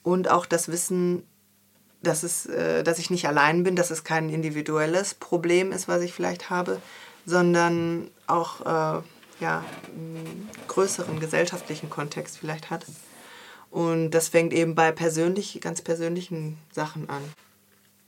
Und 0.02 0.30
auch 0.30 0.46
das 0.46 0.70
Wissen 0.70 1.24
dass, 2.04 2.24
es, 2.24 2.46
äh, 2.46 2.84
dass 2.84 3.00
ich 3.00 3.10
nicht 3.10 3.28
allein 3.28 3.64
bin, 3.64 3.76
dass 3.76 3.90
es 3.90 4.04
kein 4.04 4.30
individuelles 4.30 5.16
Problem 5.16 5.72
ist, 5.72 5.88
was 5.88 6.02
ich 6.02 6.14
vielleicht 6.14 6.50
habe, 6.50 6.82
sondern 7.26 8.12
auch 8.28 8.62
äh, 8.62 9.02
ja, 9.40 9.66
einen 9.88 10.50
größeren 10.68 11.20
gesellschaftlichen 11.20 11.90
Kontext 11.90 12.38
vielleicht 12.38 12.70
hat. 12.70 12.86
Und 13.76 14.12
das 14.12 14.30
fängt 14.30 14.54
eben 14.54 14.74
bei 14.74 14.94
persönlich, 14.94 15.60
ganz 15.60 15.82
persönlichen 15.82 16.58
Sachen 16.72 17.10
an. 17.10 17.22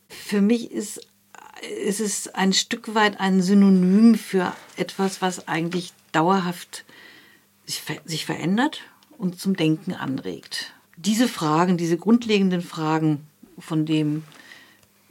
Für 0.08 0.40
mich 0.40 0.72
ist, 0.72 1.06
ist 1.84 2.00
es 2.00 2.30
ein 2.30 2.54
Stück 2.54 2.96
weit 2.96 3.20
ein 3.20 3.42
Synonym 3.42 4.16
für 4.16 4.54
etwas, 4.78 5.22
was 5.22 5.50
eigentlich 5.50 5.92
dauerhaft 6.14 6.86
sich, 7.66 7.84
sich 8.06 8.26
verändert 8.26 8.84
und 9.18 9.42
zum 9.42 9.58
Denken 9.58 9.94
anregt. 9.94 10.74
Diese 10.96 11.28
Fragen, 11.28 11.76
diese 11.76 11.98
grundlegenden 11.98 12.62
Fragen 12.62 13.28
von 13.60 13.86
dem, 13.86 14.24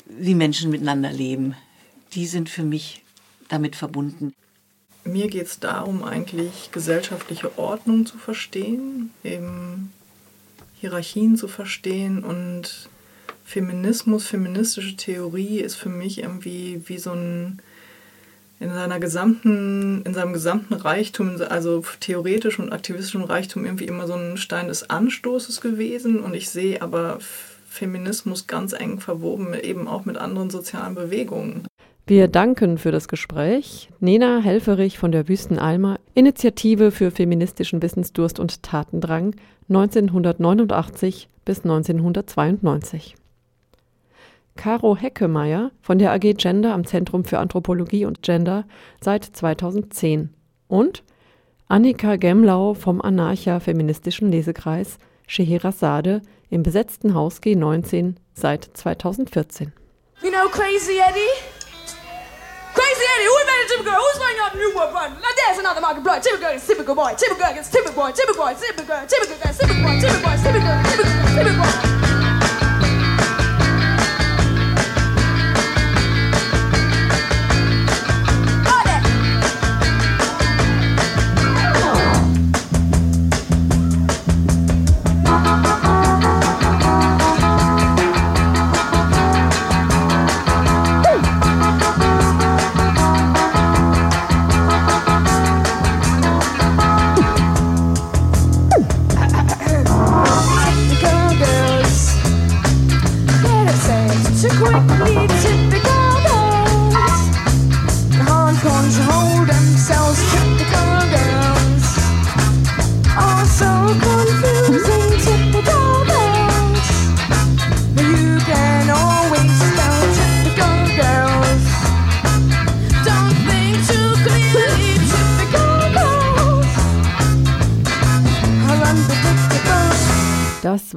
wie 0.07 0.34
Menschen 0.34 0.70
miteinander 0.70 1.12
leben, 1.12 1.54
die 2.14 2.26
sind 2.26 2.48
für 2.48 2.62
mich 2.62 3.04
damit 3.50 3.76
verbunden. 3.76 4.32
Mir 5.04 5.28
geht 5.28 5.48
es 5.48 5.61
darum, 5.61 6.02
eigentlich 6.02 6.70
gesellschaftliche 6.72 7.59
Ordnung 7.59 8.07
zu 8.07 8.16
verstehen, 8.16 9.11
eben 9.22 9.92
Hierarchien 10.87 11.37
zu 11.37 11.49
verstehen 11.49 12.22
und 12.22 12.89
Feminismus, 13.45 14.28
feministische 14.28 14.97
Theorie 14.97 15.59
ist 15.59 15.74
für 15.74 15.89
mich 15.89 16.18
irgendwie 16.18 16.80
wie 16.87 16.99
so 16.99 17.11
ein 17.11 17.61
in 18.61 18.72
seiner 18.72 19.01
gesamten, 19.01 20.03
in 20.05 20.14
seinem 20.14 20.32
gesamten 20.32 20.74
Reichtum, 20.74 21.43
also 21.43 21.84
theoretisch 22.01 22.59
und 22.59 22.72
aktivistischem 22.72 23.24
Reichtum 23.24 23.64
irgendwie 23.64 23.87
immer 23.87 24.07
so 24.07 24.14
ein 24.14 24.37
Stein 24.37 24.68
des 24.68 24.89
Anstoßes 24.89 25.61
gewesen 25.61 26.20
und 26.20 26.34
ich 26.34 26.49
sehe 26.49 26.80
aber 26.80 27.18
Feminismus 27.68 28.47
ganz 28.47 28.72
eng 28.72 29.01
verwoben, 29.01 29.55
eben 29.55 29.89
auch 29.89 30.05
mit 30.05 30.16
anderen 30.16 30.51
sozialen 30.51 30.95
Bewegungen. 30.95 31.66
Wir 32.09 32.28
danken 32.28 32.78
für 32.78 32.92
das 32.92 33.09
Gespräch. 33.09 33.88
Nena 33.98 34.38
Helferich 34.38 34.96
von 34.96 35.11
der 35.11 35.28
Wüsten 35.28 35.59
Alma, 35.59 35.98
Initiative 36.14 36.92
für 36.92 37.11
feministischen 37.11 37.82
Wissensdurst 37.82 38.38
und 38.38 38.62
Tatendrang 38.62 39.34
1989 39.68 41.28
bis 41.44 41.64
1992. 41.64 43.16
Caro 44.54 44.96
Heckemeyer 44.96 45.72
von 45.82 45.98
der 45.98 46.12
AG 46.12 46.34
Gender 46.36 46.74
am 46.74 46.86
Zentrum 46.86 47.24
für 47.24 47.40
Anthropologie 47.40 48.04
und 48.04 48.22
Gender 48.22 48.66
seit 49.00 49.24
2010 49.24 50.30
und 50.68 51.02
Annika 51.66 52.14
Gemlau 52.14 52.74
vom 52.74 53.02
Anarcha 53.02 53.59
Feministischen 53.59 54.30
Lesekreis 54.30 54.98
Scheherazade 55.26 56.22
im 56.50 56.62
besetzten 56.62 57.14
Haus 57.14 57.42
G19 57.42 58.14
seit 58.32 58.62
2014. 58.74 59.72
You 60.22 60.30
know 60.30 60.48
Crazy 60.48 61.00
Eddie? 61.00 61.55
Crazy 62.76 63.04
Eddie, 63.16 63.24
who 63.24 63.34
invented 63.40 63.68
typical 63.72 63.92
Girl? 63.92 64.00
Who's 64.04 64.18
buying 64.20 64.38
out 64.44 64.52
the 64.52 64.60
new 64.60 64.72
one 64.76 64.92
run? 64.92 65.10
Now 65.16 65.32
there's 65.32 65.58
another 65.58 65.80
market 65.80 66.04
blood. 66.04 66.20
Typical 66.22 66.44
Girl 66.44 66.54
is 66.54 66.66
typical 66.66 66.94
Boy. 66.94 67.16
Typical 67.16 67.40
Girl 67.40 67.54
gets 67.56 67.72
typical 67.72 67.96
Boy. 67.96 68.12
Typical 68.12 68.36
Boy, 68.36 68.52
typical 68.52 68.84
Girl, 68.84 69.06
Typical 69.08 69.32
Girl 69.32 69.40
against 69.40 69.60
Timber 69.60 69.80
Boy. 69.80 69.96
Typical 69.96 70.22
Boy, 70.28 70.36
typical 70.36 70.60
Girl, 70.60 70.82
Typical 70.84 71.08
Girl, 71.08 71.34
Timber 71.40 71.56
Boy. 71.56 71.86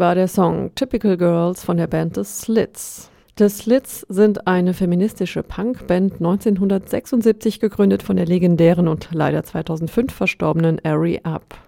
War 0.09 0.15
der 0.15 0.27
Song 0.27 0.73
Typical 0.73 1.17
Girls 1.17 1.63
von 1.63 1.77
der 1.77 1.85
Band 1.85 2.15
The 2.15 2.23
Slits. 2.23 3.11
The 3.37 3.47
Slits 3.47 4.07
sind 4.09 4.47
eine 4.47 4.73
feministische 4.73 5.43
Punkband 5.43 6.13
1976 6.13 7.59
gegründet 7.59 8.01
von 8.01 8.15
der 8.15 8.25
legendären 8.25 8.87
und 8.87 9.09
leider 9.11 9.43
2005 9.43 10.11
verstorbenen 10.11 10.83
Ari 10.83 11.19
Up. 11.21 11.59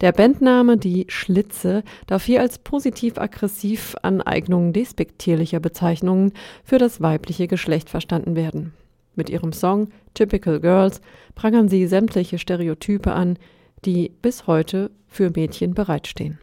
Der 0.00 0.12
Bandname 0.12 0.76
Die 0.76 1.06
Schlitze 1.08 1.82
darf 2.06 2.22
hier 2.22 2.42
als 2.42 2.58
positiv-aggressiv 2.58 3.96
Aneignung 4.02 4.72
despektierlicher 4.72 5.58
Bezeichnungen 5.58 6.32
für 6.62 6.78
das 6.78 7.00
weibliche 7.00 7.48
Geschlecht 7.48 7.90
verstanden 7.90 8.36
werden. 8.36 8.72
Mit 9.16 9.28
ihrem 9.28 9.52
Song 9.52 9.88
Typical 10.14 10.60
Girls 10.60 11.00
prangern 11.34 11.68
sie 11.68 11.88
sämtliche 11.88 12.38
Stereotype 12.38 13.10
an, 13.12 13.36
die 13.84 14.12
bis 14.22 14.46
heute 14.46 14.92
für 15.08 15.30
Mädchen 15.30 15.74
bereitstehen. 15.74 16.38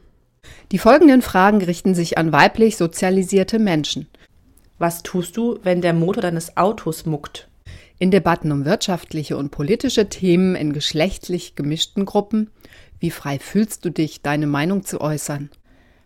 Die 0.71 0.77
folgenden 0.77 1.21
Fragen 1.21 1.61
richten 1.61 1.95
sich 1.95 2.17
an 2.17 2.31
weiblich 2.31 2.77
sozialisierte 2.77 3.59
Menschen. 3.59 4.07
Was 4.79 5.03
tust 5.03 5.35
du, 5.35 5.59
wenn 5.63 5.81
der 5.81 5.91
Motor 5.91 6.21
deines 6.21 6.55
Autos 6.55 7.05
muckt? 7.05 7.49
In 7.99 8.09
Debatten 8.09 8.53
um 8.53 8.63
wirtschaftliche 8.63 9.35
und 9.35 9.51
politische 9.51 10.07
Themen 10.07 10.55
in 10.55 10.71
geschlechtlich 10.71 11.55
gemischten 11.55 12.05
Gruppen, 12.05 12.49
wie 12.99 13.11
frei 13.11 13.37
fühlst 13.37 13.83
du 13.83 13.89
dich, 13.89 14.21
deine 14.21 14.47
Meinung 14.47 14.85
zu 14.85 15.01
äußern? 15.01 15.49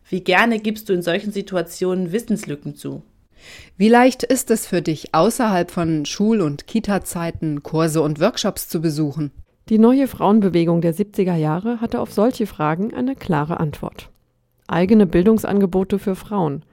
Wie 0.10 0.22
gerne 0.22 0.58
gibst 0.58 0.90
du 0.90 0.94
in 0.94 1.04
solchen 1.04 1.32
Situationen 1.32 2.12
Wissenslücken 2.12 2.76
zu? 2.76 3.04
Wie 3.78 3.90
leicht 3.90 4.24
ist 4.24 4.50
es 4.50 4.66
für 4.66 4.82
dich, 4.82 5.14
außerhalb 5.14 5.70
von 5.70 6.08
Schul- 6.08 6.42
und 6.42 6.66
Kita-Zeiten 6.66 7.62
Kurse 7.62 8.02
und 8.02 8.20
Workshops 8.20 8.68
zu 8.68 8.82
besuchen? 8.82 9.30
Die 9.70 9.78
neue 9.78 10.08
Frauenbewegung 10.08 10.82
der 10.82 10.96
70er 10.96 11.36
Jahre 11.36 11.82
hatte 11.82 12.00
auf 12.00 12.12
solche 12.12 12.48
Fragen 12.48 12.96
eine 12.96 13.16
klare 13.16 13.60
Antwort. 13.60 14.10
Eigene 14.68 15.06
Bildungsangebote 15.06 16.00
für 16.00 16.16
Frauen. 16.16 16.64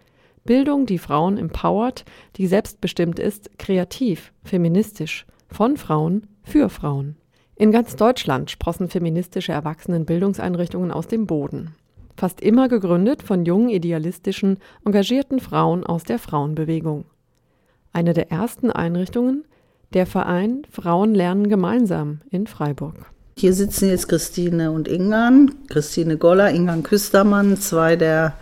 Bildung, 0.44 0.86
die 0.86 0.98
Frauen 0.98 1.38
empowert, 1.38 2.04
die 2.36 2.46
selbstbestimmt 2.46 3.18
ist, 3.18 3.58
kreativ, 3.58 4.32
feministisch, 4.44 5.26
von 5.48 5.76
Frauen, 5.76 6.26
für 6.42 6.68
Frauen. 6.68 7.16
In 7.54 7.70
ganz 7.70 7.94
Deutschland 7.96 8.50
sprossen 8.50 8.88
feministische 8.88 9.52
Erwachsenenbildungseinrichtungen 9.52 10.90
aus 10.90 11.06
dem 11.06 11.26
Boden. 11.26 11.74
Fast 12.16 12.40
immer 12.40 12.68
gegründet 12.68 13.22
von 13.22 13.44
jungen, 13.44 13.68
idealistischen, 13.68 14.58
engagierten 14.84 15.38
Frauen 15.38 15.84
aus 15.84 16.04
der 16.04 16.18
Frauenbewegung. 16.18 17.04
Eine 17.92 18.14
der 18.14 18.30
ersten 18.30 18.70
Einrichtungen, 18.70 19.44
der 19.92 20.06
Verein 20.06 20.62
Frauen 20.70 21.14
lernen 21.14 21.48
gemeinsam 21.48 22.22
in 22.30 22.46
Freiburg. 22.46 23.12
Hier 23.36 23.54
sitzen 23.54 23.88
jetzt 23.88 24.08
Christine 24.08 24.70
und 24.70 24.88
Ingan, 24.88 25.54
Christine 25.68 26.16
Goller, 26.16 26.50
Ingan 26.50 26.82
Küstermann, 26.82 27.56
zwei 27.56 27.96
der 27.96 28.34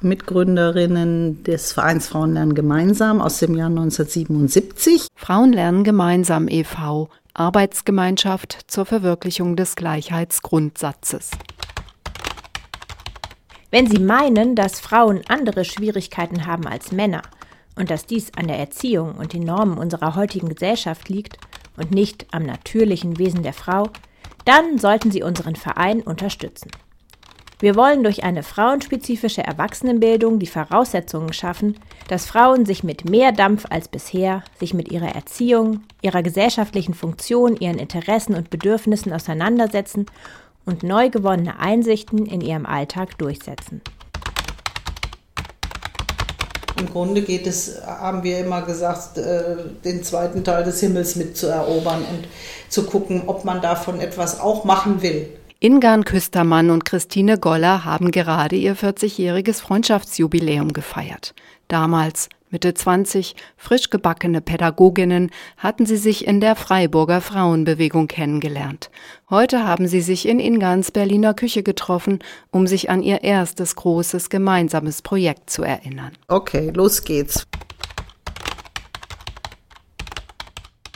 Mitgründerinnen 0.00 1.44
des 1.44 1.72
Vereins 1.72 2.08
Frauen 2.08 2.34
lernen 2.34 2.54
gemeinsam 2.54 3.20
aus 3.20 3.38
dem 3.38 3.56
Jahr 3.56 3.68
1977. 3.68 5.06
Frauen 5.14 5.52
lernen 5.52 5.84
gemeinsam 5.84 6.48
e.V., 6.48 7.08
Arbeitsgemeinschaft 7.34 8.58
zur 8.66 8.84
Verwirklichung 8.84 9.56
des 9.56 9.74
Gleichheitsgrundsatzes. 9.76 11.30
Wenn 13.70 13.86
Sie 13.86 14.00
meinen, 14.00 14.54
dass 14.54 14.80
Frauen 14.80 15.22
andere 15.28 15.64
Schwierigkeiten 15.64 16.46
haben 16.46 16.66
als 16.66 16.92
Männer 16.92 17.22
und 17.74 17.90
dass 17.90 18.04
dies 18.04 18.30
an 18.36 18.48
der 18.48 18.58
Erziehung 18.58 19.14
und 19.14 19.32
den 19.32 19.44
Normen 19.44 19.78
unserer 19.78 20.14
heutigen 20.14 20.50
Gesellschaft 20.50 21.08
liegt 21.08 21.38
und 21.76 21.90
nicht 21.90 22.26
am 22.32 22.44
natürlichen 22.44 23.18
Wesen 23.18 23.42
der 23.42 23.52
Frau, 23.52 23.90
dann 24.44 24.78
sollten 24.78 25.10
Sie 25.10 25.22
unseren 25.22 25.56
Verein 25.56 26.00
unterstützen. 26.00 26.70
Wir 27.62 27.76
wollen 27.76 28.02
durch 28.02 28.24
eine 28.24 28.42
frauenspezifische 28.42 29.44
Erwachsenenbildung 29.44 30.40
die 30.40 30.48
Voraussetzungen 30.48 31.32
schaffen, 31.32 31.78
dass 32.08 32.26
Frauen 32.26 32.66
sich 32.66 32.82
mit 32.82 33.08
mehr 33.08 33.30
Dampf 33.30 33.66
als 33.70 33.86
bisher 33.86 34.42
sich 34.58 34.74
mit 34.74 34.90
ihrer 34.90 35.14
Erziehung, 35.14 35.82
ihrer 36.02 36.24
gesellschaftlichen 36.24 36.92
Funktion, 36.92 37.56
ihren 37.56 37.78
Interessen 37.78 38.34
und 38.34 38.50
Bedürfnissen 38.50 39.12
auseinandersetzen 39.12 40.06
und 40.64 40.82
neu 40.82 41.08
gewonnene 41.08 41.60
Einsichten 41.60 42.26
in 42.26 42.40
ihrem 42.40 42.66
Alltag 42.66 43.16
durchsetzen. 43.18 43.80
Im 46.78 46.90
Grunde 46.90 47.22
geht 47.22 47.46
es, 47.46 47.80
haben 47.86 48.22
wir 48.22 48.38
immer 48.38 48.62
gesagt, 48.62 49.18
äh, 49.18 49.56
den 49.84 50.02
zweiten 50.02 50.44
Teil 50.44 50.64
des 50.64 50.80
Himmels 50.80 51.16
mitzuerobern 51.16 51.98
und 51.98 52.28
zu 52.68 52.84
gucken, 52.84 53.24
ob 53.26 53.44
man 53.44 53.60
davon 53.60 54.00
etwas 54.00 54.40
auch 54.40 54.64
machen 54.64 55.02
will. 55.02 55.28
Ingan 55.60 56.04
Küstermann 56.04 56.70
und 56.70 56.84
Christine 56.84 57.38
Goller 57.38 57.84
haben 57.84 58.10
gerade 58.10 58.56
ihr 58.56 58.76
40-jähriges 58.76 59.60
Freundschaftsjubiläum 59.60 60.72
gefeiert. 60.72 61.34
Damals, 61.68 62.28
Mitte 62.52 62.74
20, 62.74 63.34
frisch 63.56 63.88
gebackene 63.88 64.42
Pädagoginnen, 64.42 65.30
hatten 65.56 65.86
sie 65.86 65.96
sich 65.96 66.26
in 66.26 66.38
der 66.42 66.54
Freiburger 66.54 67.22
Frauenbewegung 67.22 68.08
kennengelernt. 68.08 68.90
Heute 69.30 69.66
haben 69.66 69.88
sie 69.88 70.02
sich 70.02 70.28
in 70.28 70.38
Ingans 70.38 70.90
Berliner 70.90 71.32
Küche 71.32 71.62
getroffen, 71.62 72.18
um 72.50 72.66
sich 72.66 72.90
an 72.90 73.02
ihr 73.02 73.22
erstes 73.24 73.74
großes 73.74 74.28
gemeinsames 74.28 75.00
Projekt 75.00 75.48
zu 75.48 75.62
erinnern. 75.62 76.12
Okay, 76.28 76.70
los 76.74 77.04
geht's. 77.04 77.46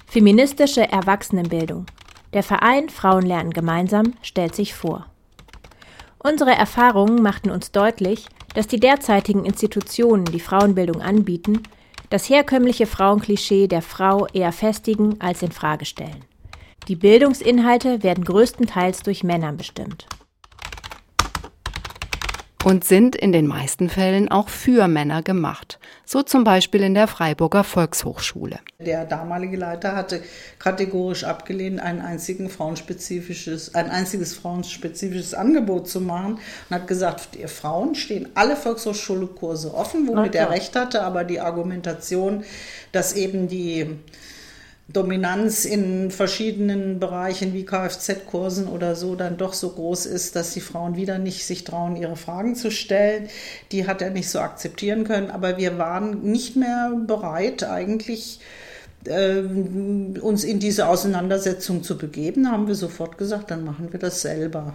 Feministische 0.06 0.86
Erwachsenenbildung. 0.86 1.86
Der 2.34 2.42
Verein 2.42 2.90
Frauen 2.90 3.24
lernen 3.24 3.54
gemeinsam 3.54 4.12
stellt 4.20 4.54
sich 4.54 4.74
vor. 4.74 5.06
Unsere 6.18 6.50
Erfahrungen 6.50 7.22
machten 7.22 7.50
uns 7.50 7.72
deutlich, 7.72 8.26
dass 8.56 8.66
die 8.66 8.80
derzeitigen 8.80 9.44
Institutionen, 9.44 10.24
die 10.24 10.40
Frauenbildung 10.40 11.02
anbieten, 11.02 11.62
das 12.08 12.30
herkömmliche 12.30 12.86
Frauenklischee 12.86 13.66
der 13.66 13.82
Frau 13.82 14.26
eher 14.32 14.50
festigen 14.50 15.20
als 15.20 15.42
in 15.42 15.52
Frage 15.52 15.84
stellen. 15.84 16.24
Die 16.88 16.96
Bildungsinhalte 16.96 18.02
werden 18.02 18.24
größtenteils 18.24 19.02
durch 19.02 19.22
Männer 19.22 19.52
bestimmt 19.52 20.06
und 22.66 22.82
sind 22.82 23.14
in 23.14 23.30
den 23.30 23.46
meisten 23.46 23.88
Fällen 23.88 24.28
auch 24.28 24.48
für 24.48 24.88
Männer 24.88 25.22
gemacht. 25.22 25.78
So 26.04 26.24
zum 26.24 26.42
Beispiel 26.42 26.82
in 26.82 26.94
der 26.94 27.06
Freiburger 27.06 27.62
Volkshochschule. 27.62 28.58
Der 28.80 29.04
damalige 29.04 29.56
Leiter 29.56 29.94
hatte 29.94 30.20
kategorisch 30.58 31.22
abgelehnt, 31.22 31.78
ein, 31.78 32.00
einzigen 32.00 32.50
frauenspezifisches, 32.50 33.76
ein 33.76 33.88
einziges 33.88 34.34
frauenspezifisches 34.34 35.32
Angebot 35.32 35.88
zu 35.88 36.00
machen 36.00 36.40
und 36.68 36.74
hat 36.74 36.88
gesagt, 36.88 37.36
ihr 37.36 37.48
Frauen 37.48 37.94
stehen 37.94 38.30
alle 38.34 38.56
Volkshochschulkurse 38.56 39.72
offen, 39.72 40.08
womit 40.08 40.34
er 40.34 40.50
recht 40.50 40.74
hatte, 40.74 41.04
aber 41.04 41.22
die 41.22 41.38
Argumentation, 41.38 42.42
dass 42.90 43.12
eben 43.12 43.46
die 43.46 43.96
Dominanz 44.88 45.64
in 45.64 46.12
verschiedenen 46.12 47.00
Bereichen 47.00 47.52
wie 47.52 47.64
Kfz-Kursen 47.64 48.68
oder 48.68 48.94
so 48.94 49.16
dann 49.16 49.36
doch 49.36 49.52
so 49.52 49.70
groß 49.70 50.06
ist, 50.06 50.36
dass 50.36 50.52
die 50.52 50.60
Frauen 50.60 50.94
wieder 50.94 51.18
nicht 51.18 51.44
sich 51.44 51.64
trauen, 51.64 51.96
ihre 51.96 52.14
Fragen 52.14 52.54
zu 52.54 52.70
stellen. 52.70 53.28
Die 53.72 53.88
hat 53.88 54.00
er 54.00 54.10
nicht 54.10 54.30
so 54.30 54.38
akzeptieren 54.38 55.02
können. 55.02 55.30
Aber 55.30 55.58
wir 55.58 55.76
waren 55.78 56.22
nicht 56.22 56.54
mehr 56.54 56.92
bereit, 57.04 57.64
eigentlich 57.64 58.38
äh, 59.06 59.40
uns 60.20 60.44
in 60.44 60.60
diese 60.60 60.86
Auseinandersetzung 60.86 61.82
zu 61.82 61.98
begeben. 61.98 62.44
Da 62.44 62.52
haben 62.52 62.68
wir 62.68 62.76
sofort 62.76 63.18
gesagt, 63.18 63.50
dann 63.50 63.64
machen 63.64 63.92
wir 63.92 63.98
das 63.98 64.22
selber. 64.22 64.72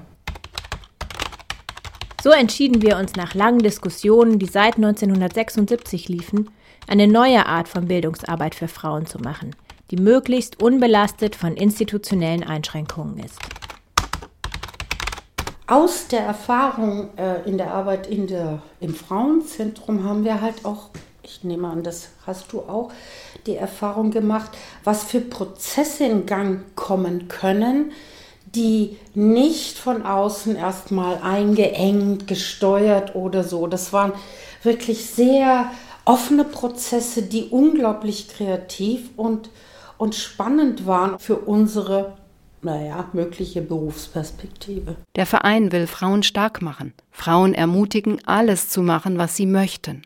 So 2.21 2.31
entschieden 2.31 2.81
wir 2.81 2.97
uns 2.97 3.15
nach 3.15 3.33
langen 3.33 3.59
Diskussionen, 3.59 4.39
die 4.39 4.45
seit 4.45 4.75
1976 4.75 6.09
liefen, 6.09 6.49
eine 6.87 7.07
neue 7.07 7.45
Art 7.45 7.69
von 7.69 7.87
Bildungsarbeit 7.87 8.55
für 8.55 8.67
Frauen 8.67 9.05
zu 9.05 9.17
machen– 9.17 9.55
die 9.91 9.97
möglichst 9.97 10.61
unbelastet 10.61 11.35
von 11.35 11.55
institutionellen 11.55 12.43
Einschränkungen 12.43 13.19
ist. 13.19 13.37
Aus 15.67 16.07
der 16.07 16.21
Erfahrung 16.21 17.09
äh, 17.17 17.47
in 17.47 17.57
der 17.57 17.73
Arbeit 17.73 18.07
in 18.07 18.27
der, 18.27 18.61
im 18.79 18.95
Frauenzentrum 18.95 20.03
haben 20.03 20.23
wir 20.23 20.41
halt 20.41 20.65
auch, 20.65 20.89
ich 21.23 21.43
nehme 21.43 21.67
an, 21.67 21.83
das 21.83 22.09
hast 22.25 22.51
du 22.51 22.59
auch, 22.61 22.91
die 23.45 23.55
Erfahrung 23.55 24.11
gemacht, 24.11 24.51
was 24.83 25.03
für 25.03 25.21
Prozesse 25.21 26.05
in 26.05 26.25
Gang 26.25 26.75
kommen 26.75 27.27
können, 27.27 27.91
die 28.53 28.97
nicht 29.13 29.77
von 29.77 30.05
außen 30.05 30.55
erstmal 30.55 31.19
eingeengt, 31.21 32.27
gesteuert 32.27 33.15
oder 33.15 33.43
so. 33.43 33.67
Das 33.67 33.93
waren 33.93 34.11
wirklich 34.63 35.05
sehr 35.05 35.71
offene 36.03 36.43
Prozesse, 36.43 37.23
die 37.23 37.45
unglaublich 37.45 38.27
kreativ 38.27 39.09
und 39.15 39.49
und 40.01 40.15
spannend 40.15 40.87
waren 40.87 41.19
für 41.19 41.35
unsere 41.35 42.17
naja, 42.63 43.07
mögliche 43.13 43.61
Berufsperspektive. 43.61 44.95
Der 45.15 45.27
Verein 45.27 45.71
will 45.71 45.85
Frauen 45.85 46.23
stark 46.23 46.63
machen, 46.63 46.93
Frauen 47.11 47.53
ermutigen, 47.53 48.19
alles 48.25 48.67
zu 48.67 48.81
machen, 48.81 49.19
was 49.19 49.35
sie 49.35 49.45
möchten. 49.45 50.01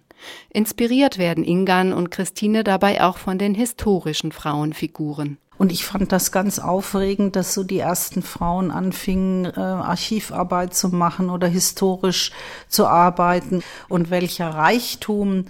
Inspiriert 0.50 1.18
werden 1.18 1.46
Ingan 1.46 1.94
und 1.94 2.12
Christine 2.12 2.66
dabei 2.66 3.04
auch 3.04 3.18
von 3.18 3.38
den 3.38 3.56
historischen 3.56 4.34
Frauenfiguren. 4.34 5.38
Und 5.58 5.72
ich 5.72 5.86
fand 5.86 6.12
das 6.12 6.34
ganz 6.34 6.60
aufregend, 6.60 7.38
dass 7.38 7.54
so 7.54 7.64
die 7.64 7.80
ersten 7.80 8.22
Frauen 8.22 8.72
anfingen, 8.72 9.46
äh, 9.46 9.60
Archivarbeit 9.60 10.74
zu 10.74 10.90
machen 10.90 11.30
oder 11.30 11.48
historisch 11.48 12.32
zu 12.68 12.86
arbeiten 12.88 13.64
und 13.88 14.10
welcher 14.10 14.50
Reichtum 14.50 15.46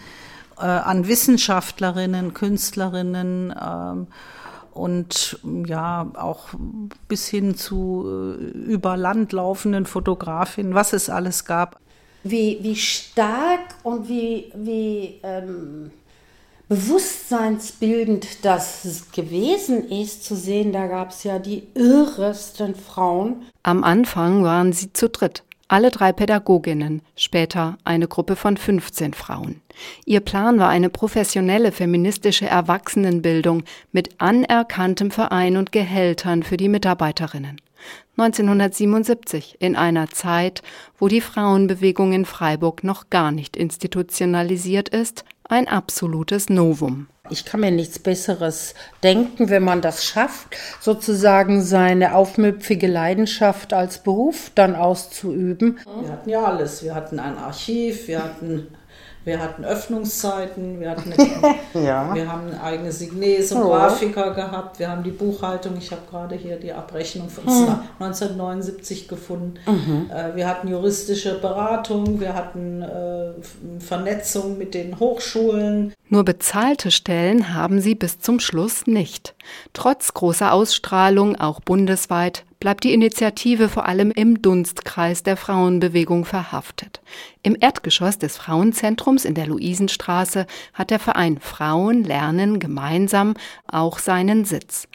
äh, 0.58 0.64
an 0.64 1.08
Wissenschaftlerinnen, 1.08 2.34
Künstlerinnen, 2.34 3.51
äh, 3.51 4.06
und 4.76 5.39
ja 5.66 6.12
auch 6.16 6.49
bis 7.08 7.28
hin 7.28 7.56
zu 7.56 8.38
äh, 8.38 8.43
über 8.43 8.97
Land 8.97 9.32
laufenden 9.32 9.86
Fotografinnen, 9.86 10.76
was 10.76 10.91
es 10.91 11.10
alles 11.10 11.45
gab. 11.45 11.80
Wie, 12.24 12.60
wie 12.62 12.76
stark 12.76 13.76
und 13.84 14.10
wie, 14.10 14.51
wie 14.53 15.22
ähm, 15.24 15.91
bewusstseinsbildend 16.68 18.43
das 18.43 19.06
gewesen 19.14 19.89
ist, 19.89 20.26
zu 20.26 20.36
sehen, 20.36 20.74
da 20.74 20.88
gab 20.88 21.12
es 21.12 21.24
ja 21.24 21.39
die 21.39 21.64
irresten 21.74 22.76
Frauen. 22.76 23.43
Am 23.64 23.84
Anfang 23.84 24.43
waren 24.43 24.74
sie 24.74 24.91
zu 24.91 25.08
dritt. 25.08 25.43
Alle 25.68 25.89
drei 25.89 26.13
Pädagoginnen, 26.13 27.01
später 27.16 27.78
eine 27.84 28.07
Gruppe 28.07 28.36
von 28.36 28.55
15 28.55 29.16
Frauen. 29.16 29.61
Ihr 30.05 30.20
Plan 30.20 30.59
war 30.59 30.70
eine 30.70 30.91
professionelle 30.91 31.72
feministische 31.72 32.45
Erwachsenenbildung 32.45 33.63
mit 33.91 34.22
anerkanntem 34.22 35.09
Verein 35.09 35.57
und 35.57 35.72
Gehältern 35.72 36.43
für 36.43 36.57
die 36.57 36.70
Mitarbeiterinnen. 36.70 37.59
1977, 38.18 39.57
in 39.59 39.76
einer 39.76 40.09
Zeit, 40.11 40.61
wo 40.99 41.07
die 41.07 41.22
Frauenbewegung 41.22 42.13
in 42.13 42.26
Freiburg 42.26 42.84
noch 42.84 43.09
gar 43.09 43.32
nicht 43.32 43.57
institutionalisiert 43.57 44.89
ist, 44.89 45.26
ein 45.43 45.68
absolutes 45.68 46.47
Novum. 46.49 47.07
Ich 47.30 47.45
kann 47.45 47.59
mir 47.59 47.71
nichts 47.71 47.99
Besseres 47.99 48.73
denken, 49.03 49.49
wenn 49.49 49.63
man 49.63 49.82
das 49.82 50.05
schafft, 50.05 50.55
sozusagen 50.80 51.61
seine 51.61 52.15
aufmüpfige 52.15 52.88
Leidenschaft 52.88 53.73
als 53.73 53.99
Beruf 53.99 54.51
dann 54.55 54.76
auszuüben. 54.76 55.80
Wir 56.01 56.11
hatten 56.11 56.30
ja 56.30 56.43
alles. 56.43 56.84
Wir 56.84 56.93
hatten 56.95 57.19
ein 57.19 57.38
Archiv, 57.38 58.07
wir 58.07 58.23
hatten 58.23 58.67
wir 59.26 59.41
hatten 59.41 59.65
Öffnungszeiten, 59.65 60.80
wir, 60.80 60.91
hatten 60.91 61.13
eine, 61.73 61.86
ja. 61.86 62.13
wir 62.13 62.32
haben 62.32 62.47
ein 62.47 62.61
eigenes 62.61 62.99
Signet, 62.99 63.47
so 63.47 63.57
oh. 63.57 63.69
Grafiker 63.69 64.34
gehabt, 64.34 64.80
wir 64.80 64.89
haben 64.89 65.03
die 65.03 65.11
Buchhaltung, 65.11 65.73
ich 65.78 65.91
habe 65.91 66.01
gerade 66.09 66.36
hier 66.36 66.57
die 66.57 66.71
Abrechnung 66.71 67.30
von 67.30 67.43
hm. 67.45 67.80
1979 67.99 69.07
gefunden. 69.07 69.55
Mhm. 69.65 70.11
Äh, 70.13 70.36
wir 70.36 70.47
hatten 70.47 70.67
juristische 70.67 71.39
Beratung, 71.39 72.19
wir 72.19 72.36
hatten 72.36 72.84
äh, 72.84 73.32
Vernetzung 73.80 74.57
mit 74.57 74.73
den 74.73 74.99
Hochschulen. 74.99 75.93
Nur 76.07 76.23
bezahlte 76.23 76.91
Stellen 76.91 77.53
haben 77.53 77.82
sie 77.82 77.95
bis 77.95 78.19
zum 78.19 78.39
Schluss 78.39 78.86
nicht. 78.86 79.34
Trotz 79.73 80.13
großer 80.13 80.53
Ausstrahlung, 80.53 81.36
auch 81.36 81.59
bundesweit, 81.59 82.45
bleibt 82.66 82.84
die 82.84 82.93
Initiative 82.95 83.70
vor 83.70 83.86
allem 83.86 84.09
im 84.09 84.41
Dunstkreis 84.41 85.22
der 85.22 85.38
Frauenbewegung 85.38 86.26
verhaftet. 86.26 86.99
Im 87.43 87.55
Erdgeschoss 87.59 88.18
des 88.18 88.38
Frauenzentrums 88.38 89.24
in 89.24 89.36
der 89.36 89.45
Luisenstraße 89.45 90.47
hat 90.74 90.89
der 90.89 90.97
Verein 90.97 91.38
Frauen 91.39 92.03
lernen 92.03 92.59
gemeinsam 92.59 93.36
auch 93.68 93.99
seinen 93.99 94.45
Sitz. 94.45 94.88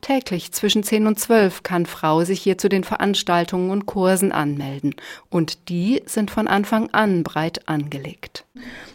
Täglich 0.00 0.52
zwischen 0.52 0.82
10 0.82 1.06
und 1.06 1.18
12 1.18 1.62
kann 1.62 1.84
Frau 1.84 2.24
sich 2.24 2.40
hier 2.40 2.56
zu 2.56 2.70
den 2.70 2.82
Veranstaltungen 2.82 3.72
und 3.72 3.84
Kursen 3.84 4.32
anmelden. 4.32 4.94
Und 5.28 5.68
die 5.68 6.00
sind 6.06 6.30
von 6.30 6.48
Anfang 6.48 6.88
an 6.94 7.24
breit 7.24 7.68
angelegt. 7.68 8.46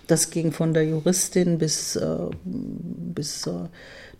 Das 0.07 0.31
ging 0.31 0.51
von 0.51 0.73
der 0.73 0.85
Juristin 0.85 1.59
bis, 1.59 1.95
äh, 1.97 2.17
bis 2.43 3.41
zur 3.41 3.69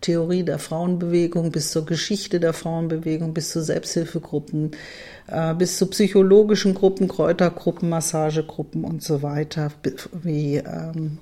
Theorie 0.04 0.44
der 0.44 0.60
Frauenbewegung, 0.60 1.52
bis 1.52 1.72
zur 1.72 1.86
Geschichte 1.86 2.40
der 2.40 2.54
Frauenbewegung, 2.54 3.34
bis 3.34 3.52
zu 3.52 3.64
Selbsthilfegruppen, 3.64 4.72
äh, 5.28 5.56
bis 5.56 5.78
zu 5.78 5.88
psychologischen 5.88 6.76
Gruppen, 6.76 7.08
Kräutergruppen, 7.08 7.90
Massagegruppen 7.90 8.84
und 8.84 9.02
so 9.02 9.24
weiter, 9.24 9.72
wie 10.12 10.58
ähm, 10.58 11.18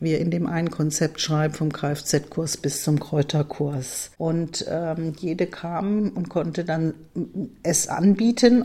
wir 0.00 0.18
in 0.18 0.30
dem 0.30 0.46
einen 0.46 0.70
Konzept 0.70 1.20
schreiben, 1.20 1.54
vom 1.54 1.72
Kfz-Kurs 1.72 2.56
bis 2.56 2.82
zum 2.82 2.98
Kräuterkurs. 2.98 4.10
Und 4.18 4.64
ähm, 4.68 5.12
jede 5.20 5.46
kam 5.46 6.08
und 6.08 6.28
konnte 6.28 6.64
dann 6.64 6.94
es 7.62 7.88
anbieten 7.88 8.64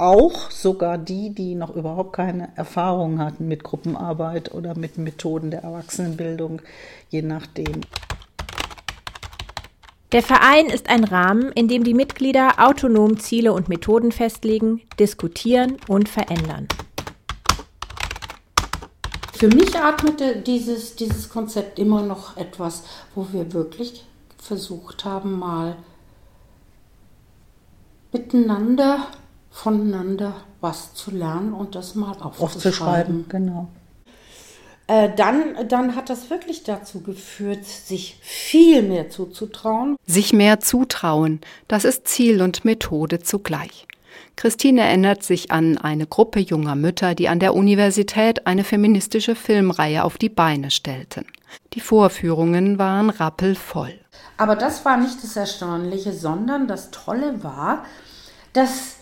auch 0.00 0.50
sogar 0.50 0.96
die, 0.96 1.34
die 1.34 1.54
noch 1.54 1.76
überhaupt 1.76 2.14
keine 2.14 2.48
Erfahrung 2.56 3.18
hatten 3.18 3.48
mit 3.48 3.62
Gruppenarbeit 3.62 4.54
oder 4.54 4.74
mit 4.74 4.96
Methoden 4.96 5.50
der 5.50 5.62
Erwachsenenbildung, 5.62 6.62
je 7.10 7.20
nachdem. 7.20 7.82
Der 10.12 10.24
Verein 10.24 10.66
ist 10.66 10.88
ein 10.88 11.04
Rahmen, 11.04 11.52
in 11.52 11.68
dem 11.68 11.84
die 11.84 11.94
Mitglieder 11.94 12.54
autonom 12.58 13.20
Ziele 13.20 13.52
und 13.52 13.68
Methoden 13.68 14.10
festlegen, 14.10 14.82
diskutieren 14.98 15.76
und 15.86 16.08
verändern. 16.08 16.66
Für 19.32 19.46
mich 19.46 19.76
atmete 19.76 20.36
dieses, 20.36 20.96
dieses 20.96 21.28
Konzept 21.28 21.78
immer 21.78 22.02
noch 22.02 22.36
etwas, 22.36 22.82
wo 23.14 23.28
wir 23.30 23.52
wirklich 23.52 24.04
versucht 24.36 25.04
haben, 25.04 25.38
mal 25.38 25.76
miteinander, 28.12 29.06
voneinander 29.50 30.34
was 30.60 30.92
zu 30.94 31.12
lernen 31.12 31.52
und 31.52 31.76
das 31.76 31.94
mal 31.94 32.16
aufzuschreiben. 32.20 32.42
Aufzuschreiben, 32.42 33.28
genau. 33.28 33.68
Äh, 34.90 35.14
dann, 35.14 35.68
dann 35.68 35.94
hat 35.94 36.10
das 36.10 36.30
wirklich 36.30 36.64
dazu 36.64 37.00
geführt, 37.00 37.64
sich 37.64 38.18
viel 38.22 38.82
mehr 38.82 39.08
zuzutrauen. 39.08 39.94
Sich 40.04 40.32
mehr 40.32 40.58
zutrauen, 40.58 41.40
das 41.68 41.84
ist 41.84 42.08
Ziel 42.08 42.42
und 42.42 42.64
Methode 42.64 43.20
zugleich. 43.20 43.86
Christine 44.34 44.80
erinnert 44.80 45.22
sich 45.22 45.52
an 45.52 45.78
eine 45.78 46.08
Gruppe 46.08 46.40
junger 46.40 46.74
Mütter, 46.74 47.14
die 47.14 47.28
an 47.28 47.38
der 47.38 47.54
Universität 47.54 48.48
eine 48.48 48.64
feministische 48.64 49.36
Filmreihe 49.36 50.02
auf 50.02 50.18
die 50.18 50.28
Beine 50.28 50.72
stellten. 50.72 51.24
Die 51.74 51.80
Vorführungen 51.80 52.80
waren 52.80 53.10
rappelvoll. 53.10 53.94
Aber 54.38 54.56
das 54.56 54.84
war 54.84 54.96
nicht 54.96 55.22
das 55.22 55.36
Erstaunliche, 55.36 56.12
sondern 56.12 56.66
das 56.66 56.90
Tolle 56.90 57.44
war, 57.44 57.84
dass 58.54 58.96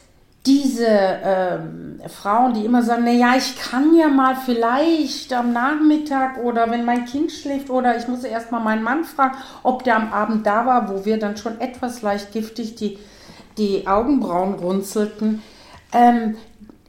diese 0.49 0.86
ähm, 0.88 2.01
Frauen, 2.09 2.55
die 2.55 2.64
immer 2.64 2.82
sagen, 2.82 3.05
naja, 3.05 3.34
ich 3.36 3.59
kann 3.59 3.94
ja 3.94 4.09
mal 4.09 4.34
vielleicht 4.34 5.32
am 5.34 5.53
Nachmittag 5.53 6.38
oder 6.38 6.70
wenn 6.70 6.86
mein 6.86 7.05
Kind 7.05 7.30
schläft 7.30 7.68
oder 7.68 7.99
ich 7.99 8.09
muss 8.09 8.24
erst 8.24 8.51
mal 8.51 8.61
meinen 8.61 8.82
Mann 8.82 9.05
fragen, 9.05 9.36
ob 9.62 9.84
der 9.84 9.96
am 9.96 10.12
Abend 10.12 10.46
da 10.46 10.64
war, 10.64 10.88
wo 10.88 11.05
wir 11.05 11.18
dann 11.18 11.36
schon 11.36 11.61
etwas 11.61 12.01
leicht 12.01 12.32
giftig 12.32 12.76
die, 12.76 12.99
die 13.59 13.86
Augenbrauen 13.86 14.55
runzelten. 14.55 15.42
Ähm, 15.92 16.36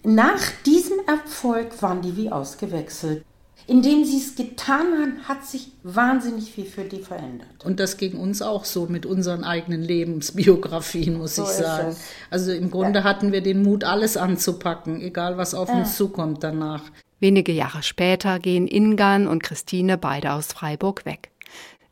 nach 0.04 0.40
diesem 0.66 1.00
Erfolg 1.06 1.82
waren 1.82 2.02
die 2.02 2.16
wie 2.16 2.32
ausgewechselt. 2.32 3.26
Indem 3.70 4.04
sie 4.04 4.18
es 4.18 4.36
getan 4.36 4.88
haben, 5.00 5.28
hat 5.28 5.46
sich 5.46 5.72
wahnsinnig 5.84 6.52
viel 6.52 6.66
für 6.66 6.84
die 6.86 7.02
verändert. 7.02 7.64
Und 7.64 7.80
das 7.80 7.98
ging 7.98 8.18
uns 8.18 8.42
auch 8.42 8.66
so 8.66 8.88
mit 8.88 9.06
unseren 9.06 9.44
eigenen 9.44 9.84
Lebensbiografien, 9.84 11.20
muss 11.20 11.36
So 11.36 11.44
ich 11.44 11.50
sagen. 11.50 11.90
es. 11.90 12.00
Also 12.32 12.52
im 12.52 12.72
Grunde 12.72 13.04
hatten 13.04 13.32
wir 13.32 13.42
den 13.42 13.62
Mut, 13.62 13.84
alles 13.84 14.18
anzupacken, 14.18 15.02
egal 15.02 15.38
was 15.38 15.54
auf 15.54 15.70
Ja. 15.70 15.76
uns 15.76 15.96
zukommt 15.96 16.44
danach. 16.44 16.82
Wenige 17.20 17.52
Jahre 17.52 17.84
später 17.84 18.40
gehen 18.40 18.68
Ingan 18.68 19.28
und 19.28 19.44
Christine 19.44 20.00
beide 20.00 20.34
aus 20.34 20.48
Freiburg 20.48 21.06
weg. 21.06 21.30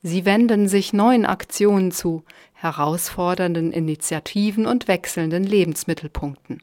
Sie 0.02 0.26
wenden 0.26 0.68
sich 0.68 0.94
neuen 0.94 1.26
Aktionen 1.28 1.92
zu, 1.92 2.24
herausfordernden 2.54 3.72
Initiativen 3.72 4.66
und 4.66 4.88
wechselnden 4.88 5.44
Lebensmittelpunkten. 5.44 6.60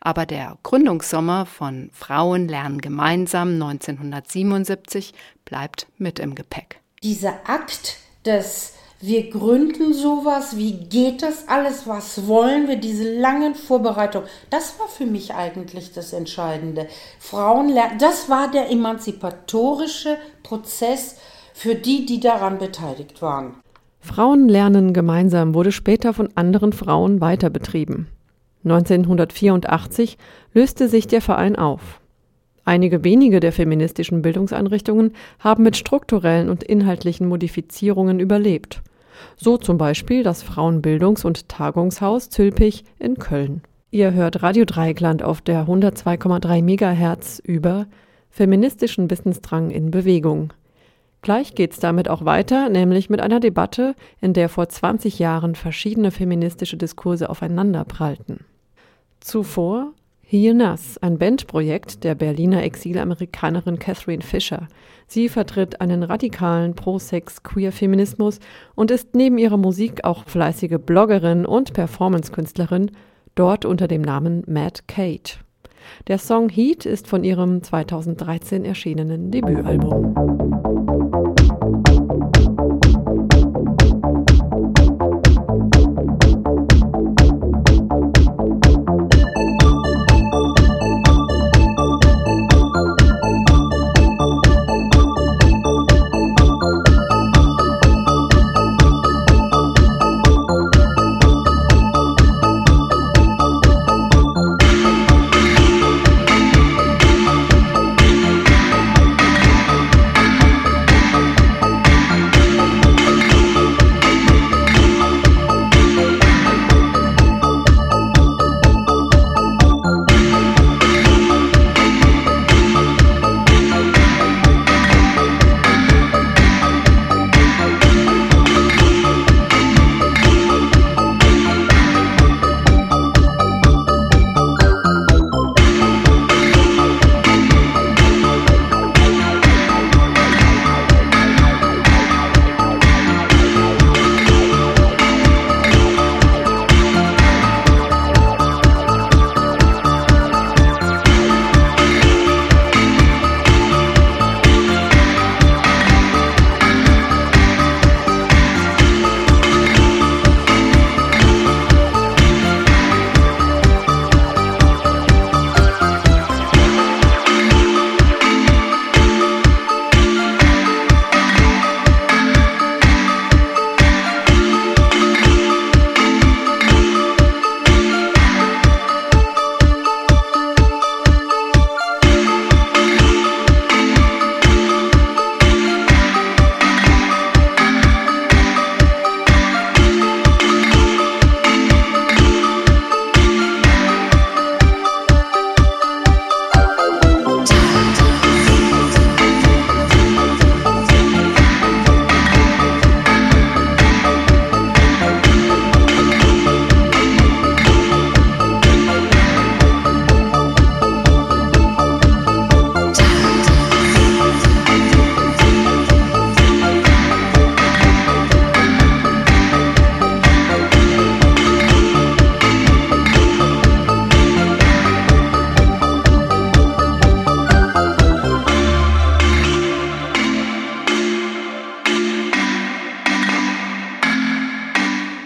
Aber 0.00 0.26
der 0.26 0.58
Gründungssommer 0.62 1.46
von 1.46 1.90
Frauen 1.92 2.48
lernen 2.48 2.80
gemeinsam 2.80 3.54
1977 3.54 5.14
bleibt 5.44 5.86
mit 5.98 6.18
im 6.18 6.34
Gepäck. 6.34 6.80
Dieser 7.02 7.48
Akt 7.48 7.98
des 8.24 8.74
wir 9.04 9.30
gründen 9.30 9.92
sowas, 9.92 10.56
wie 10.56 10.74
geht 10.74 11.24
das 11.24 11.48
alles, 11.48 11.88
was 11.88 12.28
wollen 12.28 12.68
wir, 12.68 12.76
diese 12.76 13.18
langen 13.18 13.56
Vorbereitungen, 13.56 14.28
das 14.48 14.78
war 14.78 14.86
für 14.86 15.06
mich 15.06 15.34
eigentlich 15.34 15.92
das 15.92 16.12
Entscheidende. 16.12 16.86
Frauen 17.18 17.68
lernen, 17.68 17.98
das 17.98 18.28
war 18.28 18.48
der 18.48 18.70
emanzipatorische 18.70 20.18
Prozess 20.44 21.16
für 21.52 21.74
die, 21.74 22.06
die 22.06 22.20
daran 22.20 22.58
beteiligt 22.58 23.20
waren. 23.20 23.56
Frauen 23.98 24.48
lernen 24.48 24.92
gemeinsam 24.92 25.52
wurde 25.52 25.72
später 25.72 26.14
von 26.14 26.28
anderen 26.36 26.72
Frauen 26.72 27.20
weiter 27.20 27.50
betrieben. 27.50 28.06
1984 28.64 30.18
löste 30.54 30.88
sich 30.88 31.06
der 31.06 31.20
Verein 31.20 31.56
auf. 31.56 32.00
Einige 32.64 33.02
wenige 33.02 33.40
der 33.40 33.52
feministischen 33.52 34.22
Bildungseinrichtungen 34.22 35.14
haben 35.40 35.64
mit 35.64 35.76
strukturellen 35.76 36.48
und 36.48 36.62
inhaltlichen 36.62 37.26
Modifizierungen 37.26 38.20
überlebt. 38.20 38.82
So 39.36 39.56
zum 39.56 39.78
Beispiel 39.78 40.22
das 40.22 40.44
Frauenbildungs- 40.44 41.24
und 41.26 41.48
Tagungshaus 41.48 42.30
Zülpich 42.30 42.84
in 42.98 43.16
Köln. 43.16 43.62
Ihr 43.90 44.12
hört 44.12 44.42
Radio 44.42 44.64
Dreigland 44.64 45.22
auf 45.22 45.40
der 45.40 45.66
102,3 45.66 46.62
Megahertz 46.62 47.40
über 47.44 47.86
feministischen 48.30 49.10
Wissensdrang 49.10 49.70
in 49.70 49.90
Bewegung. 49.90 50.52
Gleich 51.20 51.54
geht's 51.54 51.78
damit 51.78 52.08
auch 52.08 52.24
weiter, 52.24 52.68
nämlich 52.68 53.10
mit 53.10 53.20
einer 53.20 53.38
Debatte, 53.38 53.94
in 54.20 54.32
der 54.32 54.48
vor 54.48 54.68
20 54.68 55.18
Jahren 55.18 55.54
verschiedene 55.54 56.10
feministische 56.10 56.76
Diskurse 56.76 57.28
aufeinanderprallten. 57.28 58.40
Zuvor 59.22 59.92
Hier 60.20 60.52
Nas, 60.52 60.98
ein 60.98 61.16
Bandprojekt 61.16 62.02
der 62.02 62.16
Berliner 62.16 62.64
Exilamerikanerin 62.64 63.78
Catherine 63.78 64.22
Fisher. 64.22 64.66
Sie 65.06 65.28
vertritt 65.28 65.80
einen 65.80 66.02
radikalen 66.02 66.74
Pro-Sex-Queer-Feminismus 66.74 68.40
und 68.74 68.90
ist 68.90 69.14
neben 69.14 69.38
ihrer 69.38 69.58
Musik 69.58 70.04
auch 70.04 70.24
fleißige 70.24 70.78
Bloggerin 70.84 71.46
und 71.46 71.72
Performance-Künstlerin, 71.72 72.90
dort 73.36 73.64
unter 73.64 73.86
dem 73.86 74.02
Namen 74.02 74.42
Mad 74.48 74.80
Kate. 74.88 75.34
Der 76.08 76.18
Song 76.18 76.48
Heat 76.48 76.84
ist 76.84 77.06
von 77.06 77.22
ihrem 77.22 77.62
2013 77.62 78.64
erschienenen 78.64 79.30
Debütalbum. 79.30 81.21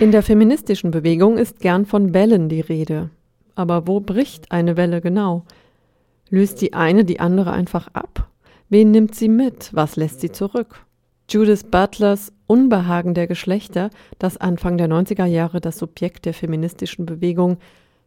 In 0.06 0.12
der 0.12 0.22
feministischen 0.22 0.92
Bewegung 0.92 1.36
ist 1.36 1.58
gern 1.58 1.84
von 1.84 2.14
Wellen 2.14 2.48
die 2.48 2.60
Rede. 2.60 3.10
Aber 3.56 3.88
wo 3.88 3.98
bricht 3.98 4.52
eine 4.52 4.76
Welle 4.76 5.00
genau? 5.00 5.42
Löst 6.30 6.60
die 6.60 6.74
eine 6.74 7.04
die 7.04 7.18
andere 7.18 7.50
einfach 7.50 7.88
ab? 7.92 8.30
Wen 8.68 8.92
nimmt 8.92 9.16
sie 9.16 9.28
mit? 9.28 9.70
Was 9.72 9.96
lässt 9.96 10.20
sie 10.20 10.30
zurück? 10.30 10.86
Judith 11.28 11.64
Butlers 11.64 12.32
Unbehagen 12.46 13.14
der 13.14 13.26
Geschlechter, 13.26 13.90
das 14.20 14.36
Anfang 14.36 14.78
der 14.78 14.86
90er 14.86 15.24
Jahre 15.24 15.60
das 15.60 15.78
Subjekt 15.78 16.24
der 16.24 16.34
feministischen 16.34 17.04
Bewegung 17.04 17.56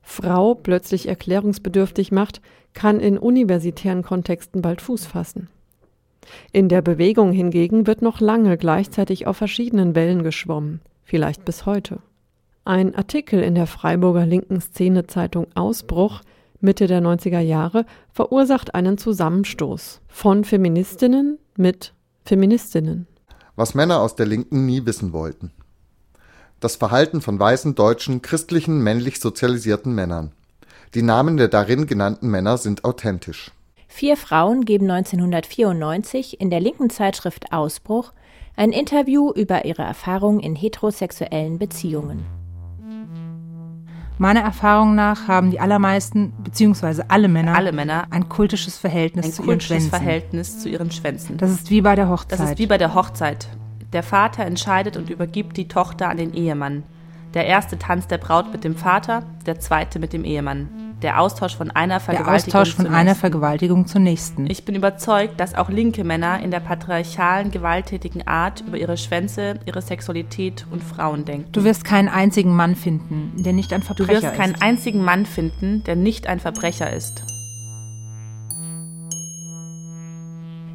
Frau 0.02 0.56
plötzlich 0.56 1.06
erklärungsbedürftig 1.06 2.14
macht, 2.14 2.40
kann 2.74 3.02
in 3.02 3.18
universitären 3.18 4.04
Kontexten 4.04 4.62
bald 4.62 4.80
Fuß 4.80 5.06
fassen. 5.06 5.50
In 6.54 6.70
der 6.70 6.82
Bewegung 6.82 7.34
hingegen 7.34 7.88
wird 7.88 8.02
noch 8.02 8.22
lange 8.22 8.56
gleichzeitig 8.56 9.28
auf 9.28 9.36
verschiedenen 9.36 9.96
Wellen 9.96 10.24
geschwommen, 10.24 10.80
vielleicht 11.10 11.44
bis 11.44 11.66
heute. 11.66 12.00
Ein 12.66 12.96
Artikel 12.96 13.42
in 13.42 13.56
der 13.56 13.68
Freiburger 13.68 14.26
linken 14.26 14.62
Szene-Zeitung 14.62 15.48
Ausbruch 15.56 16.22
Mitte 16.62 16.88
der 16.88 17.02
90er 17.02 17.40
Jahre 17.40 17.86
verursacht 18.12 18.76
einen 18.76 18.98
Zusammenstoß 18.98 20.02
von 20.08 20.44
Feministinnen 20.44 21.40
mit 21.56 21.94
Feministinnen. 22.26 23.08
Was 23.56 23.76
Männer 23.76 24.02
aus 24.02 24.16
der 24.16 24.26
Linken 24.26 24.66
nie 24.66 24.86
wissen 24.86 25.14
wollten. 25.14 25.52
Das 26.60 26.76
Verhalten 26.76 27.22
von 27.22 27.40
weißen, 27.40 27.76
deutschen, 27.76 28.22
christlichen, 28.22 28.84
männlich 28.84 29.20
sozialisierten 29.22 29.96
Männern. 29.96 30.34
Die 30.94 31.02
Namen 31.02 31.38
der 31.38 31.48
darin 31.48 31.88
genannten 31.88 32.30
Männer 32.30 32.58
sind 32.58 32.84
authentisch. 32.84 33.52
Vier 33.88 34.18
Frauen 34.18 34.66
geben 34.66 34.90
1994 34.92 36.40
in 36.42 36.50
der 36.50 36.60
linken 36.60 36.90
Zeitschrift 36.90 37.52
Ausbruch 37.54 38.12
ein 38.60 38.74
Interview 38.74 39.32
über 39.32 39.64
ihre 39.64 39.84
Erfahrungen 39.84 40.42
in 40.42 40.54
heterosexuellen 40.54 41.60
Beziehungen. 41.60 42.26
Meiner 44.18 44.42
Erfahrung 44.42 44.96
nach 44.96 45.30
haben 45.30 45.50
die 45.50 45.62
allermeisten, 45.62 46.34
beziehungsweise 46.44 47.10
alle 47.10 47.30
Männer, 47.30 47.56
alle 47.56 47.72
Männer 47.72 48.08
ein 48.10 48.28
kultisches 48.28 48.78
Verhältnis 48.78 49.28
ein 49.28 49.32
zu 49.32 49.44
kultisches 49.44 49.70
ihren 49.70 49.80
Schwänzen. 49.80 49.90
Verhältnis 49.90 50.60
zu 50.60 50.68
ihren 50.68 50.92
Schwänzen. 50.92 51.38
Das 51.38 51.52
ist 51.52 51.70
wie 51.70 51.80
bei 51.80 51.96
der 51.96 52.10
Hochzeit. 52.10 52.38
Das 52.38 52.50
ist 52.50 52.60
wie 52.60 52.68
bei 52.68 52.78
der 52.78 52.94
Hochzeit. 52.96 53.48
Der 53.94 54.04
Vater 54.04 54.46
entscheidet 54.46 54.98
und 54.98 55.10
übergibt 55.10 55.56
die 55.56 55.70
Tochter 55.70 56.10
an 56.10 56.18
den 56.18 56.34
Ehemann. 56.34 56.84
Der 57.34 57.46
erste 57.46 57.80
tanzt 57.80 58.12
der 58.12 58.18
Braut 58.18 58.52
mit 58.52 58.66
dem 58.66 58.76
Vater, 58.76 59.24
der 59.46 59.62
zweite 59.62 60.00
mit 60.00 60.12
dem 60.12 60.26
Ehemann. 60.26 60.68
Der 61.02 61.22
Austausch 61.22 61.56
von 61.56 61.72
einer 61.72 61.96
der 61.96 62.00
Vergewaltigung 62.02 62.36
Austausch 62.36 62.76
von 62.76 62.86
zur 62.86 62.94
einer 62.94 63.04
nächsten. 63.06 63.20
Vergewaltigung 63.22 63.88
zur 63.88 64.02
nächsten. 64.02 64.50
Ich 64.50 64.66
bin 64.66 64.76
überzeugt, 64.76 65.40
dass 65.40 65.56
auch 65.56 65.70
linke 65.70 66.04
Männer 66.04 66.42
in 66.42 66.52
der 66.52 66.60
patriarchalen, 66.60 67.52
gewalttätigen 67.52 68.28
Art 68.28 68.62
über 68.68 68.78
ihre 68.78 68.98
Schwänze, 68.98 69.60
ihre 69.66 69.82
Sexualität 69.82 70.66
und 70.72 70.84
Frauen 70.84 71.24
denken. 71.24 71.50
Du 71.54 71.64
wirst 71.64 71.86
keinen 71.86 72.10
einzigen 72.10 72.54
Mann 72.54 72.76
finden, 72.76 73.32
der 73.38 73.54
nicht 73.54 73.72
ein 73.72 73.80
Du 73.80 73.86
Verbrecher 73.88 74.24
wirst 74.24 74.36
keinen 74.36 74.56
ist. 74.56 74.62
einzigen 74.62 75.02
Mann 75.02 75.26
finden, 75.26 75.84
der 75.86 75.96
nicht 75.96 76.28
ein 76.28 76.42
Verbrecher 76.42 76.92
ist. 76.92 77.24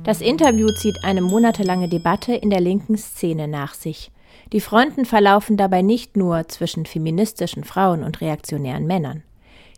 Das 0.04 0.20
Interview 0.22 0.68
zieht 0.80 0.96
eine 1.04 1.20
monatelange 1.20 1.88
Debatte 1.88 2.34
in 2.34 2.48
der 2.48 2.60
linken 2.60 2.96
Szene 2.96 3.46
nach 3.46 3.74
sich. 3.74 4.10
Die 4.52 4.60
Fronten 4.60 5.04
verlaufen 5.04 5.56
dabei 5.56 5.82
nicht 5.82 6.16
nur 6.16 6.48
zwischen 6.48 6.86
feministischen 6.86 7.64
Frauen 7.64 8.02
und 8.02 8.20
reaktionären 8.20 8.86
Männern. 8.86 9.22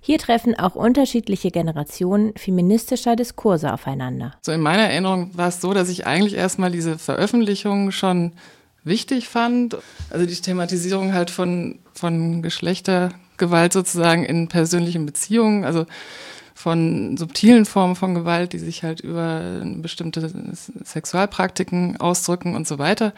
Hier 0.06 0.18
treffen 0.18 0.56
auch 0.56 0.76
unterschiedliche 0.76 1.50
Generationen 1.50 2.32
feministischer 2.36 3.16
Diskurse 3.16 3.72
aufeinander. 3.72 4.34
So 4.40 4.52
in 4.52 4.60
meiner 4.60 4.84
Erinnerung 4.84 5.36
war 5.36 5.48
es 5.48 5.60
so, 5.60 5.74
dass 5.74 5.88
ich 5.88 6.06
eigentlich 6.06 6.34
erstmal 6.34 6.70
diese 6.70 6.96
Veröffentlichung 6.96 7.90
schon 7.90 8.30
wichtig 8.84 9.26
fand. 9.26 9.76
Also 10.10 10.24
die 10.24 10.36
Thematisierung 10.36 11.12
halt 11.12 11.30
von, 11.30 11.80
von 11.92 12.40
Geschlechtergewalt 12.40 13.72
sozusagen 13.72 14.24
in 14.24 14.46
persönlichen 14.46 15.06
Beziehungen, 15.06 15.64
also 15.64 15.86
von 16.54 17.16
subtilen 17.16 17.64
Formen 17.64 17.96
von 17.96 18.14
Gewalt, 18.14 18.52
die 18.52 18.60
sich 18.60 18.84
halt 18.84 19.00
über 19.00 19.60
bestimmte 19.78 20.30
Sexualpraktiken 20.84 21.96
ausdrücken 22.00 22.54
und 22.54 22.68
so 22.68 22.78
weiter. 22.78 23.12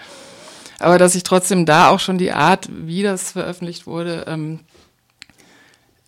Aber 0.79 0.97
dass 0.97 1.15
ich 1.15 1.23
trotzdem 1.23 1.67
da 1.67 1.91
auch 1.91 2.01
schon 2.01 2.17
die 2.17 2.33
Art, 2.33 2.71
wie 2.73 3.03
das 3.03 3.33
veröffentlicht 3.33 3.87
wurde, 3.87 4.25
ähm, 4.27 4.61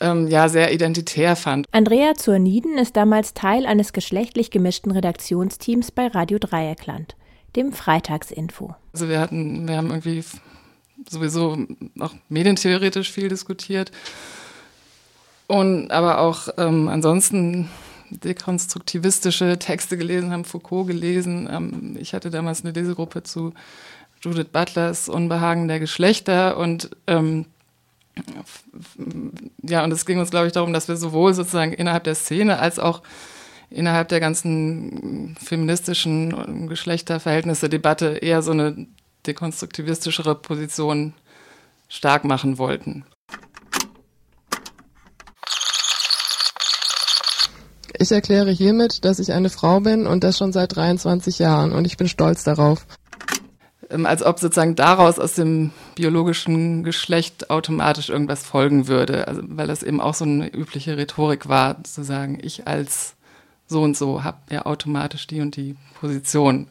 ähm, 0.00 0.28
ja, 0.28 0.48
sehr 0.48 0.72
identitär 0.72 1.36
fand. 1.36 1.66
Andrea 1.72 2.14
Zurniden 2.14 2.78
ist 2.78 2.96
damals 2.96 3.34
Teil 3.34 3.66
eines 3.66 3.92
geschlechtlich 3.92 4.50
gemischten 4.50 4.92
Redaktionsteams 4.92 5.90
bei 5.90 6.06
Radio 6.08 6.38
Dreieckland, 6.38 7.16
dem 7.56 7.72
Freitagsinfo. 7.72 8.74
Also 8.92 9.08
wir 9.08 9.20
hatten, 9.20 9.68
wir 9.68 9.76
haben 9.76 9.90
irgendwie 9.90 10.24
sowieso 11.08 11.58
auch 11.98 12.14
medientheoretisch 12.28 13.10
viel 13.10 13.28
diskutiert 13.28 13.90
und 15.46 15.90
aber 15.90 16.20
auch 16.20 16.48
ähm, 16.58 16.88
ansonsten 16.88 17.68
dekonstruktivistische 18.10 19.58
Texte 19.58 19.96
gelesen, 19.96 20.32
haben 20.32 20.44
Foucault 20.44 20.88
gelesen. 20.88 21.48
Ähm, 21.50 21.96
ich 21.98 22.14
hatte 22.14 22.30
damals 22.30 22.64
eine 22.64 22.72
Lesegruppe 22.72 23.22
zu 23.22 23.52
Judith 24.22 24.48
Butlers 24.52 25.08
Unbehagen 25.08 25.68
der 25.68 25.80
Geschlechter 25.80 26.56
und 26.56 26.90
ähm, 27.06 27.46
ja, 29.62 29.84
und 29.84 29.92
es 29.92 30.06
ging 30.06 30.18
uns, 30.18 30.30
glaube 30.30 30.46
ich, 30.46 30.52
darum, 30.52 30.72
dass 30.72 30.88
wir 30.88 30.96
sowohl 30.96 31.34
sozusagen 31.34 31.72
innerhalb 31.72 32.04
der 32.04 32.14
Szene 32.14 32.58
als 32.58 32.78
auch 32.78 33.02
innerhalb 33.70 34.08
der 34.08 34.20
ganzen 34.20 35.36
feministischen 35.42 36.68
Geschlechterverhältnisse-Debatte 36.68 38.18
eher 38.20 38.42
so 38.42 38.50
eine 38.50 38.86
dekonstruktivistischere 39.26 40.34
Position 40.34 41.14
stark 41.88 42.24
machen 42.24 42.58
wollten. 42.58 43.04
Ich 47.98 48.10
erkläre 48.10 48.50
hiermit, 48.50 49.04
dass 49.04 49.18
ich 49.18 49.32
eine 49.32 49.50
Frau 49.50 49.80
bin 49.80 50.06
und 50.06 50.24
das 50.24 50.38
schon 50.38 50.52
seit 50.52 50.74
23 50.74 51.38
Jahren 51.38 51.72
und 51.72 51.84
ich 51.84 51.98
bin 51.98 52.08
stolz 52.08 52.44
darauf. 52.44 52.86
Ähm, 53.90 54.06
als 54.06 54.22
ob 54.22 54.38
sozusagen 54.38 54.74
daraus 54.74 55.18
aus 55.18 55.34
dem 55.34 55.72
biologischen 56.00 56.82
Geschlecht 56.82 57.50
automatisch 57.50 58.08
irgendwas 58.08 58.42
folgen 58.42 58.88
würde, 58.88 59.28
also 59.28 59.42
weil 59.44 59.66
das 59.66 59.82
eben 59.82 60.00
auch 60.00 60.14
so 60.14 60.24
eine 60.24 60.48
übliche 60.48 60.96
Rhetorik 60.96 61.46
war, 61.46 61.84
zu 61.84 62.02
sagen, 62.02 62.38
ich 62.40 62.66
als 62.66 63.16
so 63.66 63.82
und 63.82 63.98
so 63.98 64.24
habe 64.24 64.38
ja 64.50 64.64
automatisch 64.64 65.26
die 65.26 65.42
und 65.42 65.56
die 65.56 65.76
Position. 66.00 66.68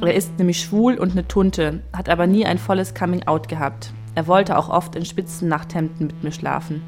Er 0.00 0.14
ist 0.14 0.38
nämlich 0.38 0.60
schwul 0.60 0.94
und 0.94 1.12
eine 1.12 1.28
Tunte, 1.28 1.82
hat 1.92 2.08
aber 2.08 2.26
nie 2.26 2.46
ein 2.46 2.56
volles 2.56 2.94
Coming-out 2.94 3.48
gehabt. 3.48 3.92
Er 4.14 4.26
wollte 4.26 4.56
auch 4.56 4.70
oft 4.70 4.96
in 4.96 5.04
spitzen 5.04 5.46
Nachthemden 5.46 6.06
mit 6.06 6.24
mir 6.24 6.32
schlafen. 6.32 6.80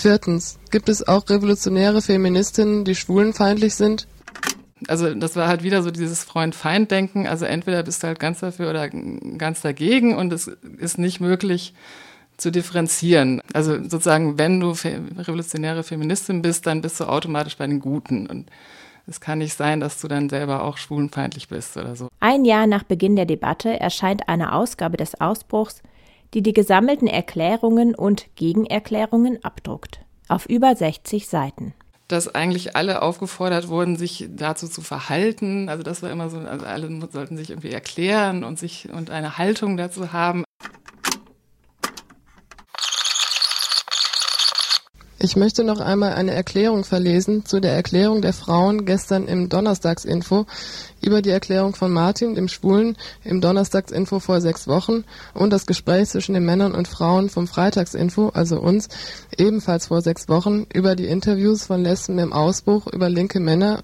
Viertens, 0.00 0.58
gibt 0.70 0.88
es 0.88 1.06
auch 1.06 1.28
revolutionäre 1.28 2.02
Feministinnen, 2.02 2.84
die 2.84 2.94
schwulenfeindlich 2.94 3.74
sind? 3.74 4.06
Also 4.86 5.12
das 5.12 5.34
war 5.34 5.48
halt 5.48 5.62
wieder 5.62 5.82
so 5.82 5.90
dieses 5.90 6.22
Freund-Feind-Denken. 6.22 7.26
Also 7.26 7.44
entweder 7.46 7.82
bist 7.82 8.02
du 8.02 8.06
halt 8.06 8.20
ganz 8.20 8.40
dafür 8.40 8.70
oder 8.70 8.88
ganz 8.88 9.60
dagegen 9.60 10.16
und 10.16 10.32
es 10.32 10.46
ist 10.46 10.98
nicht 10.98 11.20
möglich 11.20 11.74
zu 12.36 12.52
differenzieren. 12.52 13.42
Also 13.52 13.74
sozusagen, 13.82 14.38
wenn 14.38 14.60
du 14.60 14.74
fe 14.74 15.00
revolutionäre 15.16 15.82
Feministin 15.82 16.42
bist, 16.42 16.66
dann 16.66 16.80
bist 16.80 17.00
du 17.00 17.04
automatisch 17.04 17.56
bei 17.56 17.66
den 17.66 17.80
Guten. 17.80 18.28
Und 18.28 18.48
es 19.08 19.20
kann 19.20 19.38
nicht 19.38 19.54
sein, 19.54 19.80
dass 19.80 20.00
du 20.00 20.06
dann 20.06 20.28
selber 20.28 20.62
auch 20.62 20.76
schwulenfeindlich 20.76 21.48
bist 21.48 21.76
oder 21.76 21.96
so. 21.96 22.08
Ein 22.20 22.44
Jahr 22.44 22.68
nach 22.68 22.84
Beginn 22.84 23.16
der 23.16 23.26
Debatte 23.26 23.80
erscheint 23.80 24.28
eine 24.28 24.52
Ausgabe 24.52 24.96
des 24.96 25.20
Ausbruchs, 25.20 25.82
die 26.34 26.42
die 26.42 26.52
gesammelten 26.52 27.08
Erklärungen 27.08 27.94
und 27.94 28.26
Gegenerklärungen 28.36 29.42
abdruckt. 29.44 30.00
Auf 30.28 30.46
über 30.46 30.74
60 30.74 31.26
Seiten. 31.26 31.74
Dass 32.08 32.34
eigentlich 32.34 32.76
alle 32.76 33.02
aufgefordert 33.02 33.68
wurden, 33.68 33.96
sich 33.96 34.28
dazu 34.30 34.66
zu 34.66 34.80
verhalten. 34.80 35.68
Also 35.68 35.82
das 35.82 36.02
war 36.02 36.10
immer 36.10 36.30
so, 36.30 36.38
also 36.38 36.64
alle 36.64 36.88
sollten 37.10 37.36
sich 37.36 37.50
irgendwie 37.50 37.70
erklären 37.70 38.44
und 38.44 38.58
sich 38.58 38.88
und 38.90 39.10
eine 39.10 39.38
Haltung 39.38 39.76
dazu 39.76 40.12
haben. 40.12 40.44
Ich 45.20 45.34
möchte 45.34 45.64
noch 45.64 45.80
einmal 45.80 46.12
eine 46.12 46.32
Erklärung 46.32 46.84
verlesen 46.84 47.44
zu 47.44 47.58
der 47.58 47.72
Erklärung 47.72 48.22
der 48.22 48.32
Frauen 48.32 48.84
gestern 48.84 49.26
im 49.26 49.48
Donnerstagsinfo 49.48 50.46
über 51.02 51.22
die 51.22 51.30
Erklärung 51.30 51.74
von 51.74 51.90
Martin, 51.90 52.36
dem 52.36 52.46
Schwulen, 52.46 52.96
im 53.24 53.40
Donnerstagsinfo 53.40 54.20
vor 54.20 54.40
sechs 54.40 54.68
Wochen 54.68 55.02
und 55.34 55.52
das 55.52 55.66
Gespräch 55.66 56.10
zwischen 56.10 56.34
den 56.34 56.44
Männern 56.44 56.72
und 56.72 56.86
Frauen 56.86 57.30
vom 57.30 57.48
Freitagsinfo, 57.48 58.28
also 58.28 58.60
uns, 58.60 58.88
ebenfalls 59.36 59.88
vor 59.88 60.02
sechs 60.02 60.28
Wochen 60.28 60.66
über 60.72 60.94
die 60.94 61.06
Interviews 61.06 61.66
von 61.66 61.82
Lesben 61.82 62.20
im 62.20 62.32
Ausbruch 62.32 62.86
über 62.86 63.08
linke 63.08 63.40
Männer 63.40 63.82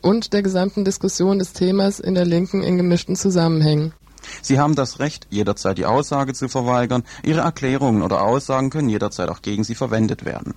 und 0.00 0.32
der 0.32 0.42
gesamten 0.42 0.84
Diskussion 0.84 1.40
des 1.40 1.54
Themas 1.54 1.98
in 1.98 2.14
der 2.14 2.24
Linken 2.24 2.62
in 2.62 2.76
gemischten 2.76 3.16
Zusammenhängen. 3.16 3.94
Sie 4.42 4.58
haben 4.58 4.74
das 4.74 4.98
Recht, 4.98 5.26
jederzeit 5.30 5.78
die 5.78 5.86
Aussage 5.86 6.34
zu 6.34 6.48
verweigern. 6.48 7.04
Ihre 7.22 7.40
Erklärungen 7.40 8.02
oder 8.02 8.22
Aussagen 8.22 8.70
können 8.70 8.88
jederzeit 8.88 9.28
auch 9.28 9.42
gegen 9.42 9.64
Sie 9.64 9.74
verwendet 9.74 10.24
werden. 10.24 10.54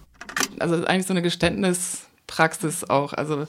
Also 0.60 0.84
eigentlich 0.86 1.08
so 1.08 1.14
eine 1.14 1.76
Praxis 2.28 2.84
auch. 2.90 3.14
Also 3.14 3.48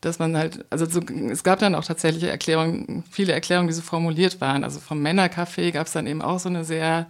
dass 0.00 0.18
man 0.18 0.36
halt, 0.36 0.64
also 0.70 0.86
so, 0.86 1.00
es 1.30 1.44
gab 1.44 1.58
dann 1.58 1.74
auch 1.74 1.84
tatsächlich 1.84 2.24
Erklärungen, 2.24 3.04
viele 3.10 3.32
Erklärungen, 3.32 3.68
die 3.68 3.74
so 3.74 3.82
formuliert 3.82 4.40
waren. 4.40 4.64
Also 4.64 4.80
vom 4.80 5.04
Männercafé 5.04 5.72
gab 5.72 5.86
es 5.86 5.92
dann 5.92 6.06
eben 6.06 6.22
auch 6.22 6.38
so 6.38 6.48
eine 6.48 6.64
sehr 6.64 7.06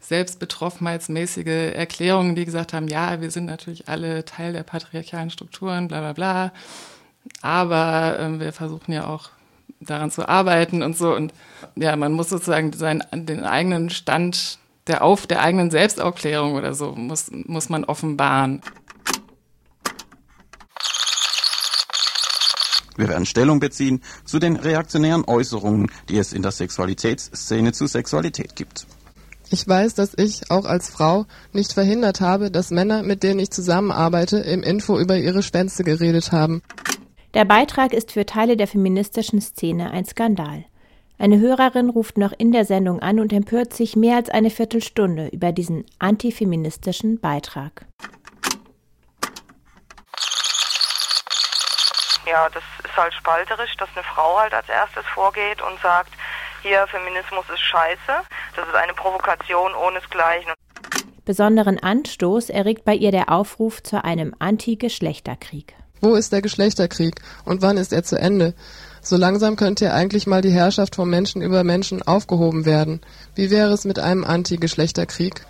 selbstbetroffenheitsmäßige 0.00 1.74
Erklärung, 1.74 2.34
die 2.34 2.44
gesagt 2.44 2.72
haben, 2.72 2.88
ja, 2.88 3.20
wir 3.20 3.30
sind 3.30 3.46
natürlich 3.46 3.88
alle 3.88 4.24
Teil 4.24 4.52
der 4.52 4.64
patriarchalen 4.64 5.30
Strukturen, 5.30 5.86
bla 5.86 6.00
bla 6.00 6.12
bla. 6.12 6.52
Aber 7.42 8.18
äh, 8.18 8.40
wir 8.40 8.52
versuchen 8.52 8.92
ja 8.92 9.06
auch 9.06 9.30
daran 9.86 10.10
zu 10.10 10.28
arbeiten 10.28 10.82
und 10.82 10.96
so. 10.96 11.14
Und 11.14 11.32
ja, 11.76 11.96
man 11.96 12.12
muss 12.12 12.28
sozusagen 12.28 12.72
seinen, 12.72 13.02
den 13.12 13.44
eigenen 13.44 13.90
Stand 13.90 14.58
der 14.86 15.04
auf 15.04 15.26
der 15.26 15.40
eigenen 15.40 15.70
Selbstaufklärung 15.70 16.54
oder 16.54 16.74
so 16.74 16.92
muss, 16.92 17.30
muss 17.30 17.68
man 17.68 17.84
offenbaren. 17.84 18.60
Wir 22.96 23.08
werden 23.08 23.24
Stellung 23.24 23.58
beziehen 23.58 24.02
zu 24.24 24.38
den 24.38 24.56
reaktionären 24.56 25.24
Äußerungen, 25.24 25.90
die 26.08 26.18
es 26.18 26.32
in 26.32 26.42
der 26.42 26.52
Sexualitätsszene 26.52 27.72
zu 27.72 27.86
Sexualität 27.86 28.54
gibt. 28.54 28.86
Ich 29.50 29.66
weiß, 29.66 29.94
dass 29.94 30.12
ich, 30.16 30.50
auch 30.50 30.64
als 30.64 30.88
Frau, 30.88 31.26
nicht 31.52 31.72
verhindert 31.72 32.20
habe, 32.20 32.50
dass 32.50 32.70
Männer, 32.70 33.02
mit 33.02 33.22
denen 33.22 33.40
ich 33.40 33.50
zusammenarbeite, 33.50 34.38
im 34.38 34.62
Info 34.62 34.98
über 34.98 35.16
ihre 35.16 35.42
Schwänze 35.42 35.84
geredet 35.84 36.32
haben. 36.32 36.62
Der 37.34 37.46
Beitrag 37.46 37.94
ist 37.94 38.12
für 38.12 38.26
Teile 38.26 38.58
der 38.58 38.68
feministischen 38.68 39.40
Szene 39.40 39.90
ein 39.90 40.04
Skandal. 40.04 40.66
Eine 41.18 41.38
Hörerin 41.38 41.88
ruft 41.88 42.18
noch 42.18 42.32
in 42.36 42.52
der 42.52 42.66
Sendung 42.66 43.00
an 43.00 43.20
und 43.20 43.32
empört 43.32 43.72
sich 43.72 43.96
mehr 43.96 44.16
als 44.16 44.28
eine 44.28 44.50
Viertelstunde 44.50 45.28
über 45.28 45.50
diesen 45.50 45.86
antifeministischen 45.98 47.20
Beitrag. 47.20 47.86
Ja, 52.26 52.50
das 52.50 52.62
ist 52.84 52.96
halt 52.96 53.14
spalterisch, 53.14 53.76
dass 53.78 53.88
eine 53.94 54.04
Frau 54.04 54.38
halt 54.38 54.52
als 54.52 54.68
erstes 54.68 55.06
vorgeht 55.06 55.62
und 55.62 55.80
sagt, 55.80 56.12
hier 56.60 56.86
Feminismus 56.88 57.46
ist 57.48 57.60
scheiße. 57.60 58.26
Das 58.56 58.68
ist 58.68 58.74
eine 58.74 58.92
Provokation 58.92 59.74
ohnesgleichen. 59.74 60.52
Besonderen 61.24 61.82
Anstoß 61.82 62.50
erregt 62.50 62.84
bei 62.84 62.94
ihr 62.94 63.10
der 63.10 63.30
Aufruf 63.30 63.82
zu 63.82 64.04
einem 64.04 64.34
Anti-Geschlechterkrieg. 64.38 65.74
Wo 66.02 66.16
ist 66.16 66.32
der 66.32 66.42
Geschlechterkrieg 66.42 67.22
und 67.44 67.62
wann 67.62 67.76
ist 67.76 67.92
er 67.92 68.02
zu 68.02 68.18
Ende? 68.18 68.54
So 69.02 69.16
langsam 69.16 69.54
könnte 69.54 69.84
ja 69.84 69.94
eigentlich 69.94 70.26
mal 70.26 70.42
die 70.42 70.50
Herrschaft 70.50 70.96
von 70.96 71.08
Menschen 71.08 71.42
über 71.42 71.62
Menschen 71.62 72.02
aufgehoben 72.02 72.64
werden. 72.64 73.00
Wie 73.36 73.52
wäre 73.52 73.70
es 73.70 73.84
mit 73.84 74.00
einem 74.00 74.24
Anti-Geschlechterkrieg? 74.24 75.46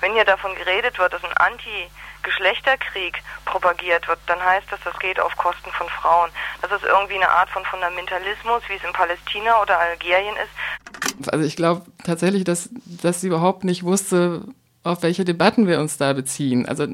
Wenn 0.00 0.12
hier 0.12 0.24
davon 0.24 0.54
geredet 0.54 0.96
wird, 1.00 1.12
dass 1.12 1.24
ein 1.24 1.36
Anti-Geschlechterkrieg 1.36 3.18
propagiert 3.44 4.06
wird, 4.06 4.20
dann 4.28 4.40
heißt 4.40 4.68
das, 4.70 4.78
das 4.84 4.96
geht 5.00 5.18
auf 5.18 5.36
Kosten 5.36 5.70
von 5.72 5.88
Frauen. 5.88 6.30
Das 6.62 6.70
ist 6.70 6.84
irgendwie 6.84 7.16
eine 7.16 7.28
Art 7.28 7.50
von 7.50 7.64
Fundamentalismus, 7.64 8.62
wie 8.68 8.74
es 8.74 8.84
in 8.84 8.92
Palästina 8.92 9.60
oder 9.60 9.80
Algerien 9.80 10.36
ist. 10.36 11.28
Also 11.32 11.44
ich 11.44 11.56
glaube 11.56 11.82
tatsächlich, 12.04 12.44
dass, 12.44 12.70
dass 12.84 13.20
sie 13.20 13.26
überhaupt 13.26 13.64
nicht 13.64 13.82
wusste, 13.82 14.42
auf 14.84 15.02
welche 15.02 15.24
Debatten 15.24 15.66
wir 15.66 15.80
uns 15.80 15.98
da 15.98 16.12
beziehen. 16.12 16.66
Also 16.68 16.86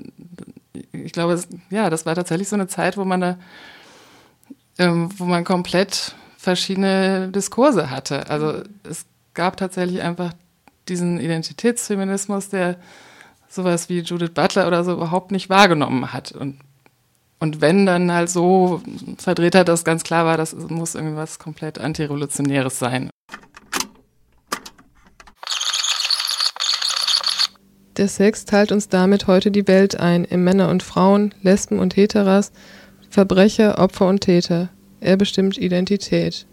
ich 0.92 1.12
glaube, 1.12 1.40
ja, 1.70 1.90
das 1.90 2.06
war 2.06 2.14
tatsächlich 2.14 2.48
so 2.48 2.56
eine 2.56 2.66
Zeit, 2.66 2.96
wo 2.96 3.04
man 3.04 3.20
da, 3.20 3.38
ähm, 4.78 5.08
wo 5.16 5.24
man 5.24 5.44
komplett 5.44 6.14
verschiedene 6.36 7.28
Diskurse 7.28 7.90
hatte. 7.90 8.28
Also 8.28 8.62
es 8.82 9.06
gab 9.34 9.56
tatsächlich 9.56 10.02
einfach 10.02 10.32
diesen 10.88 11.18
Identitätsfeminismus, 11.18 12.50
der 12.50 12.76
sowas 13.48 13.88
wie 13.88 14.00
Judith 14.00 14.32
Butler 14.34 14.66
oder 14.66 14.84
so 14.84 14.92
überhaupt 14.92 15.30
nicht 15.30 15.48
wahrgenommen 15.48 16.12
hat. 16.12 16.32
Und, 16.32 16.58
und 17.38 17.60
wenn 17.60 17.86
dann 17.86 18.12
halt 18.12 18.30
so 18.30 18.82
verdreht 19.18 19.54
hat, 19.54 19.68
dass 19.68 19.84
ganz 19.84 20.02
klar 20.02 20.26
war, 20.26 20.36
das 20.36 20.54
muss 20.54 20.94
irgendwas 20.94 21.38
komplett 21.38 21.78
antirevolutionäres 21.78 22.78
sein. 22.78 23.10
Der 27.96 28.08
Sex 28.08 28.44
teilt 28.44 28.72
uns 28.72 28.88
damit 28.88 29.28
heute 29.28 29.52
die 29.52 29.68
Welt 29.68 30.00
ein, 30.00 30.24
in 30.24 30.42
Männer 30.42 30.68
und 30.68 30.82
Frauen, 30.82 31.32
Lesben 31.42 31.78
und 31.78 31.96
Heteras, 31.96 32.50
Verbrecher, 33.08 33.78
Opfer 33.78 34.08
und 34.08 34.22
Täter. 34.22 34.68
Er 35.00 35.16
bestimmt 35.16 35.58
Identität. 35.58 36.46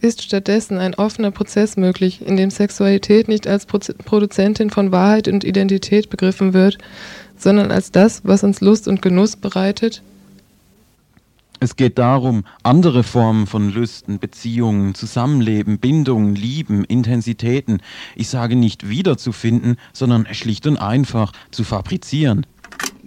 Ist 0.00 0.22
stattdessen 0.22 0.78
ein 0.78 0.94
offener 0.94 1.32
Prozess 1.32 1.76
möglich, 1.76 2.24
in 2.24 2.36
dem 2.36 2.50
Sexualität 2.50 3.26
nicht 3.26 3.48
als 3.48 3.66
Produzentin 3.66 4.70
von 4.70 4.92
Wahrheit 4.92 5.26
und 5.26 5.42
Identität 5.42 6.08
begriffen 6.08 6.52
wird, 6.52 6.78
sondern 7.36 7.72
als 7.72 7.90
das, 7.90 8.22
was 8.24 8.44
uns 8.44 8.60
Lust 8.60 8.86
und 8.86 9.02
Genuss 9.02 9.34
bereitet? 9.34 10.02
Es 11.62 11.76
geht 11.76 11.98
darum, 11.98 12.44
andere 12.62 13.02
Formen 13.02 13.46
von 13.46 13.70
Lüsten, 13.70 14.18
Beziehungen, 14.18 14.94
Zusammenleben, 14.94 15.78
Bindungen, 15.78 16.34
Lieben, 16.34 16.84
Intensitäten, 16.84 17.82
ich 18.16 18.30
sage 18.30 18.56
nicht 18.56 18.88
wiederzufinden, 18.88 19.76
sondern 19.92 20.26
schlicht 20.32 20.66
und 20.66 20.78
einfach 20.78 21.32
zu 21.50 21.62
fabrizieren. 21.62 22.46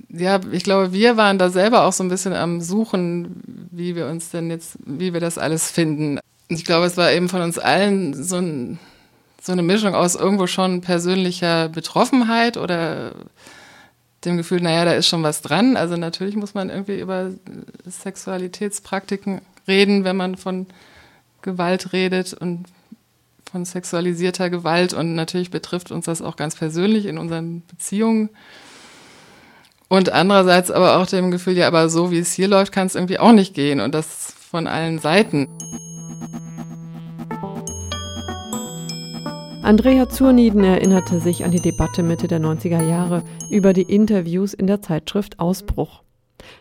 Ja, 0.09 0.39
ich 0.51 0.63
glaube, 0.63 0.93
wir 0.93 1.17
waren 1.17 1.39
da 1.39 1.49
selber 1.49 1.85
auch 1.85 1.93
so 1.93 2.03
ein 2.03 2.09
bisschen 2.09 2.33
am 2.33 2.61
Suchen, 2.61 3.41
wie 3.71 3.95
wir 3.95 4.05
uns 4.05 4.29
denn 4.29 4.51
jetzt, 4.51 4.77
wie 4.85 5.13
wir 5.13 5.19
das 5.19 5.39
alles 5.39 5.71
finden. 5.71 6.19
Ich 6.49 6.63
glaube, 6.63 6.85
es 6.85 6.95
war 6.95 7.11
eben 7.11 7.29
von 7.29 7.41
uns 7.41 7.57
allen 7.57 8.13
so, 8.13 8.35
ein, 8.35 8.77
so 9.41 9.51
eine 9.51 9.63
Mischung 9.63 9.95
aus 9.95 10.13
irgendwo 10.13 10.45
schon 10.45 10.81
persönlicher 10.81 11.69
Betroffenheit 11.69 12.57
oder 12.57 13.13
dem 14.25 14.37
Gefühl, 14.37 14.61
naja, 14.61 14.85
da 14.85 14.93
ist 14.93 15.07
schon 15.07 15.23
was 15.23 15.41
dran. 15.41 15.77
Also 15.77 15.97
natürlich 15.97 16.35
muss 16.35 16.53
man 16.53 16.69
irgendwie 16.69 16.99
über 16.99 17.31
Sexualitätspraktiken 17.85 19.41
reden, 19.67 20.03
wenn 20.03 20.17
man 20.17 20.35
von 20.35 20.67
Gewalt 21.41 21.93
redet 21.93 22.33
und 22.33 22.65
von 23.51 23.65
sexualisierter 23.65 24.49
Gewalt. 24.49 24.93
Und 24.93 25.15
natürlich 25.15 25.51
betrifft 25.51 25.91
uns 25.91 26.05
das 26.05 26.21
auch 26.21 26.35
ganz 26.35 26.55
persönlich 26.55 27.05
in 27.05 27.17
unseren 27.17 27.63
Beziehungen. 27.67 28.29
Und 29.89 30.11
andererseits 30.11 30.71
aber 30.71 30.97
auch 30.97 31.05
dem 31.05 31.29
Gefühl, 31.29 31.57
ja, 31.57 31.67
aber 31.67 31.89
so 31.89 32.09
wie 32.09 32.19
es 32.19 32.33
hier 32.33 32.47
läuft, 32.47 32.71
kann 32.71 32.87
es 32.87 32.95
irgendwie 32.95 33.19
auch 33.19 33.33
nicht 33.33 33.53
gehen. 33.53 33.79
Und 33.79 33.93
das 33.93 34.33
von 34.49 34.67
allen 34.67 34.99
Seiten. 34.99 35.47
Andrea 39.63 40.09
Zurnieden 40.09 40.61
erinnerte 40.65 41.21
sich 41.21 41.45
an 41.45 41.51
die 41.51 41.61
Debatte 41.61 42.03
Mitte 42.03 42.27
der 42.27 42.41
90er 42.41 42.85
Jahre 42.85 43.23
über 43.49 43.71
die 43.71 43.83
Interviews 43.83 44.53
in 44.53 44.67
der 44.67 44.81
Zeitschrift 44.81 45.39
Ausbruch. 45.39 46.03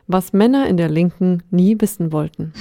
Was 0.07 0.32
Männer 0.32 0.68
in 0.68 0.76
der 0.76 0.88
Linken 0.88 1.42
nie 1.50 1.76
wissen 1.80 2.12
wollten. 2.12 2.53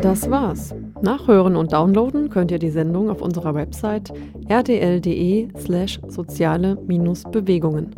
Das 0.00 0.30
war's. 0.30 0.74
Nachhören 1.02 1.56
und 1.56 1.74
downloaden 1.74 2.30
könnt 2.30 2.50
ihr 2.50 2.58
die 2.58 2.70
Sendung 2.70 3.10
auf 3.10 3.20
unserer 3.20 3.54
Website 3.54 4.10
rdl.de 4.48 5.48
slash 5.58 6.00
soziale-bewegungen. 6.08 7.94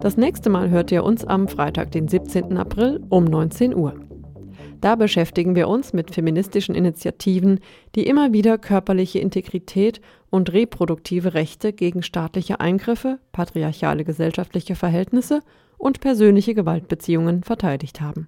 Das 0.00 0.16
nächste 0.16 0.50
Mal 0.50 0.70
hört 0.70 0.90
ihr 0.90 1.04
uns 1.04 1.24
am 1.24 1.46
Freitag, 1.46 1.92
den 1.92 2.08
17. 2.08 2.56
April 2.56 3.00
um 3.10 3.22
19 3.22 3.76
Uhr. 3.76 3.94
Da 4.82 4.96
beschäftigen 4.96 5.54
wir 5.54 5.68
uns 5.68 5.92
mit 5.92 6.12
feministischen 6.12 6.74
Initiativen, 6.74 7.60
die 7.94 8.04
immer 8.04 8.32
wieder 8.32 8.58
körperliche 8.58 9.20
Integrität 9.20 10.00
und 10.28 10.52
reproduktive 10.52 11.34
Rechte 11.34 11.72
gegen 11.72 12.02
staatliche 12.02 12.58
Eingriffe, 12.58 13.20
patriarchale 13.30 14.04
gesellschaftliche 14.04 14.74
Verhältnisse 14.74 15.40
und 15.78 16.00
persönliche 16.00 16.54
Gewaltbeziehungen 16.54 17.44
verteidigt 17.44 18.00
haben 18.00 18.26